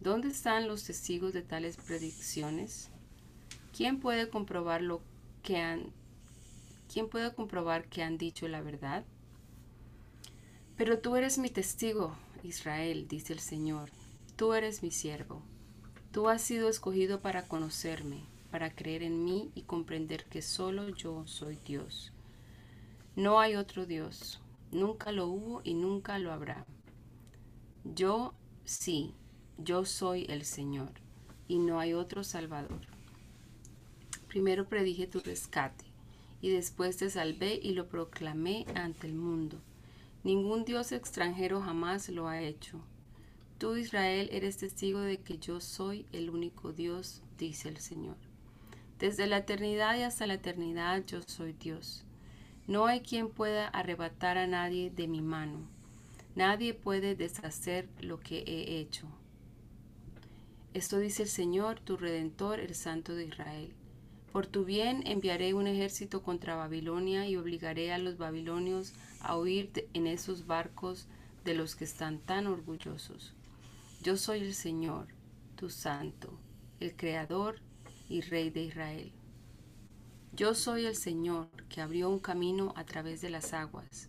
¿Dónde 0.00 0.28
están 0.28 0.68
los 0.68 0.84
testigos 0.84 1.32
de 1.32 1.42
tales 1.42 1.76
predicciones? 1.76 2.90
¿Quién 3.76 4.00
puede 4.00 4.28
comprobar 4.28 4.82
lo 4.82 5.02
que 5.42 5.58
han 5.58 5.92
¿Quién 6.92 7.08
puede 7.08 7.34
comprobar 7.34 7.88
que 7.88 8.02
han 8.02 8.18
dicho 8.18 8.46
la 8.48 8.60
verdad? 8.60 9.04
Pero 10.84 10.98
tú 10.98 11.14
eres 11.14 11.38
mi 11.38 11.48
testigo, 11.48 12.12
Israel, 12.42 13.06
dice 13.06 13.32
el 13.32 13.38
Señor. 13.38 13.88
Tú 14.34 14.52
eres 14.52 14.82
mi 14.82 14.90
siervo. 14.90 15.40
Tú 16.10 16.28
has 16.28 16.42
sido 16.42 16.68
escogido 16.68 17.20
para 17.20 17.46
conocerme, 17.46 18.24
para 18.50 18.74
creer 18.74 19.04
en 19.04 19.24
mí 19.24 19.52
y 19.54 19.62
comprender 19.62 20.24
que 20.24 20.42
solo 20.42 20.88
yo 20.88 21.24
soy 21.24 21.56
Dios. 21.64 22.12
No 23.14 23.38
hay 23.38 23.54
otro 23.54 23.86
Dios, 23.86 24.40
nunca 24.72 25.12
lo 25.12 25.28
hubo 25.28 25.60
y 25.62 25.74
nunca 25.74 26.18
lo 26.18 26.32
habrá. 26.32 26.66
Yo 27.84 28.34
sí, 28.64 29.14
yo 29.58 29.84
soy 29.84 30.26
el 30.28 30.44
Señor, 30.44 30.90
y 31.46 31.60
no 31.60 31.78
hay 31.78 31.92
otro 31.92 32.24
Salvador. 32.24 32.80
Primero 34.26 34.68
predije 34.68 35.06
tu 35.06 35.20
rescate, 35.20 35.84
y 36.40 36.50
después 36.50 36.96
te 36.96 37.08
salvé 37.08 37.60
y 37.62 37.74
lo 37.74 37.86
proclamé 37.86 38.66
ante 38.74 39.06
el 39.06 39.14
mundo. 39.14 39.60
Ningún 40.24 40.64
Dios 40.64 40.92
extranjero 40.92 41.60
jamás 41.60 42.08
lo 42.08 42.28
ha 42.28 42.40
hecho 42.40 42.80
Tú, 43.62 43.76
Israel, 43.76 44.28
eres 44.32 44.56
testigo 44.56 44.98
de 44.98 45.18
que 45.18 45.38
yo 45.38 45.60
soy 45.60 46.04
el 46.10 46.30
único 46.30 46.72
Dios, 46.72 47.22
dice 47.38 47.68
el 47.68 47.76
Señor. 47.76 48.16
Desde 48.98 49.28
la 49.28 49.36
eternidad 49.36 49.96
y 49.96 50.02
hasta 50.02 50.26
la 50.26 50.34
eternidad 50.34 51.04
yo 51.06 51.22
soy 51.22 51.52
Dios. 51.52 52.02
No 52.66 52.86
hay 52.86 53.02
quien 53.02 53.28
pueda 53.30 53.68
arrebatar 53.68 54.36
a 54.36 54.48
nadie 54.48 54.90
de 54.90 55.06
mi 55.06 55.20
mano. 55.20 55.60
Nadie 56.34 56.74
puede 56.74 57.14
deshacer 57.14 57.88
lo 58.00 58.18
que 58.18 58.38
he 58.48 58.80
hecho. 58.80 59.06
Esto 60.74 60.98
dice 60.98 61.22
el 61.22 61.28
Señor, 61.28 61.78
tu 61.78 61.96
Redentor, 61.96 62.58
el 62.58 62.74
Santo 62.74 63.14
de 63.14 63.26
Israel. 63.26 63.72
Por 64.32 64.46
tu 64.46 64.64
bien 64.64 65.06
enviaré 65.06 65.52
un 65.52 65.66
ejército 65.66 66.22
contra 66.22 66.56
Babilonia 66.56 67.28
y 67.28 67.36
obligaré 67.36 67.92
a 67.92 67.98
los 67.98 68.16
babilonios 68.16 68.94
a 69.20 69.36
huir 69.36 69.86
en 69.92 70.06
esos 70.06 70.46
barcos 70.46 71.06
de 71.44 71.54
los 71.54 71.76
que 71.76 71.84
están 71.84 72.18
tan 72.18 72.46
orgullosos. 72.46 73.34
Yo 74.02 74.16
soy 74.16 74.40
el 74.40 74.54
Señor, 74.54 75.08
tu 75.54 75.68
Santo, 75.68 76.38
el 76.80 76.96
Creador 76.96 77.60
y 78.08 78.22
Rey 78.22 78.48
de 78.48 78.62
Israel. 78.62 79.12
Yo 80.34 80.54
soy 80.54 80.86
el 80.86 80.96
Señor 80.96 81.48
que 81.68 81.82
abrió 81.82 82.08
un 82.08 82.18
camino 82.18 82.72
a 82.74 82.84
través 82.84 83.20
de 83.20 83.28
las 83.28 83.52
aguas 83.52 84.08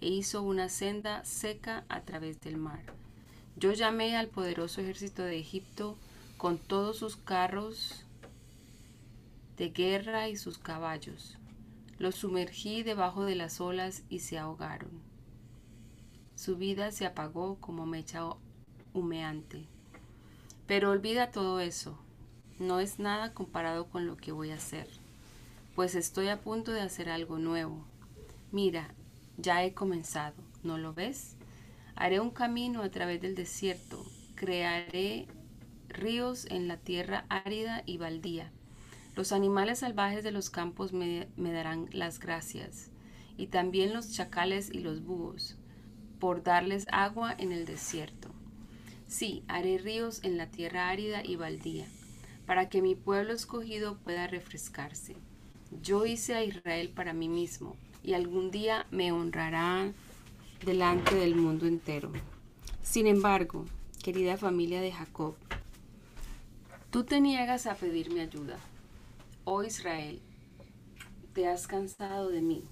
e 0.00 0.08
hizo 0.08 0.42
una 0.42 0.68
senda 0.68 1.24
seca 1.24 1.84
a 1.88 2.02
través 2.02 2.40
del 2.40 2.58
mar. 2.58 2.84
Yo 3.56 3.72
llamé 3.72 4.16
al 4.16 4.28
poderoso 4.28 4.80
ejército 4.80 5.22
de 5.22 5.40
Egipto 5.40 5.98
con 6.36 6.58
todos 6.58 6.98
sus 6.98 7.16
carros 7.16 8.03
de 9.56 9.70
guerra 9.70 10.28
y 10.28 10.36
sus 10.36 10.58
caballos. 10.58 11.38
Los 11.98 12.16
sumergí 12.16 12.82
debajo 12.82 13.24
de 13.24 13.34
las 13.34 13.60
olas 13.60 14.02
y 14.08 14.20
se 14.20 14.38
ahogaron. 14.38 14.90
Su 16.34 16.56
vida 16.56 16.90
se 16.90 17.06
apagó 17.06 17.56
como 17.60 17.86
mecha 17.86 18.24
humeante. 18.92 19.66
Pero 20.66 20.90
olvida 20.90 21.30
todo 21.30 21.60
eso. 21.60 21.98
No 22.58 22.80
es 22.80 22.98
nada 22.98 23.32
comparado 23.32 23.86
con 23.86 24.06
lo 24.06 24.16
que 24.16 24.32
voy 24.32 24.50
a 24.50 24.56
hacer, 24.56 24.88
pues 25.74 25.96
estoy 25.96 26.28
a 26.28 26.40
punto 26.40 26.72
de 26.72 26.82
hacer 26.82 27.08
algo 27.08 27.38
nuevo. 27.38 27.84
Mira, 28.52 28.94
ya 29.36 29.64
he 29.64 29.74
comenzado, 29.74 30.36
¿no 30.62 30.78
lo 30.78 30.94
ves? 30.94 31.36
Haré 31.96 32.20
un 32.20 32.30
camino 32.30 32.82
a 32.82 32.90
través 32.90 33.20
del 33.20 33.34
desierto, 33.34 34.04
crearé 34.36 35.26
ríos 35.88 36.46
en 36.46 36.68
la 36.68 36.76
tierra 36.76 37.24
árida 37.28 37.82
y 37.86 37.98
baldía. 37.98 38.52
Los 39.16 39.30
animales 39.30 39.78
salvajes 39.78 40.24
de 40.24 40.32
los 40.32 40.50
campos 40.50 40.92
me, 40.92 41.28
darán 41.36 41.88
las 41.92 42.18
gracias, 42.18 42.90
y 43.36 43.46
también 43.46 43.92
los 43.92 44.12
chacales 44.12 44.70
y 44.72 44.80
los 44.80 45.04
búhos, 45.04 45.56
por 46.18 46.42
darles 46.42 46.86
agua 46.90 47.32
en 47.38 47.52
el 47.52 47.64
desierto. 47.64 48.30
Sí, 49.06 49.44
haré 49.46 49.78
ríos 49.78 50.24
en 50.24 50.36
la 50.36 50.50
tierra 50.50 50.88
árida 50.88 51.24
y 51.24 51.36
baldía, 51.36 51.86
para 52.44 52.68
que 52.68 52.82
mi 52.82 52.96
pueblo 52.96 53.32
escogido 53.32 53.98
pueda 53.98 54.26
refrescarse. 54.26 55.14
Yo 55.80 56.06
hice 56.06 56.34
a 56.34 56.42
Israel 56.42 56.90
para 56.90 57.12
mí 57.12 57.28
mismo, 57.28 57.76
y 58.02 58.14
algún 58.14 58.50
día 58.50 58.86
me 58.90 59.12
honrará 59.12 59.92
delante 60.64 61.14
del 61.14 61.36
mundo 61.36 61.66
entero. 61.66 62.10
Sin 62.82 63.06
embargo, 63.06 63.64
querida 64.02 64.36
familia 64.36 64.80
de 64.80 64.90
Jacob, 64.90 65.36
tú 66.90 67.04
te 67.04 67.20
niegas 67.20 67.66
a 67.66 67.76
pedirme 67.76 68.20
ayuda. 68.20 68.58
Oh 69.44 69.62
Israel, 69.62 70.20
te 71.32 71.46
has 71.46 71.66
cansado 71.66 72.30
de 72.30 72.40
mí. 72.40 72.64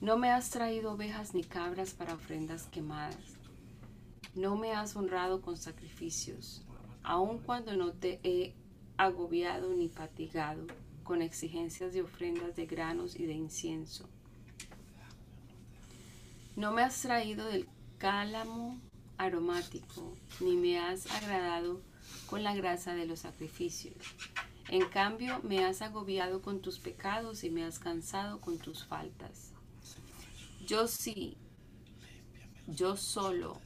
No 0.00 0.18
me 0.18 0.30
has 0.30 0.50
traído 0.50 0.92
ovejas 0.92 1.34
ni 1.34 1.44
cabras 1.44 1.94
para 1.94 2.14
ofrendas 2.14 2.66
quemadas 2.66 3.34
no 4.34 4.56
me 4.56 4.72
has 4.72 4.96
honrado 4.96 5.40
con 5.40 5.56
sacrificios, 5.56 6.62
aun 7.02 7.38
cuando 7.38 7.76
no 7.76 7.92
te 7.92 8.18
he 8.24 8.52
agobiado 8.96 9.72
ni 9.74 9.88
fatigado 9.88 10.66
con 11.04 11.22
exigencias 11.22 11.92
de 11.92 12.02
ofrendas 12.02 12.56
de 12.56 12.66
granos 12.66 13.14
y 13.14 13.26
de 13.26 13.34
incienso. 13.34 14.08
No 16.56 16.72
me 16.72 16.82
has 16.82 17.00
traído 17.00 17.46
del 17.46 17.68
cálamo 17.98 18.80
aromático, 19.18 20.16
ni 20.40 20.56
me 20.56 20.78
has 20.78 21.10
agradado 21.12 21.80
con 22.26 22.42
la 22.42 22.54
grasa 22.54 22.94
de 22.94 23.06
los 23.06 23.20
sacrificios. 23.20 23.94
En 24.68 24.88
cambio, 24.88 25.40
me 25.42 25.64
has 25.64 25.82
agobiado 25.82 26.40
con 26.40 26.60
tus 26.60 26.78
pecados 26.78 27.44
y 27.44 27.50
me 27.50 27.64
has 27.64 27.78
cansado 27.78 28.40
con 28.40 28.58
tus 28.58 28.84
faltas. 28.84 29.52
Yo 30.66 30.88
sí, 30.88 31.36
yo 32.66 32.96
solo 32.96 33.60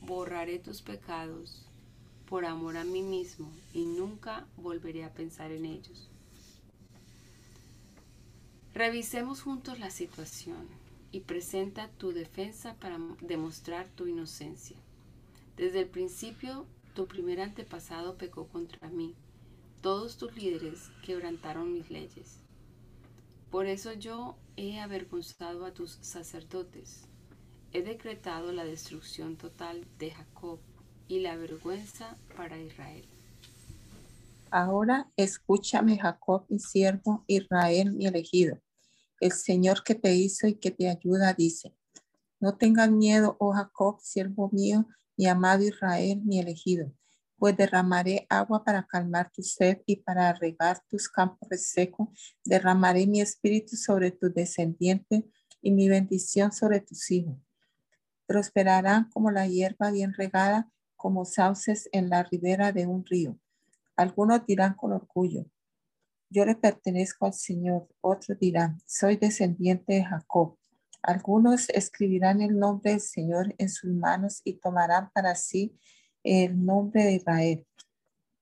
borraré 0.00 0.58
tus 0.58 0.82
pecados 0.82 1.66
por 2.26 2.44
amor 2.44 2.76
a 2.76 2.84
mí 2.84 3.02
mismo 3.02 3.52
y 3.72 3.84
nunca 3.84 4.46
volveré 4.56 5.04
a 5.04 5.12
pensar 5.12 5.50
en 5.50 5.64
ellos. 5.64 6.08
Revisemos 8.74 9.42
juntos 9.42 9.78
la 9.78 9.90
situación 9.90 10.68
y 11.12 11.20
presenta 11.20 11.88
tu 11.90 12.12
defensa 12.12 12.74
para 12.74 12.98
demostrar 13.20 13.88
tu 13.88 14.06
inocencia. 14.06 14.76
Desde 15.56 15.80
el 15.80 15.88
principio, 15.88 16.66
tu 16.94 17.06
primer 17.06 17.40
antepasado 17.40 18.16
pecó 18.16 18.48
contra 18.48 18.88
mí. 18.88 19.14
Todos 19.84 20.16
tus 20.16 20.34
líderes 20.34 20.90
quebrantaron 21.04 21.72
mis 21.72 21.88
leyes. 21.90 22.40
Por 23.52 23.66
eso 23.66 23.92
yo 23.92 24.34
he 24.56 24.80
avergonzado 24.80 25.64
a 25.64 25.72
tus 25.72 25.98
sacerdotes 26.00 27.06
he 27.74 27.82
decretado 27.82 28.52
la 28.52 28.64
destrucción 28.64 29.36
total 29.36 29.84
de 29.98 30.12
Jacob 30.12 30.60
y 31.08 31.18
la 31.18 31.36
vergüenza 31.36 32.16
para 32.36 32.56
Israel. 32.56 33.04
Ahora 34.50 35.10
escúchame, 35.16 35.98
Jacob, 35.98 36.46
mi 36.48 36.60
siervo, 36.60 37.24
Israel, 37.26 37.92
mi 37.92 38.06
elegido. 38.06 38.58
El 39.20 39.32
Señor 39.32 39.82
que 39.82 39.96
te 39.96 40.14
hizo 40.14 40.46
y 40.46 40.54
que 40.54 40.70
te 40.70 40.88
ayuda 40.88 41.34
dice, 41.34 41.74
no 42.38 42.56
tengas 42.56 42.90
miedo, 42.90 43.36
oh 43.40 43.52
Jacob, 43.52 43.98
siervo 44.00 44.48
mío, 44.52 44.86
mi 45.16 45.26
amado 45.26 45.64
Israel, 45.64 46.22
mi 46.24 46.38
elegido. 46.38 46.92
Pues 47.36 47.56
derramaré 47.56 48.26
agua 48.28 48.64
para 48.64 48.86
calmar 48.86 49.30
tu 49.32 49.42
sed 49.42 49.82
y 49.86 49.96
para 49.96 50.32
regar 50.32 50.80
tus 50.88 51.08
campos 51.08 51.48
resecos. 51.48 52.08
Derramaré 52.44 53.06
mi 53.06 53.20
espíritu 53.20 53.76
sobre 53.76 54.10
tus 54.10 54.32
descendientes 54.32 55.24
y 55.60 55.72
mi 55.72 55.88
bendición 55.88 56.52
sobre 56.52 56.80
tus 56.80 57.10
hijos. 57.10 57.36
Prosperarán 58.26 59.10
como 59.10 59.30
la 59.30 59.46
hierba 59.46 59.90
bien 59.90 60.14
regada, 60.14 60.70
como 60.96 61.24
sauces 61.24 61.88
en 61.92 62.08
la 62.08 62.22
ribera 62.22 62.72
de 62.72 62.86
un 62.86 63.04
río. 63.04 63.38
Algunos 63.96 64.46
dirán 64.46 64.74
con 64.74 64.92
orgullo, 64.92 65.46
yo 66.34 66.44
le 66.44 66.56
pertenezco 66.56 67.26
al 67.26 67.32
Señor. 67.32 67.88
Otros 68.00 68.36
dirán, 68.40 68.80
soy 68.86 69.16
descendiente 69.16 69.94
de 69.94 70.04
Jacob. 70.04 70.58
Algunos 71.00 71.68
escribirán 71.68 72.40
el 72.40 72.58
nombre 72.58 72.90
del 72.90 73.00
Señor 73.00 73.54
en 73.58 73.68
sus 73.68 73.92
manos 73.92 74.40
y 74.42 74.54
tomarán 74.54 75.10
para 75.12 75.36
sí 75.36 75.78
el 76.24 76.64
nombre 76.64 77.04
de 77.04 77.14
Israel. 77.14 77.66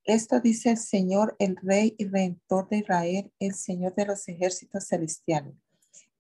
Esto 0.05 0.41
dice 0.41 0.71
el 0.71 0.79
Señor, 0.79 1.37
el 1.39 1.57
Rey 1.57 1.95
y 1.99 2.07
Redentor 2.07 2.69
de 2.71 2.79
Israel, 2.79 3.33
el 3.39 3.55
Señor 3.55 3.95
de 3.95 4.07
los 4.07 4.27
ejércitos 4.29 4.87
celestiales. 4.89 5.55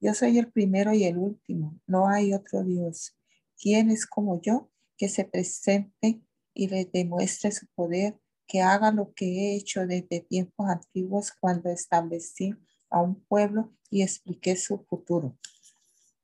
Yo 0.00 0.12
soy 0.12 0.38
el 0.38 0.52
primero 0.52 0.92
y 0.92 1.04
el 1.04 1.16
último, 1.16 1.80
no 1.86 2.08
hay 2.08 2.34
otro 2.34 2.62
Dios. 2.62 3.16
¿Quién 3.56 3.90
es 3.90 4.06
como 4.06 4.42
yo 4.42 4.70
que 4.98 5.08
se 5.08 5.24
presente 5.24 6.20
y 6.52 6.68
le 6.68 6.84
demuestre 6.84 7.50
su 7.50 7.66
poder? 7.74 8.18
que 8.52 8.60
haga 8.60 8.92
lo 8.92 9.14
que 9.14 9.24
he 9.24 9.56
hecho 9.56 9.86
desde 9.86 10.20
tiempos 10.20 10.68
antiguos 10.68 11.32
cuando 11.40 11.70
establecí 11.70 12.54
a 12.90 13.00
un 13.00 13.14
pueblo 13.24 13.72
y 13.88 14.02
expliqué 14.02 14.56
su 14.56 14.84
futuro. 14.84 15.38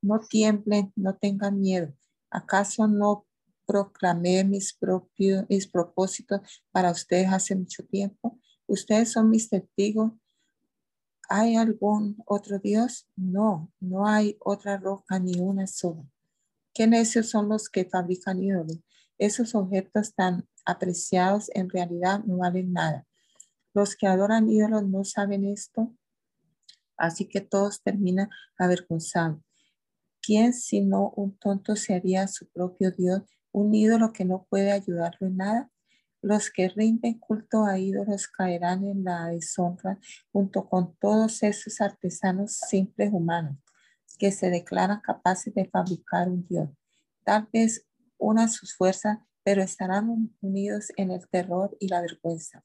No 0.02 0.20
tiemblen, 0.20 0.92
no 0.94 1.16
tengan 1.16 1.58
miedo. 1.58 1.94
¿Acaso 2.28 2.86
no 2.86 3.26
proclamé 3.68 4.42
mis 4.44 4.72
propios 4.72 5.44
propósitos 5.70 6.40
para 6.72 6.90
ustedes 6.90 7.28
hace 7.30 7.54
mucho 7.54 7.84
tiempo? 7.84 8.40
Ustedes 8.66 9.12
son 9.12 9.28
mis 9.28 9.50
testigos. 9.50 10.12
¿Hay 11.28 11.56
algún 11.56 12.16
otro 12.24 12.58
Dios? 12.58 13.06
No, 13.14 13.70
no 13.78 14.06
hay 14.06 14.38
otra 14.40 14.78
roca 14.78 15.18
ni 15.18 15.38
una 15.38 15.66
sola. 15.66 16.02
¿Qué 16.72 16.86
necios 16.86 17.28
son 17.28 17.50
los 17.50 17.68
que 17.68 17.84
fabrican 17.84 18.42
ídolos? 18.42 18.80
Esos 19.18 19.54
objetos 19.54 20.14
tan 20.14 20.48
apreciados 20.64 21.50
en 21.54 21.68
realidad 21.68 22.24
no 22.24 22.38
valen 22.38 22.72
nada. 22.72 23.06
Los 23.74 23.96
que 23.96 24.06
adoran 24.06 24.48
ídolos 24.48 24.88
no 24.88 25.04
saben 25.04 25.44
esto, 25.44 25.94
así 26.96 27.28
que 27.28 27.42
todos 27.42 27.82
terminan 27.82 28.30
avergonzados. 28.56 29.42
¿Quién 30.22 30.54
sino 30.54 31.10
un 31.16 31.36
tonto 31.36 31.76
se 31.76 31.94
haría 31.94 32.28
su 32.28 32.48
propio 32.48 32.90
Dios, 32.92 33.22
un 33.52 33.74
ídolo 33.74 34.12
que 34.12 34.24
no 34.24 34.46
puede 34.48 34.72
ayudarlo 34.72 35.26
en 35.26 35.36
nada? 35.36 35.70
Los 36.20 36.50
que 36.50 36.68
rinden 36.68 37.18
culto 37.18 37.64
a 37.64 37.78
ídolos 37.78 38.28
caerán 38.28 38.84
en 38.84 39.04
la 39.04 39.28
deshonra 39.28 39.98
junto 40.32 40.68
con 40.68 40.96
todos 40.96 41.42
esos 41.42 41.80
artesanos 41.80 42.56
simples 42.68 43.10
humanos 43.12 43.56
que 44.18 44.32
se 44.32 44.50
declaran 44.50 45.00
capaces 45.00 45.54
de 45.54 45.66
fabricar 45.66 46.28
un 46.28 46.46
Dios. 46.48 46.68
Tal 47.24 47.48
vez 47.52 47.86
una 48.18 48.48
sus 48.48 48.74
fuerzas 48.74 49.18
pero 49.48 49.62
estarán 49.62 50.34
unidos 50.42 50.92
en 50.98 51.10
el 51.10 51.26
terror 51.26 51.74
y 51.80 51.88
la 51.88 52.02
vergüenza. 52.02 52.62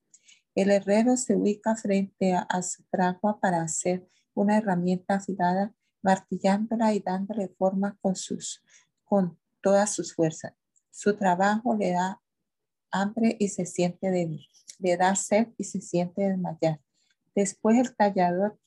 El 0.54 0.70
herrero 0.70 1.16
se 1.16 1.34
ubica 1.34 1.78
frente 1.78 2.34
a, 2.34 2.62
su 2.62 2.84
fragua 2.92 3.40
para 3.40 3.62
hacer 3.62 4.06
una 4.34 4.58
herramienta 4.58 5.16
afilada, 5.16 5.74
martillándola 6.02 6.94
y 6.94 7.00
dándole 7.00 7.48
forma 7.58 7.98
con, 8.02 8.18
sus, 8.18 8.62
con 9.06 9.40
todas 9.62 9.94
sus 9.94 10.14
fuerzas. 10.14 10.54
Su 10.94 11.18
trabajo 11.18 11.76
le 11.76 11.90
da 11.90 12.22
hambre 12.92 13.36
y 13.40 13.50
se 13.50 13.66
siente 13.66 14.12
débil, 14.12 14.48
le 14.78 14.96
da 14.96 15.16
sed 15.16 15.48
y 15.58 15.64
se 15.64 15.82
siente 15.82 16.22
desmayar. 16.22 16.80
Después 17.34 17.80
el 17.80 17.96
tallador 17.96 18.60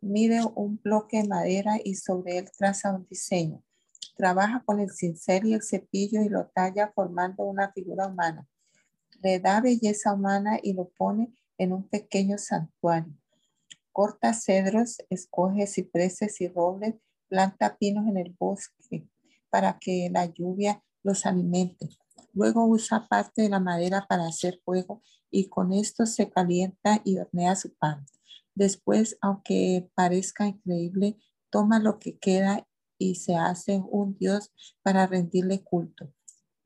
mide 0.00 0.42
un 0.54 0.80
bloque 0.80 1.22
de 1.22 1.28
madera 1.28 1.80
y 1.82 1.96
sobre 1.96 2.38
él 2.38 2.48
traza 2.56 2.94
un 2.94 3.04
diseño. 3.08 3.64
Trabaja 4.16 4.62
con 4.64 4.78
el 4.78 4.90
cincel 4.90 5.46
y 5.46 5.54
el 5.54 5.62
cepillo 5.64 6.22
y 6.22 6.28
lo 6.28 6.46
talla 6.54 6.92
formando 6.94 7.42
una 7.42 7.72
figura 7.72 8.06
humana. 8.06 8.46
Le 9.20 9.40
da 9.40 9.60
belleza 9.60 10.14
humana 10.14 10.60
y 10.62 10.74
lo 10.74 10.88
pone 10.90 11.34
en 11.58 11.72
un 11.72 11.88
pequeño 11.88 12.38
santuario. 12.38 13.12
Corta 13.90 14.34
cedros, 14.34 14.98
escoge 15.10 15.66
cipreses 15.66 16.40
y 16.40 16.46
robles, 16.46 16.94
planta 17.26 17.76
pinos 17.76 18.06
en 18.06 18.18
el 18.18 18.36
bosque 18.38 19.08
para 19.50 19.80
que 19.80 20.08
la 20.12 20.26
lluvia 20.26 20.80
los 21.02 21.26
alimente. 21.26 21.88
Luego 22.32 22.66
usa 22.66 23.06
parte 23.08 23.42
de 23.42 23.48
la 23.48 23.60
madera 23.60 24.06
para 24.08 24.26
hacer 24.26 24.60
fuego 24.64 25.02
y 25.30 25.48
con 25.48 25.72
esto 25.72 26.06
se 26.06 26.30
calienta 26.30 27.00
y 27.04 27.18
hornea 27.18 27.56
su 27.56 27.74
pan. 27.74 28.06
Después, 28.54 29.16
aunque 29.20 29.90
parezca 29.94 30.46
increíble, 30.46 31.18
toma 31.50 31.78
lo 31.78 31.98
que 31.98 32.18
queda 32.18 32.66
y 32.98 33.16
se 33.16 33.34
hace 33.34 33.82
un 33.90 34.16
dios 34.16 34.52
para 34.82 35.06
rendirle 35.06 35.62
culto. 35.62 36.12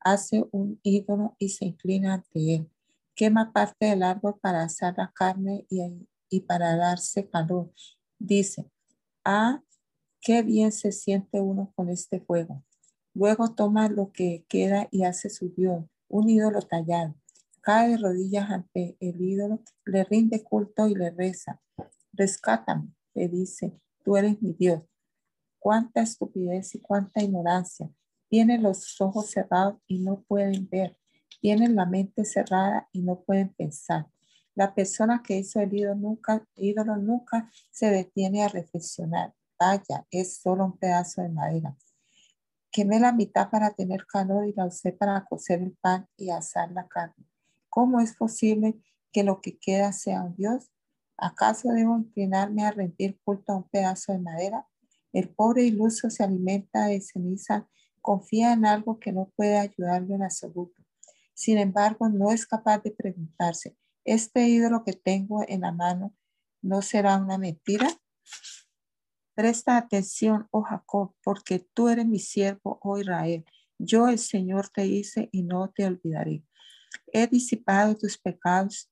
Hace 0.00 0.44
un 0.52 0.78
ídolo 0.82 1.36
y 1.38 1.50
se 1.50 1.66
inclina 1.66 2.14
ante 2.14 2.54
él. 2.54 2.70
Quema 3.14 3.52
parte 3.52 3.86
del 3.86 4.02
árbol 4.02 4.38
para 4.40 4.62
asar 4.62 4.94
la 4.96 5.10
carne 5.12 5.66
y, 5.70 5.80
y 6.28 6.40
para 6.40 6.76
darse 6.76 7.28
calor. 7.28 7.72
Dice, 8.18 8.70
ah, 9.24 9.62
qué 10.20 10.42
bien 10.42 10.72
se 10.72 10.92
siente 10.92 11.40
uno 11.40 11.72
con 11.74 11.88
este 11.88 12.20
fuego. 12.20 12.62
Luego 13.16 13.54
toma 13.54 13.88
lo 13.88 14.12
que 14.12 14.44
queda 14.46 14.88
y 14.90 15.04
hace 15.04 15.30
su 15.30 15.48
dios, 15.48 15.84
un 16.08 16.28
ídolo 16.28 16.60
tallado. 16.60 17.14
Cae 17.62 17.88
de 17.88 17.96
rodillas 17.96 18.50
ante 18.50 18.96
el 19.00 19.20
ídolo, 19.20 19.62
le 19.86 20.04
rinde 20.04 20.44
culto 20.44 20.86
y 20.86 20.94
le 20.94 21.10
reza. 21.10 21.62
Rescátame, 22.12 22.92
le 23.14 23.28
dice, 23.28 23.80
tú 24.04 24.16
eres 24.18 24.40
mi 24.42 24.52
Dios 24.52 24.82
cuánta 25.66 26.00
estupidez 26.00 26.76
y 26.76 26.78
cuánta 26.78 27.24
ignorancia. 27.24 27.90
Tienen 28.28 28.62
los 28.62 29.00
ojos 29.00 29.30
cerrados 29.30 29.80
y 29.88 29.98
no 29.98 30.22
pueden 30.28 30.68
ver. 30.68 30.96
Tienen 31.40 31.74
la 31.74 31.86
mente 31.86 32.24
cerrada 32.24 32.88
y 32.92 33.02
no 33.02 33.22
pueden 33.22 33.52
pensar. 33.52 34.06
La 34.54 34.76
persona 34.76 35.24
que 35.24 35.38
hizo 35.38 35.58
el 35.58 35.74
ídolo 35.74 35.96
nunca, 35.96 36.46
ídolo 36.54 36.94
nunca 36.98 37.50
se 37.72 37.90
detiene 37.90 38.44
a 38.44 38.48
reflexionar. 38.48 39.34
Vaya, 39.58 40.06
es 40.12 40.36
solo 40.36 40.66
un 40.66 40.78
pedazo 40.78 41.22
de 41.22 41.30
madera. 41.30 41.76
Quemé 42.76 43.00
la 43.00 43.10
mitad 43.10 43.48
para 43.48 43.70
tener 43.70 44.04
calor 44.04 44.46
y 44.46 44.52
la 44.52 44.66
usé 44.66 44.92
para 44.92 45.24
cocer 45.24 45.62
el 45.62 45.72
pan 45.80 46.06
y 46.18 46.28
asar 46.28 46.70
la 46.72 46.86
carne. 46.86 47.24
¿Cómo 47.70 48.00
es 48.00 48.14
posible 48.14 48.74
que 49.10 49.24
lo 49.24 49.40
que 49.40 49.56
queda 49.58 49.94
sea 49.94 50.20
un 50.20 50.36
Dios? 50.36 50.70
¿Acaso 51.16 51.70
debo 51.70 51.96
inclinarme 51.96 52.66
a 52.66 52.72
rendir 52.72 53.18
culto 53.24 53.52
a 53.52 53.56
un 53.56 53.68
pedazo 53.70 54.12
de 54.12 54.18
madera? 54.18 54.66
El 55.14 55.30
pobre 55.30 55.62
iluso 55.62 56.10
se 56.10 56.22
alimenta 56.22 56.84
de 56.88 57.00
ceniza, 57.00 57.66
confía 58.02 58.52
en 58.52 58.66
algo 58.66 59.00
que 59.00 59.10
no 59.10 59.32
puede 59.34 59.56
ayudarlo 59.56 60.14
en 60.14 60.24
absoluto. 60.24 60.82
Sin 61.32 61.56
embargo, 61.56 62.10
no 62.10 62.30
es 62.30 62.46
capaz 62.46 62.82
de 62.82 62.90
preguntarse, 62.90 63.74
¿este 64.04 64.48
ídolo 64.48 64.84
que 64.84 64.92
tengo 64.92 65.42
en 65.48 65.62
la 65.62 65.72
mano 65.72 66.14
no 66.60 66.82
será 66.82 67.16
una 67.16 67.38
mentira? 67.38 67.88
Presta 69.36 69.76
atención, 69.76 70.48
oh 70.50 70.62
Jacob, 70.62 71.14
porque 71.22 71.64
tú 71.72 71.88
eres 71.88 72.06
mi 72.06 72.18
siervo, 72.18 72.80
oh 72.82 72.98
Israel. 72.98 73.44
Yo, 73.78 74.08
el 74.08 74.18
Señor, 74.18 74.68
te 74.70 74.86
hice 74.86 75.28
y 75.30 75.44
no 75.44 75.70
te 75.70 75.86
olvidaré. 75.86 76.42
He 77.12 77.28
disipado 77.28 77.96
tus 77.96 78.18
pecados 78.18 78.90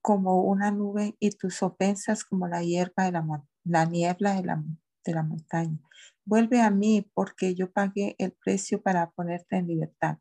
como 0.00 0.42
una 0.44 0.70
nube 0.70 1.16
y 1.18 1.30
tus 1.30 1.62
ofensas 1.62 2.24
como 2.24 2.46
la 2.46 2.62
hierba 2.62 3.04
de 3.04 3.12
la, 3.12 3.44
la 3.64 3.84
niebla 3.86 4.34
de 4.34 4.44
la 4.44 4.62
de 5.04 5.14
la 5.14 5.22
montaña. 5.22 5.78
Vuelve 6.24 6.60
a 6.60 6.70
mí 6.70 7.10
porque 7.14 7.54
yo 7.54 7.70
pagué 7.70 8.16
el 8.18 8.32
precio 8.32 8.82
para 8.82 9.10
ponerte 9.10 9.56
en 9.56 9.68
libertad. 9.68 10.18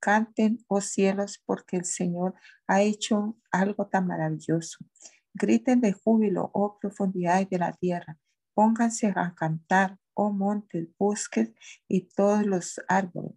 Canten, 0.00 0.64
oh 0.68 0.80
cielos, 0.80 1.42
porque 1.44 1.76
el 1.76 1.84
Señor 1.84 2.34
ha 2.66 2.82
hecho 2.82 3.36
algo 3.50 3.86
tan 3.86 4.06
maravilloso. 4.06 4.78
Griten 5.34 5.80
de 5.80 5.92
júbilo, 5.92 6.50
oh 6.52 6.78
profundidades 6.78 7.48
de 7.50 7.58
la 7.58 7.72
tierra. 7.72 8.18
Pónganse 8.54 9.12
a 9.14 9.34
cantar, 9.34 9.98
oh 10.14 10.32
montes, 10.32 10.88
bosques 10.98 11.50
y 11.88 12.02
todos 12.02 12.46
los 12.46 12.80
árboles. 12.88 13.32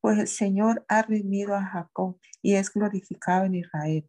Pues 0.00 0.18
el 0.18 0.28
Señor 0.28 0.84
ha 0.88 1.02
redimido 1.02 1.54
a 1.54 1.64
Jacob 1.64 2.20
y 2.42 2.54
es 2.54 2.72
glorificado 2.72 3.44
en 3.44 3.56
Israel. 3.56 4.08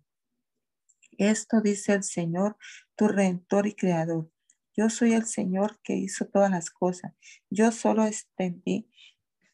Esto 1.18 1.62
dice 1.62 1.94
el 1.94 2.04
Señor, 2.04 2.58
tu 2.96 3.08
redentor 3.08 3.68
y 3.68 3.74
creador. 3.76 4.32
Yo 4.76 4.90
soy 4.90 5.14
el 5.14 5.26
Señor 5.26 5.80
que 5.84 5.96
hizo 5.96 6.26
todas 6.26 6.50
las 6.50 6.70
cosas. 6.70 7.14
Yo 7.50 7.72
solo 7.72 8.06
extendí 8.06 8.90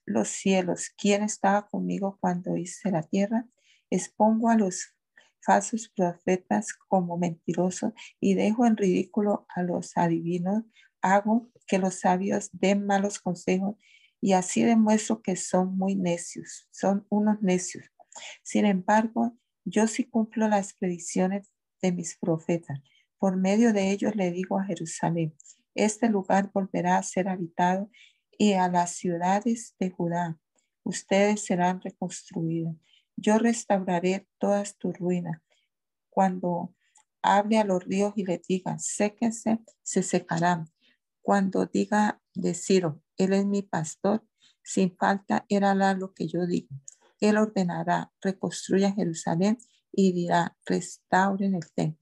los 0.06 0.28
cielos. 0.28 0.92
¿Quién 0.96 1.24
estaba 1.24 1.68
conmigo 1.68 2.18
cuando 2.22 2.56
hice 2.58 2.92
la 2.92 3.02
tierra? 3.02 3.48
Expongo 3.90 4.50
a 4.50 4.56
los 4.56 4.96
falsos 5.42 5.90
profetas 5.90 6.74
como 6.88 7.18
mentirosos 7.18 7.94
y 8.20 8.36
dejo 8.36 8.66
en 8.66 8.78
ridículo 8.78 9.46
a 9.50 9.64
los 9.64 9.96
adivinos. 9.96 10.64
Hago 11.08 11.52
que 11.68 11.78
los 11.78 12.00
sabios 12.00 12.50
den 12.52 12.88
malos 12.88 13.20
consejos 13.20 13.76
y 14.20 14.34
así 14.34 14.64
demuestro 14.64 15.22
que 15.22 15.36
son 15.36 15.78
muy 15.78 15.96
necios, 15.96 16.68
son 16.72 17.06
unos 17.10 17.44
necios. 17.44 17.86
Sin 18.42 18.66
embargo, 18.66 19.38
yo 19.66 19.86
sí 19.86 20.06
cumplo 20.06 20.48
las 20.48 20.74
predicciones 20.74 21.52
de 21.80 21.92
mis 21.92 22.18
profetas. 22.18 22.80
Por 23.20 23.38
medio 23.38 23.72
de 23.72 23.92
ellos 23.92 24.16
le 24.16 24.32
digo 24.32 24.58
a 24.58 24.66
Jerusalén, 24.66 25.36
este 25.76 26.10
lugar 26.10 26.50
volverá 26.52 26.98
a 26.98 27.04
ser 27.04 27.28
habitado 27.28 27.92
y 28.36 28.54
a 28.54 28.68
las 28.68 28.96
ciudades 28.96 29.76
de 29.78 29.92
Judá. 29.92 30.40
Ustedes 30.82 31.46
serán 31.46 31.82
reconstruidos. 31.82 32.78
Yo 33.16 33.38
restauraré 33.38 34.28
todas 34.40 34.76
tus 34.80 34.98
ruinas. 34.98 35.40
Cuando 36.10 36.74
hable 37.22 37.60
a 37.60 37.64
los 37.64 37.84
ríos 37.84 38.14
y 38.16 38.26
les 38.26 38.42
diga, 38.48 38.80
séquense, 38.80 39.60
se 39.84 40.02
secarán. 40.02 40.75
Cuando 41.26 41.66
diga 41.66 42.22
de 42.36 42.54
Ciro, 42.54 43.02
Él 43.18 43.34
es 43.34 43.48
mi 43.48 43.64
pastor, 43.64 44.24
sin 44.62 44.96
falta 44.96 45.44
era 45.50 45.74
lo 45.96 46.14
que 46.14 46.28
yo 46.28 46.46
digo. 46.46 46.70
Él 47.20 47.38
ordenará, 47.38 48.12
reconstruya 48.22 48.92
Jerusalén 48.92 49.58
y 49.92 50.14
dirá, 50.14 50.56
restauren 50.68 51.56
el 51.56 51.64
templo. 51.74 52.00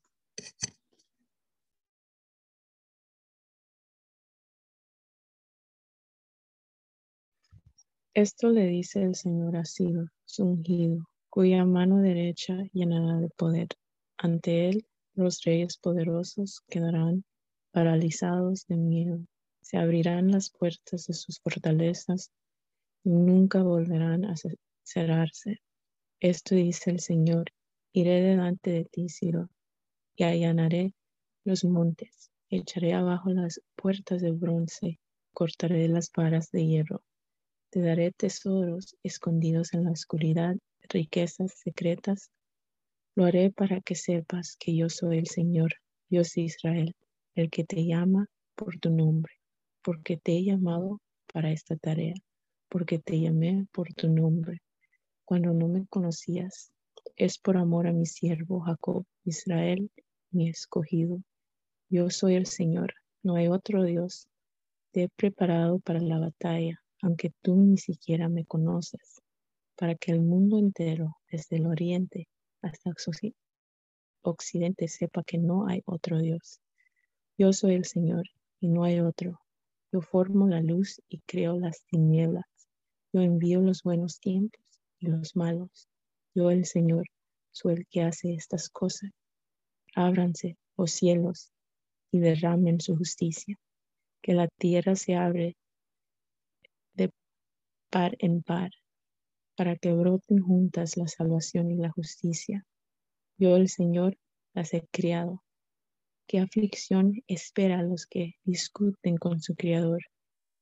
Esto 8.13 8.49
le 8.49 8.65
dice 8.67 9.03
el 9.03 9.15
Señor 9.15 9.55
a 9.55 9.63
Ciro, 9.63 10.07
su 10.26 10.43
ungido, 10.43 11.05
cuya 11.30 11.63
mano 11.63 11.99
derecha 11.99 12.57
llenará 12.74 13.21
de 13.21 13.30
poder. 13.30 13.69
Ante 14.17 14.67
él 14.67 14.86
los 15.13 15.41
reyes 15.43 15.78
poderosos 15.78 16.61
quedarán 16.67 17.24
paralizados 17.74 18.65
de 18.67 18.78
miedo. 18.78 19.19
Se 19.61 19.78
abrirán 19.78 20.32
las 20.32 20.49
puertas 20.49 21.07
de 21.07 21.13
sus 21.13 21.41
fortalezas 21.41 22.32
y 23.03 23.09
nunca 23.09 23.61
volverán 23.61 24.24
a 24.24 24.36
cerrarse. 24.84 25.61
Esto 26.21 26.55
dice 26.55 26.91
el 26.91 27.01
Señor, 27.01 27.47
iré 27.91 28.21
delante 28.21 28.71
de 28.71 28.86
ti, 28.86 29.09
Ciro, 29.09 29.49
y 30.15 30.24
allanaré 30.24 30.93
los 31.43 31.65
montes, 31.65 32.32
echaré 32.49 32.93
abajo 32.93 33.32
las 33.32 33.59
puertas 33.76 34.21
de 34.21 34.32
bronce, 34.32 35.01
cortaré 35.34 35.89
las 35.89 36.09
varas 36.15 36.49
de 36.51 36.65
hierro 36.65 37.03
te 37.74 37.82
daré 37.82 38.11
tesoros 38.11 38.95
escondidos 39.01 39.74
en 39.74 39.86
la 39.86 39.91
oscuridad, 39.93 40.55
riquezas 40.89 41.53
secretas. 41.55 42.30
Lo 43.15 43.26
haré 43.26 43.49
para 43.49 43.82
que 43.82 43.95
sepas 43.95 44.57
que 44.59 44.76
yo 44.76 44.89
soy 44.89 45.17
el 45.17 45.26
Señor, 45.26 45.71
Dios 46.07 46.34
de 46.36 46.41
Israel, 46.41 46.95
el 47.36 47.49
que 47.49 47.63
te 47.63 47.86
llama 47.86 48.27
por 48.55 48.79
tu 48.79 48.89
nombre, 48.89 49.34
porque 49.81 50.17
te 50.17 50.38
he 50.38 50.43
llamado 50.43 50.99
para 51.31 51.51
esta 51.51 51.75
tarea, 51.75 52.15
porque 52.69 52.99
te 52.99 53.19
llamé 53.19 53.67
por 53.71 53.93
tu 53.93 54.09
nombre. 54.09 54.61
Cuando 55.25 55.53
no 55.53 55.67
me 55.67 55.86
conocías, 55.88 56.71
es 57.15 57.38
por 57.38 57.57
amor 57.57 57.88
a 57.88 57.93
mi 57.93 58.05
siervo 58.05 58.61
Jacob, 58.61 59.05
Israel, 59.23 59.89
mi 60.31 60.49
escogido. 60.49 61.21
Yo 61.89 62.09
soy 62.09 62.36
el 62.36 62.45
Señor, 62.45 62.93
no 63.23 63.36
hay 63.36 63.47
otro 63.47 63.84
Dios. 63.84 64.27
Te 64.91 65.03
he 65.03 65.09
preparado 65.09 65.79
para 65.79 65.99
la 65.99 66.19
batalla 66.19 66.84
aunque 67.03 67.31
tú 67.41 67.57
ni 67.57 67.77
siquiera 67.77 68.29
me 68.29 68.45
conoces, 68.45 69.21
para 69.75 69.93
que 69.95 70.13
el 70.13 70.21
mundo 70.21 70.57
entero, 70.57 71.17
desde 71.29 71.57
el 71.57 71.67
oriente 71.67 72.29
hasta 72.61 72.91
occidente, 74.21 74.88
sepa 74.88 75.21
que 75.23 75.38
no 75.38 75.67
hay 75.67 75.81
otro 75.86 76.17
Dios. 76.19 76.61
Yo 77.38 77.53
soy 77.53 77.75
el 77.75 77.86
Señor 77.86 78.23
y 78.59 78.67
no 78.67 78.84
hay 78.84 78.99
otro. 78.99 79.39
Yo 79.91 80.01
formo 80.01 80.47
la 80.47 80.61
luz 80.61 81.01
y 81.09 81.19
creo 81.25 81.59
las 81.59 81.84
tinieblas. 81.86 82.45
Yo 83.11 83.21
envío 83.21 83.61
los 83.61 83.84
buenos 83.84 84.19
tiempos 84.19 84.61
y 84.99 85.07
los 85.07 85.36
malos. 85.36 85.88
Yo, 86.36 86.49
el 86.49 86.65
Señor, 86.65 87.05
soy 87.51 87.73
el 87.73 87.88
que 87.88 88.01
hace 88.01 88.34
estas 88.34 88.69
cosas. 88.69 89.11
Ábranse, 89.95 90.57
oh 90.75 90.88
cielos, 90.88 91.51
y 92.11 92.19
derramen 92.19 92.81
su 92.81 92.97
justicia. 92.97 93.57
Que 94.21 94.34
la 94.34 94.47
tierra 94.47 94.95
se 94.95 95.15
abre 95.15 95.55
par 97.93 98.15
en 98.17 98.41
par, 98.41 98.71
para 99.55 99.75
que 99.75 99.93
broten 99.93 100.39
juntas 100.41 100.97
la 100.97 101.07
salvación 101.07 101.69
y 101.69 101.75
la 101.75 101.91
justicia. 101.91 102.65
Yo, 103.38 103.55
el 103.55 103.69
Señor, 103.69 104.17
las 104.55 104.73
he 104.73 104.88
criado. 104.91 105.42
¿Qué 106.26 106.39
aflicción 106.39 107.21
espera 107.28 107.80
a 107.80 107.84
los 107.84 108.07
que 108.07 108.36
discuten 108.43 109.17
con 109.17 109.41
su 109.41 109.55
Criador? 109.55 110.01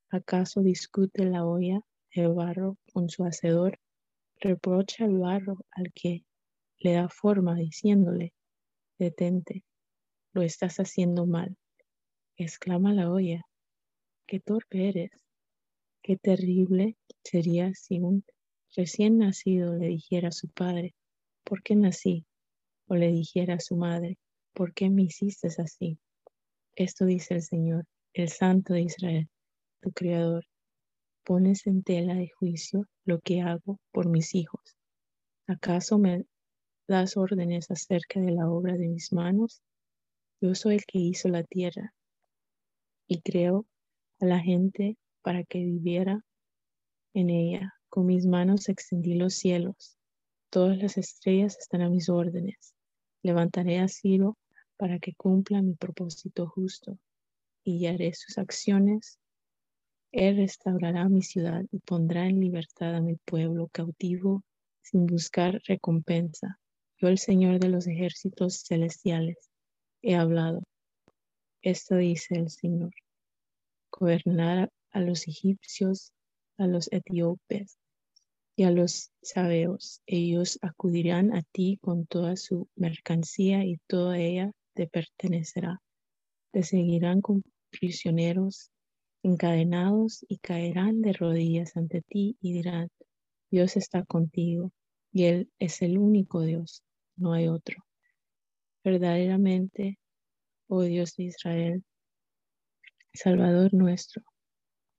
¿Acaso 0.10 0.62
discute 0.62 1.24
la 1.24 1.46
olla 1.46 1.82
el 2.10 2.34
barro 2.34 2.78
con 2.92 3.10
su 3.10 3.24
hacedor? 3.24 3.80
Reprocha 4.40 5.06
el 5.06 5.20
barro 5.20 5.60
al 5.72 5.94
que 5.94 6.26
le 6.80 6.94
da 6.94 7.10
forma 7.10 7.56
diciéndole, 7.56 8.34
detente, 8.98 9.64
lo 10.34 10.42
estás 10.42 10.78
haciendo 10.78 11.28
mal. 11.28 11.56
Exclama 12.38 12.92
la 12.94 13.12
olla, 13.12 13.46
qué 14.26 14.40
torpe 14.40 14.90
eres, 14.90 15.12
qué 16.02 16.18
terrible 16.18 16.98
sería 17.24 17.72
si 17.76 18.00
un 18.00 18.26
recién 18.76 19.20
nacido 19.20 19.76
le 19.76 19.88
dijera 19.88 20.30
a 20.30 20.34
su 20.34 20.50
padre, 20.50 20.96
¿por 21.44 21.62
qué 21.62 21.76
nací? 21.76 22.26
O 22.88 22.96
le 22.96 23.12
dijera 23.12 23.56
a 23.56 23.60
su 23.60 23.76
madre, 23.76 24.18
¿por 24.54 24.74
qué 24.74 24.90
me 24.90 25.04
hiciste 25.04 25.48
así? 25.48 25.98
Esto 26.76 27.06
dice 27.06 27.36
el 27.36 27.42
Señor, 27.42 27.86
el 28.14 28.30
Santo 28.30 28.74
de 28.74 28.82
Israel, 28.82 29.30
tu 29.82 29.92
Creador. 29.92 30.46
Pones 31.24 31.68
en 31.68 31.84
tela 31.84 32.16
de 32.16 32.30
juicio 32.30 32.88
lo 33.06 33.20
que 33.20 33.42
hago 33.42 33.80
por 33.92 34.10
mis 34.10 34.34
hijos. 34.36 34.78
¿Acaso 35.48 35.98
me 35.98 36.26
das 36.88 37.18
órdenes 37.18 37.70
acerca 37.70 38.20
de 38.20 38.32
la 38.32 38.50
obra 38.50 38.74
de 38.74 38.88
mis 38.88 39.14
manos? 39.14 39.62
Yo 40.42 40.56
soy 40.56 40.76
el 40.76 40.86
que 40.86 41.00
hizo 41.00 41.30
la 41.30 41.44
tierra 41.44 41.94
y 43.08 43.22
creo 43.22 43.66
a 44.20 44.26
la 44.26 44.40
gente 44.40 44.98
para 45.22 45.44
que 45.44 45.60
viviera 45.60 46.24
en 47.14 47.30
ella. 47.30 47.74
Con 47.90 48.06
mis 48.06 48.26
manos 48.26 48.70
extendí 48.70 49.16
los 49.16 49.34
cielos. 49.34 49.98
Todas 50.50 50.78
las 50.78 50.98
estrellas 50.98 51.58
están 51.60 51.82
a 51.82 51.90
mis 51.90 52.10
órdenes. 52.10 52.74
Levantaré 53.24 53.80
a 53.80 53.88
Ciro 53.88 54.38
para 54.78 55.00
que 55.00 55.14
cumpla 55.14 55.62
mi 55.62 55.76
propósito 55.76 56.48
justo 56.48 56.98
y 57.64 57.86
haré 57.86 58.14
sus 58.14 58.38
acciones. 58.38 59.20
Él 60.12 60.38
restaurará 60.38 61.08
mi 61.08 61.22
ciudad 61.22 61.64
y 61.72 61.80
pondrá 61.80 62.26
en 62.26 62.40
libertad 62.40 62.96
a 62.96 63.02
mi 63.02 63.16
pueblo 63.16 63.70
cautivo 63.72 64.44
sin 64.82 65.06
buscar 65.06 65.62
recompensa. 65.68 66.60
Yo, 66.98 67.08
el 67.08 67.18
Señor 67.18 67.60
de 67.60 67.70
los 67.70 67.88
ejércitos 67.88 68.64
celestiales, 68.68 69.38
he 70.02 70.16
hablado. 70.16 70.64
Esto 71.62 71.96
dice 71.96 72.36
el 72.36 72.50
Señor. 72.50 72.92
Gobernar 73.92 74.70
a 74.92 75.00
los 75.00 75.28
egipcios 75.28 76.12
a 76.58 76.68
los 76.68 76.92
etíopes 76.92 77.78
y 78.62 78.64
a 78.64 78.70
los 78.70 79.12
sabeos. 79.24 80.04
Ellos 80.06 80.60
acudirán 80.62 81.34
a 81.36 81.42
ti 81.42 81.80
con 81.82 82.06
toda 82.06 82.36
su 82.36 82.70
mercancía 82.76 83.66
y 83.66 83.78
toda 83.88 84.20
ella 84.20 84.52
te 84.76 84.86
pertenecerá. 84.86 85.82
Te 86.52 86.62
seguirán 86.62 87.22
con 87.22 87.44
prisioneros 87.72 88.70
encadenados 89.24 90.24
y 90.28 90.38
caerán 90.38 91.02
de 91.02 91.14
rodillas 91.14 91.76
ante 91.76 92.04
ti 92.04 92.38
y 92.40 92.54
dirán, 92.54 92.90
Dios 93.50 93.78
está 93.78 94.06
contigo 94.06 94.72
y 95.12 95.24
Él 95.24 95.52
es 95.58 95.82
el 95.82 95.98
único 95.98 96.42
Dios, 96.42 96.84
no 97.16 97.34
hay 97.34 97.48
otro. 97.48 97.84
Verdaderamente, 98.84 99.98
oh 100.68 100.84
Dios 100.84 101.16
de 101.16 101.24
Israel, 101.24 101.84
Salvador 103.12 103.74
nuestro, 103.74 104.22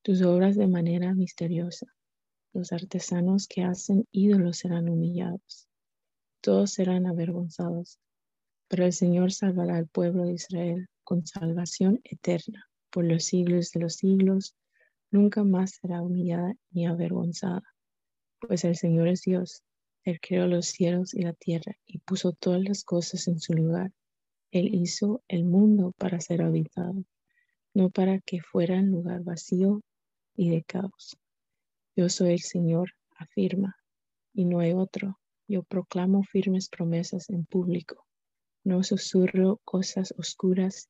tus 0.02 0.20
obras 0.22 0.56
de 0.56 0.66
manera 0.66 1.14
misteriosa. 1.14 1.86
Los 2.54 2.72
artesanos 2.72 3.48
que 3.48 3.62
hacen 3.62 4.06
ídolos 4.12 4.58
serán 4.58 4.90
humillados. 4.90 5.68
Todos 6.42 6.72
serán 6.72 7.06
avergonzados. 7.06 7.98
Pero 8.68 8.84
el 8.84 8.92
Señor 8.92 9.32
salvará 9.32 9.76
al 9.76 9.86
pueblo 9.86 10.24
de 10.24 10.34
Israel 10.34 10.88
con 11.02 11.26
salvación 11.26 12.00
eterna 12.04 12.68
por 12.90 13.04
los 13.04 13.24
siglos 13.24 13.70
de 13.72 13.80
los 13.80 13.94
siglos. 13.94 14.54
Nunca 15.10 15.44
más 15.44 15.72
será 15.80 16.02
humillada 16.02 16.54
ni 16.70 16.86
avergonzada. 16.86 17.62
Pues 18.38 18.64
el 18.64 18.76
Señor 18.76 19.08
es 19.08 19.22
Dios. 19.22 19.62
Él 20.04 20.20
creó 20.20 20.46
los 20.46 20.66
cielos 20.66 21.14
y 21.14 21.22
la 21.22 21.32
tierra 21.32 21.76
y 21.86 21.98
puso 22.00 22.32
todas 22.32 22.62
las 22.62 22.84
cosas 22.84 23.28
en 23.28 23.40
su 23.40 23.54
lugar. 23.54 23.92
Él 24.50 24.74
hizo 24.74 25.22
el 25.28 25.44
mundo 25.44 25.92
para 25.96 26.20
ser 26.20 26.42
habitado, 26.42 27.02
no 27.72 27.88
para 27.88 28.18
que 28.18 28.42
fuera 28.42 28.74
un 28.74 28.90
lugar 28.90 29.22
vacío 29.22 29.80
y 30.34 30.50
de 30.50 30.62
caos. 30.64 31.16
Yo 31.94 32.08
soy 32.08 32.32
el 32.32 32.40
Señor, 32.40 32.92
afirma, 33.16 33.76
y 34.32 34.46
no 34.46 34.60
hay 34.60 34.72
otro. 34.72 35.20
Yo 35.46 35.62
proclamo 35.62 36.22
firmes 36.22 36.70
promesas 36.70 37.28
en 37.28 37.44
público. 37.44 38.06
No 38.64 38.82
susurro 38.82 39.60
cosas 39.64 40.14
oscuras 40.16 40.88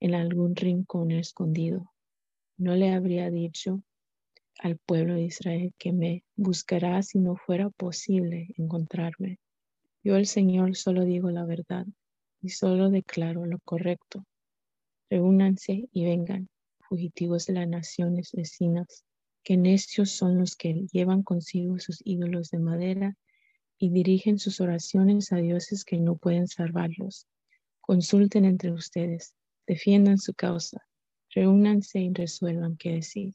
en 0.00 0.16
algún 0.16 0.56
rincón 0.56 1.12
escondido. 1.12 1.92
No 2.56 2.74
le 2.74 2.92
habría 2.92 3.30
dicho 3.30 3.84
al 4.58 4.78
pueblo 4.78 5.14
de 5.14 5.22
Israel 5.22 5.72
que 5.78 5.92
me 5.92 6.24
buscará 6.34 7.00
si 7.04 7.20
no 7.20 7.36
fuera 7.36 7.70
posible 7.70 8.48
encontrarme. 8.56 9.38
Yo 10.02 10.16
el 10.16 10.26
Señor 10.26 10.74
solo 10.74 11.04
digo 11.04 11.30
la 11.30 11.44
verdad 11.44 11.86
y 12.42 12.48
solo 12.48 12.90
declaro 12.90 13.46
lo 13.46 13.60
correcto. 13.60 14.26
Reúnanse 15.08 15.88
y 15.92 16.04
vengan, 16.04 16.48
fugitivos 16.80 17.46
de 17.46 17.52
las 17.52 17.68
naciones 17.68 18.32
vecinas, 18.32 19.04
que 19.50 19.56
necios 19.56 20.12
son 20.12 20.38
los 20.38 20.54
que 20.54 20.86
llevan 20.92 21.24
consigo 21.24 21.80
sus 21.80 22.00
ídolos 22.04 22.50
de 22.50 22.60
madera 22.60 23.16
y 23.78 23.90
dirigen 23.90 24.38
sus 24.38 24.60
oraciones 24.60 25.32
a 25.32 25.38
dioses 25.38 25.84
que 25.84 25.98
no 25.98 26.14
pueden 26.14 26.46
salvarlos. 26.46 27.26
Consulten 27.80 28.44
entre 28.44 28.70
ustedes, 28.70 29.34
defiendan 29.66 30.18
su 30.18 30.34
causa, 30.34 30.86
reúnanse 31.34 31.98
y 31.98 32.12
resuelvan 32.12 32.76
qué 32.76 32.92
decir. 32.92 33.34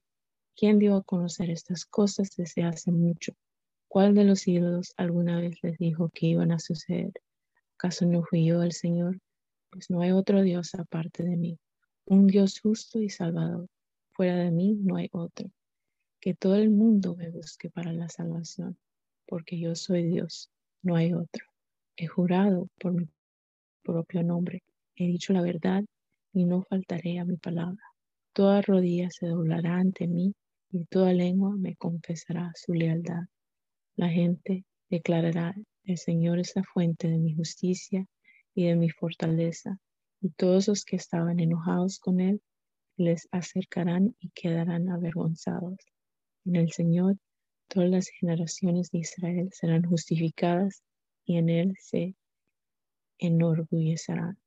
¿Quién 0.56 0.80
dio 0.80 0.96
a 0.96 1.04
conocer 1.04 1.50
estas 1.50 1.84
cosas 1.84 2.30
desde 2.38 2.64
hace 2.64 2.94
mucho? 2.94 3.34
¿Cuál 3.90 4.16
de 4.16 4.24
los 4.24 4.48
ídolos 4.48 4.94
alguna 4.96 5.42
vez 5.42 5.62
les 5.64 5.78
dijo 5.78 6.10
que 6.14 6.28
iban 6.28 6.54
a 6.54 6.60
suceder? 6.60 7.12
¿Acaso 7.74 8.06
no 8.06 8.24
fui 8.24 8.46
yo 8.46 8.64
el 8.64 8.72
Señor? 8.72 9.20
Pues 9.70 9.90
no 9.90 10.00
hay 10.00 10.12
otro 10.14 10.44
Dios 10.44 10.76
aparte 10.76 11.24
de 11.24 11.36
mí, 11.36 11.60
un 12.06 12.26
Dios 12.26 12.62
justo 12.62 13.02
y 13.02 13.10
salvador. 13.10 13.68
Fuera 14.14 14.38
de 14.38 14.52
mí 14.52 14.76
no 14.76 14.96
hay 14.96 15.10
otro. 15.12 15.52
Que 16.26 16.34
todo 16.34 16.56
el 16.56 16.72
mundo 16.72 17.16
me 17.16 17.30
busque 17.30 17.70
para 17.70 17.94
la 17.94 18.10
salvación, 18.10 18.80
porque 19.28 19.60
yo 19.60 19.76
soy 19.76 20.08
Dios, 20.08 20.50
no 20.82 20.96
hay 20.96 21.14
otro. 21.14 21.46
He 21.96 22.08
jurado 22.08 22.68
por 22.80 22.94
mi 22.94 23.08
propio 23.84 24.24
nombre, 24.24 24.64
he 24.96 25.06
dicho 25.06 25.34
la 25.34 25.44
verdad 25.44 25.86
y 26.34 26.46
no 26.46 26.64
faltaré 26.64 27.20
a 27.20 27.26
mi 27.26 27.38
palabra. 27.38 27.84
Toda 28.34 28.64
rodilla 28.64 29.08
se 29.12 29.28
doblará 29.28 29.76
ante 29.76 30.08
mí 30.08 30.34
y 30.72 30.86
toda 30.86 31.14
lengua 31.14 31.56
me 31.58 31.76
confesará 31.76 32.52
su 32.56 32.74
lealtad. 32.74 33.26
La 33.96 34.10
gente 34.10 34.66
declarará, 34.90 35.54
el 35.84 35.98
Señor 36.00 36.40
es 36.40 36.56
la 36.56 36.64
fuente 36.64 37.08
de 37.08 37.20
mi 37.20 37.36
justicia 37.36 38.04
y 38.56 38.66
de 38.66 38.76
mi 38.76 38.90
fortaleza, 38.90 39.78
y 40.22 40.30
todos 40.32 40.70
los 40.70 40.86
que 40.86 40.96
estaban 40.96 41.40
enojados 41.40 42.00
con 42.00 42.20
él 42.20 42.42
les 42.98 43.28
acercarán 43.32 44.16
y 44.18 44.32
quedarán 44.32 44.90
avergonzados. 44.90 45.78
En 46.46 46.56
el 46.56 46.72
Señor 46.72 47.18
todas 47.68 47.90
las 47.90 48.08
generaciones 48.08 48.92
de 48.92 49.00
Israel 49.00 49.50
serán 49.52 49.84
justificadas 49.84 50.84
y 51.26 51.38
en 51.38 51.50
él 51.50 51.76
se 51.80 52.16
enorgullecerán. 53.18 54.38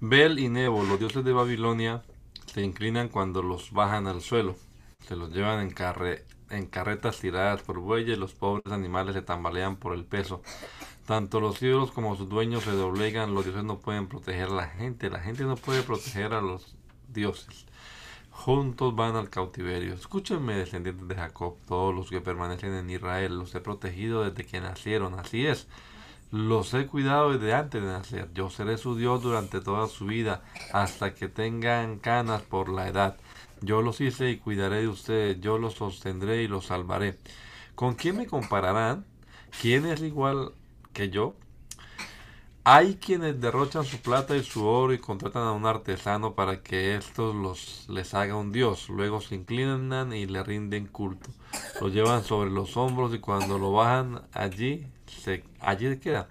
Bel 0.00 0.38
y 0.38 0.48
Nebo, 0.48 0.84
los 0.84 1.00
dioses 1.00 1.24
de 1.24 1.32
Babilonia, 1.32 2.04
se 2.46 2.62
inclinan 2.62 3.08
cuando 3.08 3.42
los 3.42 3.72
bajan 3.72 4.06
al 4.06 4.20
suelo. 4.20 4.54
Se 5.00 5.16
los 5.16 5.32
llevan 5.32 5.60
en, 5.60 6.66
carretas 6.66 7.18
tiradas 7.18 7.62
por 7.62 7.80
bueyes, 7.80 8.16
los 8.16 8.32
pobres 8.32 8.72
animales 8.72 9.16
se 9.16 9.22
tambalean 9.22 9.76
por 9.76 9.94
el 9.94 10.04
peso. 10.04 10.42
Tanto 11.08 11.40
los 11.40 11.62
ídolos 11.62 11.90
como 11.90 12.16
sus 12.16 12.28
dueños 12.28 12.64
se 12.64 12.72
doblegan, 12.72 13.32
los 13.32 13.42
dioses 13.42 13.64
no 13.64 13.78
pueden 13.78 14.08
proteger 14.08 14.48
a 14.48 14.54
la 14.54 14.66
gente, 14.66 15.08
la 15.08 15.20
gente 15.20 15.44
no 15.44 15.56
puede 15.56 15.82
proteger 15.82 16.34
a 16.34 16.42
los 16.42 16.76
dioses. 17.08 17.64
Juntos 18.30 18.94
van 18.94 19.16
al 19.16 19.30
cautiverio. 19.30 19.94
Escúchenme, 19.94 20.54
descendientes 20.54 21.08
de 21.08 21.14
Jacob, 21.14 21.56
todos 21.66 21.94
los 21.94 22.10
que 22.10 22.20
permanecen 22.20 22.74
en 22.74 22.90
Israel, 22.90 23.38
los 23.38 23.54
he 23.54 23.60
protegido 23.60 24.22
desde 24.22 24.44
que 24.44 24.60
nacieron, 24.60 25.18
así 25.18 25.46
es. 25.46 25.66
Los 26.30 26.74
he 26.74 26.86
cuidado 26.86 27.32
desde 27.32 27.54
antes 27.54 27.80
de 27.80 27.88
nacer. 27.88 28.28
Yo 28.34 28.50
seré 28.50 28.76
su 28.76 28.94
Dios 28.94 29.22
durante 29.22 29.62
toda 29.62 29.86
su 29.86 30.04
vida, 30.04 30.42
hasta 30.74 31.14
que 31.14 31.28
tengan 31.28 32.00
canas 32.00 32.42
por 32.42 32.68
la 32.68 32.86
edad. 32.86 33.16
Yo 33.62 33.80
los 33.80 34.02
hice 34.02 34.28
y 34.28 34.36
cuidaré 34.36 34.82
de 34.82 34.88
ustedes. 34.88 35.40
Yo 35.40 35.56
los 35.56 35.72
sostendré 35.72 36.42
y 36.42 36.48
los 36.48 36.66
salvaré. 36.66 37.16
¿Con 37.74 37.94
quién 37.94 38.18
me 38.18 38.26
compararán? 38.26 39.06
¿Quién 39.62 39.86
es 39.86 40.02
igual 40.02 40.52
que 40.92 41.10
yo? 41.10 41.34
Hay 42.64 42.96
quienes 42.96 43.40
derrochan 43.40 43.84
su 43.84 43.98
plata 44.02 44.36
y 44.36 44.42
su 44.44 44.66
oro 44.66 44.92
y 44.92 44.98
contratan 44.98 45.44
a 45.44 45.52
un 45.52 45.64
artesano 45.64 46.34
para 46.34 46.62
que 46.62 46.96
estos 46.96 47.34
los, 47.34 47.88
les 47.88 48.12
haga 48.12 48.36
un 48.36 48.52
dios. 48.52 48.90
Luego 48.90 49.22
se 49.22 49.36
inclinan 49.36 50.12
y 50.12 50.26
le 50.26 50.42
rinden 50.42 50.86
culto. 50.86 51.30
Lo 51.80 51.88
llevan 51.88 52.24
sobre 52.24 52.50
los 52.50 52.76
hombros 52.76 53.14
y 53.14 53.20
cuando 53.20 53.58
lo 53.58 53.72
bajan 53.72 54.22
allí 54.34 54.86
se, 55.06 55.44
allí 55.60 55.96
queda. 55.98 56.28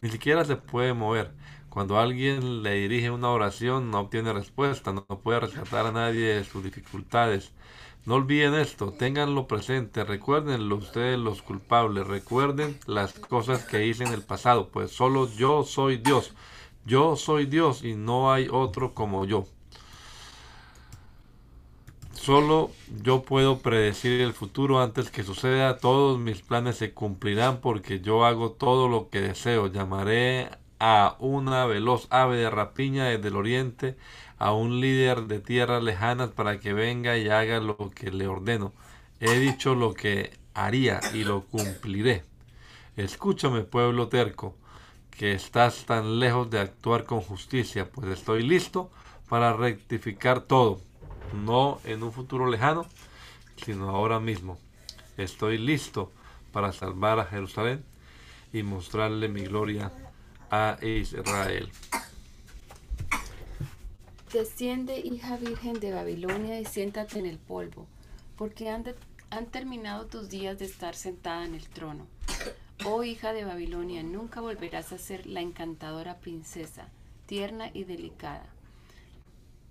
Ni 0.00 0.10
siquiera 0.10 0.44
se 0.44 0.56
puede 0.56 0.94
mover. 0.94 1.32
Cuando 1.68 1.98
alguien 1.98 2.62
le 2.64 2.74
dirige 2.74 3.10
una 3.10 3.30
oración 3.30 3.90
no 3.90 4.00
obtiene 4.00 4.32
respuesta, 4.32 4.92
no, 4.92 5.04
puede 5.06 5.40
rescatar 5.40 5.86
a 5.86 5.92
nadie 5.92 6.34
de 6.34 6.44
sus 6.44 6.64
dificultades. 6.64 7.52
No 8.04 8.14
olviden 8.14 8.54
esto, 8.54 8.92
ténganlo 8.92 9.46
presente, 9.46 10.04
recuérdenlo 10.04 10.76
ustedes 10.76 11.18
los 11.18 11.42
culpables, 11.42 12.06
recuerden 12.06 12.78
las 12.86 13.12
cosas 13.12 13.64
que 13.64 13.86
hice 13.86 14.04
en 14.04 14.14
el 14.14 14.22
pasado, 14.22 14.68
pues 14.68 14.90
solo 14.92 15.28
yo 15.36 15.64
soy 15.64 15.98
Dios, 15.98 16.32
yo 16.86 17.16
soy 17.16 17.44
Dios 17.44 17.84
y 17.84 17.94
no 17.94 18.32
hay 18.32 18.48
otro 18.50 18.94
como 18.94 19.26
yo. 19.26 19.46
Solo 22.28 22.72
yo 23.02 23.22
puedo 23.22 23.60
predecir 23.60 24.20
el 24.20 24.34
futuro 24.34 24.82
antes 24.82 25.10
que 25.10 25.22
suceda. 25.22 25.78
Todos 25.78 26.18
mis 26.18 26.42
planes 26.42 26.76
se 26.76 26.92
cumplirán 26.92 27.60
porque 27.62 28.00
yo 28.00 28.26
hago 28.26 28.50
todo 28.52 28.88
lo 28.88 29.08
que 29.08 29.20
deseo. 29.20 29.68
Llamaré 29.68 30.50
a 30.78 31.16
una 31.20 31.64
veloz 31.64 32.06
ave 32.10 32.36
de 32.36 32.50
rapiña 32.50 33.06
desde 33.06 33.28
el 33.28 33.36
oriente, 33.36 33.96
a 34.38 34.52
un 34.52 34.80
líder 34.80 35.22
de 35.22 35.40
tierras 35.40 35.82
lejanas 35.82 36.30
para 36.30 36.60
que 36.60 36.72
venga 36.72 37.16
y 37.16 37.28
haga 37.28 37.60
lo 37.60 37.76
que 37.94 38.10
le 38.10 38.26
ordeno. 38.26 38.72
He 39.20 39.38
dicho 39.38 39.74
lo 39.74 39.94
que 39.94 40.32
haría 40.54 41.00
y 41.12 41.24
lo 41.24 41.42
cumpliré. 41.42 42.24
Escúchame, 42.96 43.62
pueblo 43.62 44.08
terco, 44.08 44.54
que 45.10 45.32
estás 45.32 45.84
tan 45.86 46.20
lejos 46.20 46.50
de 46.50 46.60
actuar 46.60 47.04
con 47.04 47.20
justicia, 47.20 47.90
pues 47.90 48.08
estoy 48.08 48.42
listo 48.42 48.90
para 49.28 49.52
rectificar 49.52 50.40
todo 50.40 50.80
no 51.32 51.80
en 51.84 52.02
un 52.02 52.12
futuro 52.12 52.48
lejano, 52.48 52.86
sino 53.56 53.90
ahora 53.90 54.20
mismo. 54.20 54.58
Estoy 55.16 55.58
listo 55.58 56.12
para 56.52 56.72
salvar 56.72 57.18
a 57.18 57.26
Jerusalén 57.26 57.84
y 58.52 58.62
mostrarle 58.62 59.28
mi 59.28 59.42
gloria 59.42 59.92
a 60.50 60.78
Israel. 60.82 61.70
Desciende, 64.32 64.98
hija 65.00 65.36
virgen 65.36 65.80
de 65.80 65.92
Babilonia, 65.92 66.60
y 66.60 66.64
siéntate 66.64 67.18
en 67.18 67.26
el 67.26 67.38
polvo, 67.38 67.86
porque 68.36 68.68
han, 68.68 68.84
han 69.30 69.46
terminado 69.46 70.06
tus 70.06 70.28
días 70.28 70.58
de 70.58 70.66
estar 70.66 70.94
sentada 70.94 71.44
en 71.44 71.54
el 71.54 71.68
trono. 71.68 72.06
Oh 72.84 73.02
hija 73.02 73.32
de 73.32 73.44
Babilonia, 73.44 74.02
nunca 74.02 74.40
volverás 74.40 74.92
a 74.92 74.98
ser 74.98 75.26
la 75.26 75.40
encantadora 75.40 76.18
princesa, 76.18 76.88
tierna 77.26 77.70
y 77.72 77.84
delicada 77.84 78.46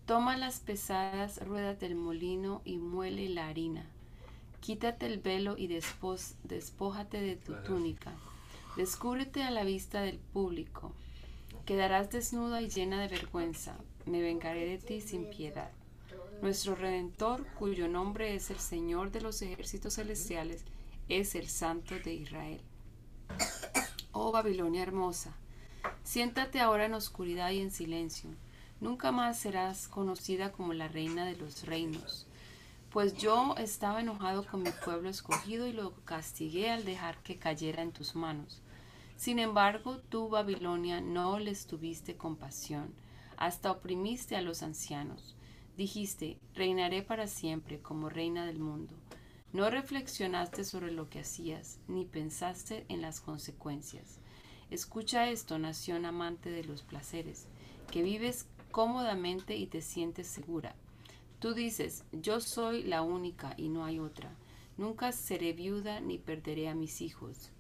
Toma 0.07 0.37
las 0.37 0.61
pesadas 0.61 1.45
ruedas 1.45 1.81
del 1.81 1.93
molino 1.93 2.61
y 2.63 2.77
muele 2.77 3.27
la 3.27 3.49
harina. 3.49 3.85
Quítate 4.61 5.05
el 5.05 5.19
velo 5.19 5.57
y 5.57 5.67
despójate 5.67 7.19
de 7.19 7.35
tu 7.35 7.53
túnica. 7.65 8.13
Descúbrete 8.77 9.43
a 9.43 9.51
la 9.51 9.65
vista 9.65 9.99
del 10.03 10.17
público. 10.17 10.93
Quedarás 11.65 12.09
desnuda 12.09 12.61
y 12.61 12.69
llena 12.69 13.01
de 13.01 13.09
vergüenza. 13.09 13.75
Me 14.07 14.21
vengaré 14.21 14.65
de 14.65 14.77
ti 14.77 15.01
sin 15.01 15.29
piedad. 15.29 15.71
Nuestro 16.41 16.75
Redentor, 16.75 17.45
cuyo 17.59 17.87
nombre 17.87 18.35
es 18.35 18.49
el 18.49 18.59
Señor 18.59 19.11
de 19.11 19.21
los 19.21 19.41
ejércitos 19.41 19.95
celestiales, 19.95 20.63
es 21.09 21.35
el 21.35 21.47
Santo 21.47 21.95
de 21.99 22.13
Israel. 22.13 22.61
Oh 24.11 24.31
Babilonia 24.31 24.83
hermosa, 24.83 25.35
siéntate 26.03 26.59
ahora 26.59 26.85
en 26.85 26.93
oscuridad 26.93 27.51
y 27.51 27.61
en 27.61 27.71
silencio 27.71 28.29
Nunca 28.79 29.11
más 29.11 29.39
serás 29.39 29.87
conocida 29.87 30.51
como 30.51 30.73
la 30.73 30.87
reina 30.87 31.25
de 31.25 31.35
los 31.35 31.65
reinos, 31.65 32.27
pues 32.91 33.17
yo 33.17 33.55
estaba 33.57 34.01
enojado 34.01 34.45
con 34.45 34.61
mi 34.61 34.69
pueblo 34.85 35.09
escogido 35.09 35.65
y 35.65 35.73
lo 35.73 35.95
castigué 36.05 36.69
al 36.69 36.85
dejar 36.85 37.17
que 37.23 37.37
cayera 37.37 37.81
en 37.81 37.91
tus 37.91 38.15
manos. 38.15 38.61
Sin 39.15 39.39
embargo, 39.39 39.97
tú, 40.09 40.29
Babilonia, 40.29 41.01
no 41.01 41.39
les 41.39 41.65
tuviste 41.65 42.17
compasión, 42.17 42.93
hasta 43.37 43.71
oprimiste 43.71 44.35
a 44.35 44.41
los 44.41 44.63
ancianos. 44.63 45.35
Dijiste, 45.77 46.39
reinaré 46.55 47.03
para 47.03 47.27
siempre 47.27 47.79
como 47.79 48.09
reina 48.09 48.45
del 48.45 48.59
mundo. 48.59 48.95
No 49.53 49.69
reflexionaste 49.69 50.63
sobre 50.63 50.91
lo 50.91 51.09
que 51.09 51.19
hacías, 51.19 51.79
ni 51.87 52.03
pensaste 52.03 52.85
en 52.89 53.01
las 53.01 53.21
consecuencias. 53.21 54.19
Escucha 54.69 55.29
esto, 55.29 55.57
nación 55.57 56.05
amante 56.05 56.49
de 56.49 56.63
los 56.63 56.81
placeres, 56.81 57.47
que 57.89 58.01
vives 58.01 58.47
cómodamente 58.71 59.55
y 59.55 59.67
te 59.67 59.81
sientes 59.81 60.27
segura. 60.27 60.75
Tú 61.39 61.53
dices, 61.53 62.03
yo 62.11 62.41
soy 62.41 62.83
la 62.83 63.01
única 63.01 63.53
y 63.55 63.69
no 63.69 63.85
hay 63.85 63.99
otra. 63.99 64.31
Nunca 64.77 65.11
seré 65.11 65.53
viuda 65.53 66.01
ni 66.01 66.17
perderé 66.17 66.67
a 66.67 66.75
mis 66.75 67.01
hijos, 67.01 67.51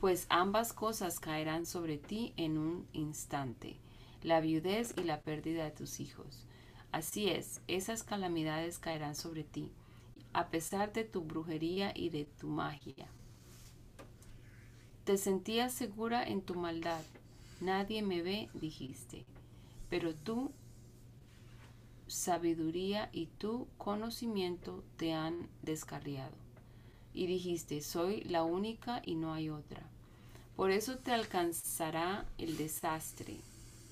pues 0.00 0.26
ambas 0.28 0.72
cosas 0.72 1.20
caerán 1.20 1.64
sobre 1.64 1.96
ti 1.96 2.34
en 2.36 2.58
un 2.58 2.86
instante. 2.92 3.78
La 4.22 4.40
viudez 4.40 4.94
y 4.96 5.02
la 5.02 5.20
pérdida 5.20 5.64
de 5.64 5.70
tus 5.70 6.00
hijos. 6.00 6.46
Así 6.92 7.28
es, 7.28 7.60
esas 7.68 8.02
calamidades 8.02 8.78
caerán 8.78 9.14
sobre 9.14 9.44
ti, 9.44 9.70
a 10.32 10.48
pesar 10.48 10.92
de 10.92 11.04
tu 11.04 11.22
brujería 11.22 11.92
y 11.94 12.10
de 12.10 12.24
tu 12.24 12.48
magia. 12.48 13.08
Te 15.04 15.16
sentías 15.16 15.72
segura 15.72 16.22
en 16.22 16.42
tu 16.42 16.54
maldad. 16.54 17.02
Nadie 17.60 18.02
me 18.02 18.22
ve, 18.22 18.48
dijiste. 18.54 19.24
Pero 19.90 20.14
tu 20.14 20.52
sabiduría 22.06 23.08
y 23.12 23.26
tu 23.26 23.66
conocimiento 23.78 24.84
te 24.96 25.12
han 25.12 25.48
descarriado. 25.62 26.36
Y 27.14 27.26
dijiste, 27.26 27.80
soy 27.80 28.20
la 28.22 28.44
única 28.44 29.02
y 29.04 29.16
no 29.16 29.34
hay 29.34 29.50
otra. 29.50 29.82
Por 30.56 30.70
eso 30.70 30.98
te 30.98 31.12
alcanzará 31.12 32.26
el 32.38 32.56
desastre 32.56 33.38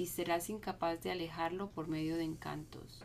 y 0.01 0.07
serás 0.07 0.49
incapaz 0.49 1.03
de 1.03 1.11
alejarlo 1.11 1.69
por 1.73 1.87
medio 1.87 2.17
de 2.17 2.25
encantos. 2.25 3.05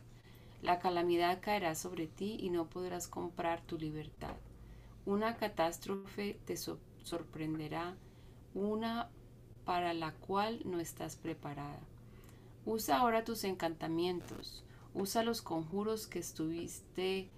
La 0.62 0.80
calamidad 0.80 1.42
caerá 1.42 1.76
sobre 1.76 2.08
ti 2.08 2.38
y 2.40 2.50
no 2.50 2.70
podrás 2.70 3.10
comprar 3.10 3.62
tu 3.64 3.78
libertad. 3.78 4.38
Una 5.06 5.36
catástrofe 5.36 6.40
te 6.46 6.56
sorprenderá, 6.56 7.98
una 8.54 9.10
para 9.66 9.94
la 9.94 10.14
cual 10.14 10.62
no 10.64 10.80
estás 10.80 11.18
preparada. 11.18 11.82
Usa 12.66 13.00
ahora 13.00 13.26
tus 13.26 13.44
encantamientos, 13.44 14.64
usa 14.94 15.22
los 15.22 15.42
conjuros 15.42 16.08
que 16.08 16.20
estuviste 16.20 17.30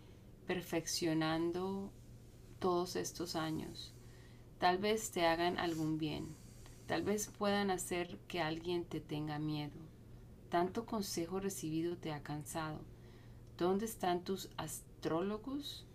perfeccionando 0.46 1.90
todos 2.60 2.96
estos 2.96 3.36
años. 3.36 3.92
Tal 4.60 4.78
vez 4.78 5.10
te 5.10 5.26
hagan 5.26 5.58
algún 5.58 5.98
bien. 5.98 6.47
Tal 6.88 7.04
vez 7.04 7.28
puedan 7.38 7.70
hacer 7.70 8.18
que 8.30 8.40
alguien 8.40 8.86
te 8.86 9.02
tenga 9.02 9.40
miedo. 9.40 9.76
Tanto 10.50 10.86
consejo 10.86 11.42
recibido 11.42 11.98
te 11.98 12.14
ha 12.14 12.24
cansado. 12.24 12.80
¿Dónde 13.58 13.86
están 13.86 14.24
tus 14.24 14.50
astrólogos? 14.56 15.86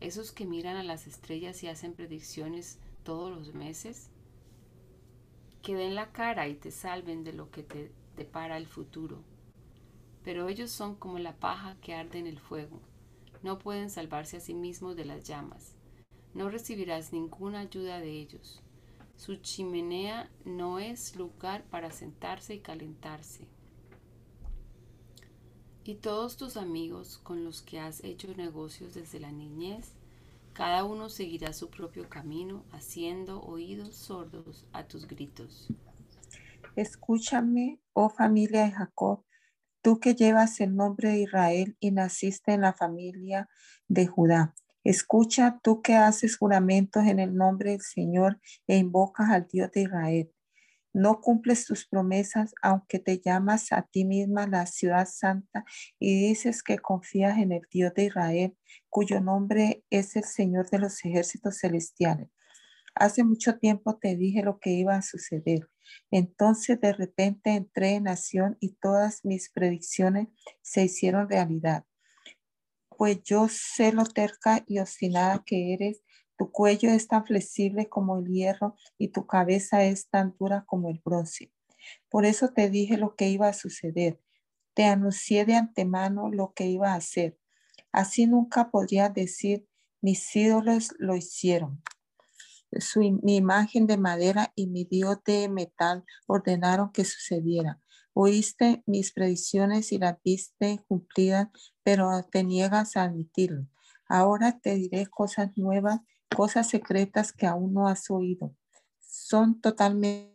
Esos 0.00 0.32
que 0.32 0.46
miran 0.46 0.76
a 0.76 0.82
las 0.82 1.06
estrellas 1.06 1.62
y 1.62 1.68
hacen 1.68 1.92
predicciones 1.92 2.80
todos 3.04 3.30
los 3.30 3.54
meses. 3.54 4.10
Que 5.62 5.76
den 5.76 5.94
la 5.94 6.10
cara 6.10 6.48
y 6.48 6.54
te 6.54 6.72
salven 6.72 7.22
de 7.22 7.32
lo 7.32 7.52
que 7.52 7.62
te 7.62 7.92
depara 8.16 8.56
el 8.56 8.66
futuro. 8.66 9.22
Pero 10.24 10.48
ellos 10.48 10.72
son 10.72 10.96
como 10.96 11.20
la 11.20 11.36
paja 11.36 11.76
que 11.80 11.94
arde 11.94 12.18
en 12.18 12.26
el 12.26 12.40
fuego. 12.40 12.80
No 13.44 13.58
pueden 13.58 13.90
salvarse 13.90 14.38
a 14.38 14.40
sí 14.40 14.54
mismos 14.54 14.96
de 14.96 15.04
las 15.04 15.22
llamas. 15.22 15.76
No 16.34 16.50
recibirás 16.50 17.12
ninguna 17.12 17.60
ayuda 17.60 18.00
de 18.00 18.10
ellos. 18.10 18.60
Su 19.20 19.36
chimenea 19.36 20.30
no 20.46 20.78
es 20.78 21.14
lugar 21.14 21.64
para 21.64 21.90
sentarse 21.90 22.54
y 22.54 22.60
calentarse. 22.60 23.46
Y 25.84 25.96
todos 25.96 26.38
tus 26.38 26.56
amigos 26.56 27.18
con 27.18 27.44
los 27.44 27.60
que 27.60 27.80
has 27.80 28.02
hecho 28.02 28.34
negocios 28.34 28.94
desde 28.94 29.20
la 29.20 29.30
niñez, 29.30 29.92
cada 30.54 30.84
uno 30.84 31.10
seguirá 31.10 31.52
su 31.52 31.68
propio 31.68 32.08
camino, 32.08 32.64
haciendo 32.72 33.42
oídos 33.42 33.94
sordos 33.94 34.64
a 34.72 34.84
tus 34.84 35.06
gritos. 35.06 35.68
Escúchame, 36.74 37.78
oh 37.92 38.08
familia 38.08 38.64
de 38.64 38.70
Jacob, 38.70 39.26
tú 39.82 40.00
que 40.00 40.14
llevas 40.14 40.58
el 40.62 40.74
nombre 40.74 41.10
de 41.10 41.20
Israel 41.20 41.76
y 41.78 41.90
naciste 41.90 42.54
en 42.54 42.62
la 42.62 42.72
familia 42.72 43.50
de 43.86 44.06
Judá. 44.06 44.54
Escucha 44.84 45.60
tú 45.62 45.82
que 45.82 45.94
haces 45.94 46.38
juramentos 46.38 47.04
en 47.04 47.18
el 47.18 47.34
nombre 47.34 47.72
del 47.72 47.82
Señor 47.82 48.40
e 48.66 48.78
invocas 48.78 49.28
al 49.30 49.46
Dios 49.46 49.70
de 49.72 49.82
Israel. 49.82 50.32
No 50.92 51.20
cumples 51.20 51.66
tus 51.66 51.86
promesas, 51.86 52.54
aunque 52.62 52.98
te 52.98 53.20
llamas 53.20 53.72
a 53.72 53.82
ti 53.82 54.04
misma 54.04 54.46
la 54.46 54.66
ciudad 54.66 55.06
santa 55.06 55.64
y 55.98 56.28
dices 56.28 56.62
que 56.62 56.78
confías 56.78 57.38
en 57.38 57.52
el 57.52 57.62
Dios 57.70 57.92
de 57.94 58.04
Israel, 58.06 58.56
cuyo 58.88 59.20
nombre 59.20 59.84
es 59.90 60.16
el 60.16 60.24
Señor 60.24 60.70
de 60.70 60.78
los 60.78 61.04
ejércitos 61.04 61.58
celestiales. 61.58 62.28
Hace 62.94 63.22
mucho 63.22 63.58
tiempo 63.58 63.98
te 63.98 64.16
dije 64.16 64.42
lo 64.42 64.58
que 64.58 64.70
iba 64.70 64.96
a 64.96 65.02
suceder. 65.02 65.68
Entonces 66.10 66.80
de 66.80 66.92
repente 66.92 67.50
entré 67.50 67.94
en 67.94 68.08
acción 68.08 68.56
y 68.60 68.76
todas 68.80 69.24
mis 69.24 69.50
predicciones 69.50 70.28
se 70.62 70.84
hicieron 70.84 71.28
realidad 71.28 71.84
pues 73.00 73.22
yo 73.22 73.48
sé 73.48 73.92
lo 73.92 74.04
terca 74.04 74.62
y 74.66 74.78
obstinada 74.78 75.42
que 75.46 75.72
eres. 75.72 76.02
Tu 76.36 76.52
cuello 76.52 76.90
es 76.90 77.08
tan 77.08 77.24
flexible 77.24 77.88
como 77.88 78.18
el 78.18 78.26
hierro 78.26 78.76
y 78.98 79.08
tu 79.08 79.26
cabeza 79.26 79.84
es 79.84 80.10
tan 80.10 80.36
dura 80.38 80.66
como 80.66 80.90
el 80.90 81.00
bronce. 81.02 81.50
Por 82.10 82.26
eso 82.26 82.48
te 82.48 82.68
dije 82.68 82.98
lo 82.98 83.16
que 83.16 83.30
iba 83.30 83.48
a 83.48 83.54
suceder. 83.54 84.20
Te 84.74 84.84
anuncié 84.84 85.46
de 85.46 85.54
antemano 85.54 86.28
lo 86.30 86.52
que 86.52 86.66
iba 86.66 86.92
a 86.92 86.96
hacer. 86.96 87.38
Así 87.90 88.26
nunca 88.26 88.70
podría 88.70 89.08
decir, 89.08 89.66
mis 90.02 90.36
ídolos 90.36 90.94
lo 90.98 91.16
hicieron. 91.16 91.82
mi 93.22 93.36
imagen 93.36 93.86
de 93.86 93.96
madera 93.96 94.52
y 94.54 94.66
mi 94.66 94.84
Dios 94.84 95.24
de 95.24 95.48
metal 95.48 96.04
ordenaron 96.26 96.92
que 96.92 97.06
sucediera. 97.06 97.80
Oíste 98.14 98.82
mis 98.86 99.12
predicciones 99.12 99.92
y 99.92 99.98
las 99.98 100.18
viste 100.24 100.80
cumplidas, 100.88 101.48
pero 101.82 102.10
te 102.30 102.44
niegas 102.44 102.96
a 102.96 103.04
admitirlo. 103.04 103.66
Ahora 104.08 104.58
te 104.60 104.74
diré 104.74 105.06
cosas 105.06 105.50
nuevas, 105.56 106.00
cosas 106.36 106.68
secretas 106.68 107.32
que 107.32 107.46
aún 107.46 107.72
no 107.74 107.88
has 107.88 108.10
oído. 108.10 108.54
Son 109.00 109.60
totalmente 109.60 110.34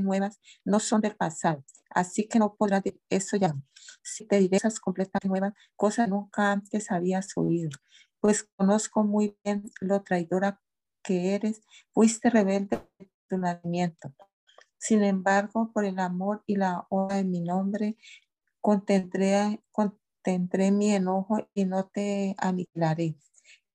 nuevas, 0.00 0.40
no 0.64 0.80
son 0.80 1.00
del 1.00 1.16
pasado. 1.16 1.64
Así 1.90 2.28
que 2.28 2.38
no 2.38 2.54
podrás 2.56 2.82
decir 2.82 3.00
eso 3.08 3.36
ya. 3.36 3.54
Si 4.02 4.26
te 4.26 4.38
diré 4.38 4.56
esas 4.56 4.80
completamente 4.80 5.28
nuevas, 5.28 5.54
cosas 5.76 6.08
nunca 6.08 6.52
antes 6.52 6.90
habías 6.90 7.28
oído. 7.36 7.70
Pues 8.20 8.44
conozco 8.56 9.04
muy 9.04 9.36
bien 9.44 9.70
lo 9.80 10.02
traidora 10.02 10.60
que 11.02 11.34
eres. 11.34 11.62
Fuiste 11.92 12.30
rebelde 12.30 12.80
tu 13.28 13.38
nacimiento. 13.38 14.14
Sin 14.78 15.02
embargo, 15.02 15.70
por 15.72 15.84
el 15.84 15.98
amor 15.98 16.42
y 16.46 16.56
la 16.56 16.86
honra 16.90 17.16
de 17.16 17.24
mi 17.24 17.40
nombre, 17.40 17.96
contendré, 18.60 19.62
contendré 19.72 20.70
mi 20.70 20.92
enojo 20.92 21.48
y 21.54 21.64
no 21.64 21.86
te 21.88 22.34
aniquilaré. 22.38 23.16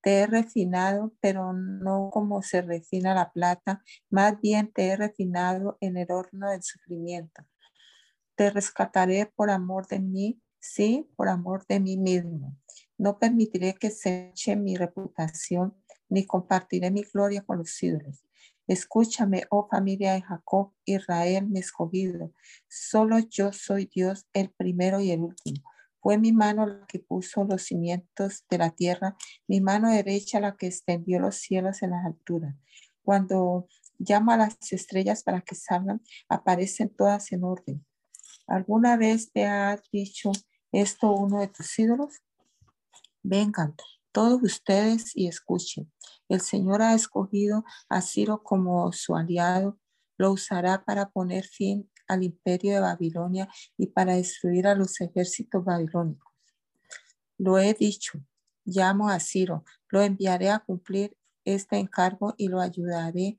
Te 0.02 0.20
he 0.20 0.26
refinado, 0.26 1.12
pero 1.20 1.52
no 1.52 2.10
como 2.12 2.42
se 2.42 2.62
refina 2.62 3.14
la 3.14 3.32
plata, 3.32 3.82
más 4.10 4.40
bien 4.40 4.72
te 4.72 4.88
he 4.88 4.96
refinado 4.96 5.78
en 5.80 5.96
el 5.96 6.10
horno 6.10 6.50
del 6.50 6.62
sufrimiento. 6.62 7.42
Te 8.34 8.50
rescataré 8.50 9.26
por 9.36 9.50
amor 9.50 9.86
de 9.86 10.00
mí, 10.00 10.42
sí, 10.58 11.08
por 11.16 11.28
amor 11.28 11.64
de 11.68 11.78
mí 11.78 11.96
mismo. 11.96 12.56
No 12.98 13.18
permitiré 13.18 13.74
que 13.74 13.90
se 13.90 14.30
eche 14.30 14.56
mi 14.56 14.76
reputación, 14.76 15.76
ni 16.08 16.26
compartiré 16.26 16.90
mi 16.90 17.02
gloria 17.02 17.42
con 17.42 17.58
los 17.58 17.82
ídolos. 17.82 18.24
Escúchame, 18.66 19.44
oh 19.50 19.68
familia 19.68 20.14
de 20.14 20.22
Jacob, 20.22 20.72
Israel, 20.84 21.48
mi 21.48 21.60
escogido. 21.60 22.32
Solo 22.68 23.18
yo 23.18 23.52
soy 23.52 23.90
Dios, 23.92 24.26
el 24.32 24.50
primero 24.50 25.00
y 25.00 25.10
el 25.10 25.20
último. 25.20 25.62
Fue 26.00 26.18
mi 26.18 26.32
mano 26.32 26.66
la 26.66 26.86
que 26.86 26.98
puso 26.98 27.44
los 27.44 27.62
cimientos 27.62 28.44
de 28.50 28.58
la 28.58 28.70
tierra, 28.70 29.16
mi 29.46 29.60
mano 29.60 29.90
derecha 29.90 30.40
la 30.40 30.56
que 30.56 30.66
extendió 30.66 31.20
los 31.20 31.36
cielos 31.36 31.82
en 31.82 31.90
las 31.90 32.04
alturas. 32.04 32.56
Cuando 33.02 33.68
llama 33.98 34.34
a 34.34 34.38
las 34.38 34.72
estrellas 34.72 35.22
para 35.22 35.40
que 35.42 35.54
salgan, 35.54 36.00
aparecen 36.28 36.88
todas 36.88 37.30
en 37.32 37.44
orden. 37.44 37.84
¿Alguna 38.46 38.96
vez 38.96 39.32
te 39.32 39.46
ha 39.46 39.80
dicho 39.92 40.32
esto 40.72 41.12
uno 41.12 41.40
de 41.40 41.48
tus 41.48 41.78
ídolos? 41.78 42.20
Vengan, 43.22 43.74
todos 44.12 44.42
ustedes 44.42 45.16
y 45.16 45.26
escuchen. 45.26 45.90
El 46.28 46.40
Señor 46.40 46.82
ha 46.82 46.94
escogido 46.94 47.64
a 47.88 48.00
Ciro 48.02 48.42
como 48.42 48.92
su 48.92 49.16
aliado, 49.16 49.78
lo 50.18 50.32
usará 50.32 50.84
para 50.84 51.10
poner 51.10 51.44
fin 51.44 51.90
al 52.06 52.22
imperio 52.22 52.74
de 52.74 52.80
Babilonia 52.80 53.48
y 53.76 53.88
para 53.88 54.14
destruir 54.14 54.66
a 54.66 54.74
los 54.74 55.00
ejércitos 55.00 55.64
babilónicos. 55.64 56.32
Lo 57.38 57.58
he 57.58 57.74
dicho, 57.74 58.20
llamo 58.64 59.08
a 59.08 59.18
Ciro, 59.18 59.64
lo 59.88 60.02
enviaré 60.02 60.50
a 60.50 60.60
cumplir 60.60 61.16
este 61.44 61.76
encargo 61.76 62.34
y 62.36 62.48
lo 62.48 62.60
ayudaré 62.60 63.36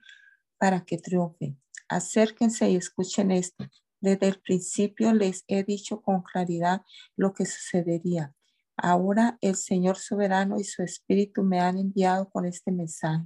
para 0.58 0.84
que 0.84 0.98
triunfe. 0.98 1.56
Acérquense 1.88 2.70
y 2.70 2.76
escuchen 2.76 3.32
esto. 3.32 3.66
Desde 4.02 4.28
el 4.28 4.40
principio 4.42 5.14
les 5.14 5.46
he 5.48 5.64
dicho 5.64 6.02
con 6.02 6.22
claridad 6.22 6.82
lo 7.16 7.34
que 7.34 7.46
sucedería. 7.46 8.34
Ahora 8.76 9.38
el 9.42 9.56
Señor 9.56 9.98
soberano 9.98 10.60
y 10.60 10.64
su 10.64 10.84
Espíritu 10.84 11.44
me 11.44 11.60
han 11.60 11.78
enviado 11.78 12.30
con 12.30 12.46
este 12.46 12.72
mensaje. 12.72 13.26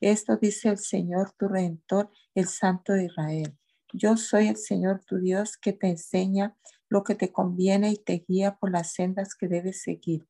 Esto 0.00 0.36
dice 0.36 0.68
el 0.68 0.78
Señor 0.78 1.32
tu 1.38 1.48
Redentor, 1.48 2.10
el 2.34 2.46
Santo 2.46 2.92
de 2.92 3.06
Israel. 3.06 3.58
Yo 3.92 4.16
soy 4.16 4.48
el 4.48 4.56
Señor 4.56 5.04
tu 5.04 5.18
Dios 5.18 5.56
que 5.56 5.72
te 5.72 5.88
enseña 5.88 6.56
lo 6.88 7.02
que 7.04 7.14
te 7.14 7.32
conviene 7.32 7.90
y 7.90 7.96
te 7.96 8.24
guía 8.26 8.56
por 8.56 8.70
las 8.70 8.92
sendas 8.92 9.34
que 9.34 9.48
debes 9.48 9.82
seguir. 9.82 10.26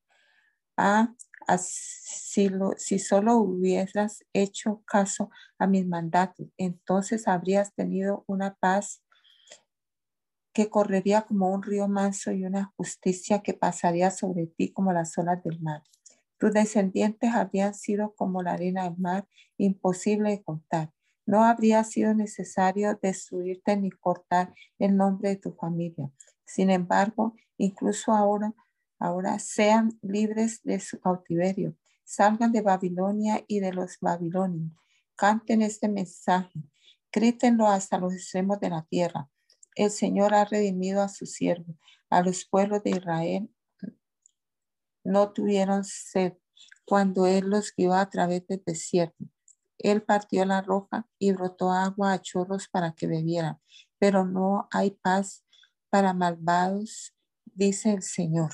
Ah, 0.77 1.15
si, 1.59 2.49
lo, 2.49 2.73
si 2.77 2.99
solo 2.99 3.37
hubieras 3.37 4.25
hecho 4.33 4.83
caso 4.87 5.31
a 5.59 5.67
mis 5.67 5.87
mandatos, 5.87 6.49
entonces 6.57 7.29
habrías 7.29 7.75
tenido 7.75 8.25
una 8.27 8.55
paz 8.55 9.04
que 10.55 10.71
correría 10.71 11.23
como 11.23 11.51
un 11.53 11.65
río 11.65 11.89
manso 11.89 12.31
y 12.31 12.45
una 12.45 12.73
justicia 12.77 13.43
que 13.43 13.55
pasaría 13.55 14.13
sobre 14.13 14.47
ti 14.47 14.73
como 14.73 14.93
las 14.93 15.19
olas 15.19 15.43
del 15.43 15.61
mar. 15.61 15.83
Tus 16.39 16.53
descendientes 16.53 17.35
habrían 17.35 17.75
sido 17.75 18.15
como 18.15 18.41
la 18.41 18.53
arena 18.53 18.85
del 18.85 18.97
mar, 18.97 19.27
imposible 19.59 20.31
de 20.31 20.43
contar. 20.43 20.93
No 21.27 21.43
habría 21.43 21.83
sido 21.83 22.15
necesario 22.15 22.99
destruirte 23.03 23.77
ni 23.77 23.91
cortar 23.91 24.55
el 24.79 24.97
nombre 24.97 25.31
de 25.31 25.37
tu 25.37 25.53
familia. 25.53 26.11
Sin 26.45 26.71
embargo, 26.71 27.35
incluso 27.59 28.13
ahora, 28.13 28.55
ahora 29.01 29.41
sean 29.41 29.99
libres 30.03 30.63
de 30.63 30.79
su 30.79 31.01
cautiverio. 31.01 31.75
Salgan 32.05 32.53
de 32.53 32.63
Babilonia 32.63 33.43
y 33.49 33.59
de 33.59 33.73
los 33.73 33.99
babilonios. 34.01 34.71
Canten 35.17 35.63
este 35.63 35.89
mensaje. 35.89 36.61
Grítenlo 37.11 37.67
hasta 37.67 37.99
los 37.99 38.13
extremos 38.13 38.61
de 38.61 38.71
la 38.71 38.83
tierra. 38.83 39.29
El 39.75 39.91
Señor 39.91 40.35
ha 40.35 40.45
redimido 40.45 41.03
a 41.03 41.09
su 41.09 41.27
siervo. 41.27 41.77
A 42.11 42.22
los 42.22 42.45
pueblos 42.45 42.83
de 42.83 42.91
Israel 42.91 43.51
no 45.05 45.33
tuvieron 45.33 45.85
sed 45.85 46.35
cuando 46.85 47.27
Él 47.27 47.51
los 47.51 47.72
guió 47.77 47.95
a 47.95 48.09
través 48.09 48.47
del 48.47 48.62
desierto. 48.64 49.25
Él 49.79 50.03
partió 50.03 50.45
la 50.45 50.62
roca 50.62 51.09
y 51.18 51.33
brotó 51.33 51.72
agua 51.72 52.12
a 52.12 52.22
chorros 52.22 52.68
para 52.68 52.93
que 52.93 53.07
bebieran, 53.07 53.61
pero 53.99 54.25
no 54.25 54.68
hay 54.70 54.93
paz 54.93 55.45
para 55.91 56.14
malvados, 56.14 57.14
dice 57.45 57.93
el 57.93 58.03
Señor. 58.03 58.53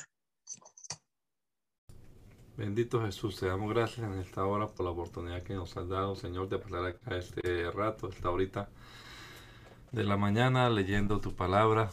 Bendito 2.57 3.01
Jesús, 3.01 3.39
te 3.39 3.47
damos 3.47 3.73
gracias 3.73 4.05
en 4.05 4.19
esta 4.19 4.45
hora 4.45 4.67
por 4.67 4.85
la 4.85 4.91
oportunidad 4.91 5.41
que 5.41 5.53
nos 5.53 5.75
has 5.77 5.87
dado, 5.87 6.15
Señor, 6.15 6.49
de 6.49 6.59
pasar 6.59 6.85
acá 6.85 7.17
este 7.17 7.71
rato, 7.71 8.09
esta 8.09 8.29
horita 8.29 8.69
de 9.91 10.05
la 10.05 10.15
mañana 10.15 10.69
leyendo 10.69 11.19
tu 11.19 11.35
palabra, 11.35 11.89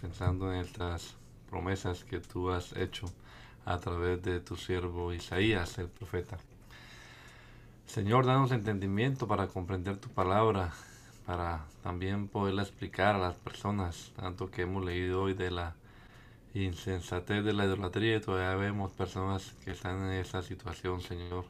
pensando 0.00 0.52
en 0.52 0.60
estas 0.60 1.14
promesas 1.48 2.02
que 2.02 2.18
tú 2.18 2.50
has 2.50 2.76
hecho 2.76 3.06
a 3.64 3.78
través 3.78 4.20
de 4.24 4.40
tu 4.40 4.56
siervo 4.56 5.12
Isaías, 5.12 5.78
el 5.78 5.86
profeta. 5.86 6.36
Señor, 7.86 8.26
danos 8.26 8.50
entendimiento 8.50 9.28
para 9.28 9.46
comprender 9.46 9.98
tu 9.98 10.08
palabra, 10.08 10.72
para 11.26 11.64
también 11.84 12.26
poderla 12.26 12.62
explicar 12.62 13.14
a 13.14 13.18
las 13.18 13.36
personas, 13.36 14.10
tanto 14.16 14.50
que 14.50 14.62
hemos 14.62 14.84
leído 14.84 15.22
hoy 15.22 15.34
de 15.34 15.52
la 15.52 15.76
insensatez 16.54 17.44
de 17.44 17.52
la 17.52 17.66
idolatría 17.66 18.16
y 18.16 18.20
todavía 18.20 18.56
vemos 18.56 18.90
personas 18.90 19.54
que 19.64 19.70
están 19.70 20.02
en 20.06 20.14
esa 20.14 20.42
situación, 20.42 21.02
Señor. 21.02 21.44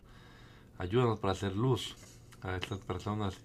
Ayúdanos 0.76 1.18
para 1.18 1.32
hacer 1.32 1.56
luz 1.56 1.96
a 2.42 2.56
estas 2.56 2.80
personas 2.80 3.38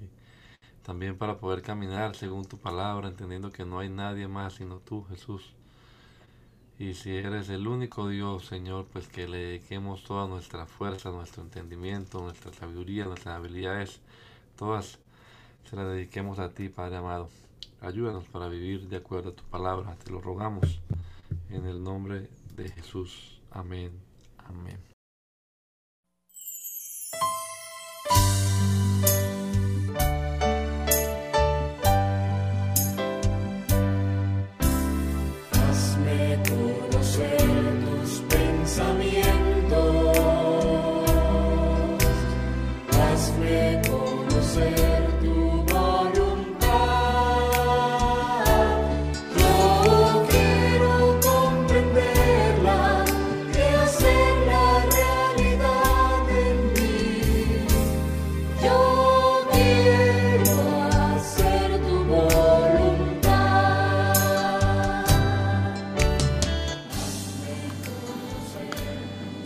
también 0.84 1.18
para 1.18 1.38
poder 1.38 1.62
caminar 1.62 2.16
según 2.16 2.46
tu 2.46 2.58
palabra, 2.58 3.08
entendiendo 3.08 3.52
que 3.52 3.66
no 3.66 3.80
hay 3.80 3.90
nadie 3.90 4.28
más 4.28 4.56
sino 4.56 4.80
tú, 4.80 5.04
Jesús. 5.06 5.54
Y 6.78 6.96
si 6.96 7.16
eres 7.16 7.50
el 7.50 7.68
único 7.68 8.10
Dios, 8.10 8.46
Señor, 8.46 8.88
pues 8.92 9.08
que 9.08 9.28
le 9.28 9.38
dediquemos 9.38 10.04
toda 10.04 10.28
nuestra 10.28 10.66
fuerza, 10.66 11.12
nuestro 11.12 11.44
entendimiento, 11.44 12.22
nuestra 12.22 12.52
sabiduría, 12.52 13.06
nuestras 13.06 13.36
habilidades, 13.38 14.02
todas 14.58 15.00
se 15.70 15.76
las 15.76 15.88
dediquemos 15.88 16.40
a 16.40 16.50
ti, 16.50 16.70
Padre 16.70 16.98
amado. 16.98 17.30
Ayúdanos 17.82 18.26
para 18.26 18.48
vivir 18.48 18.88
de 18.90 18.98
acuerdo 18.98 19.30
a 19.30 19.36
tu 19.36 19.44
palabra, 19.44 19.96
te 20.04 20.12
lo 20.12 20.20
rogamos 20.20 20.82
en 21.50 21.66
el 21.66 21.84
nombre 21.84 22.30
de 22.56 22.70
Jesús. 22.70 23.40
Amén. 23.52 23.92
Amén. 24.46 24.93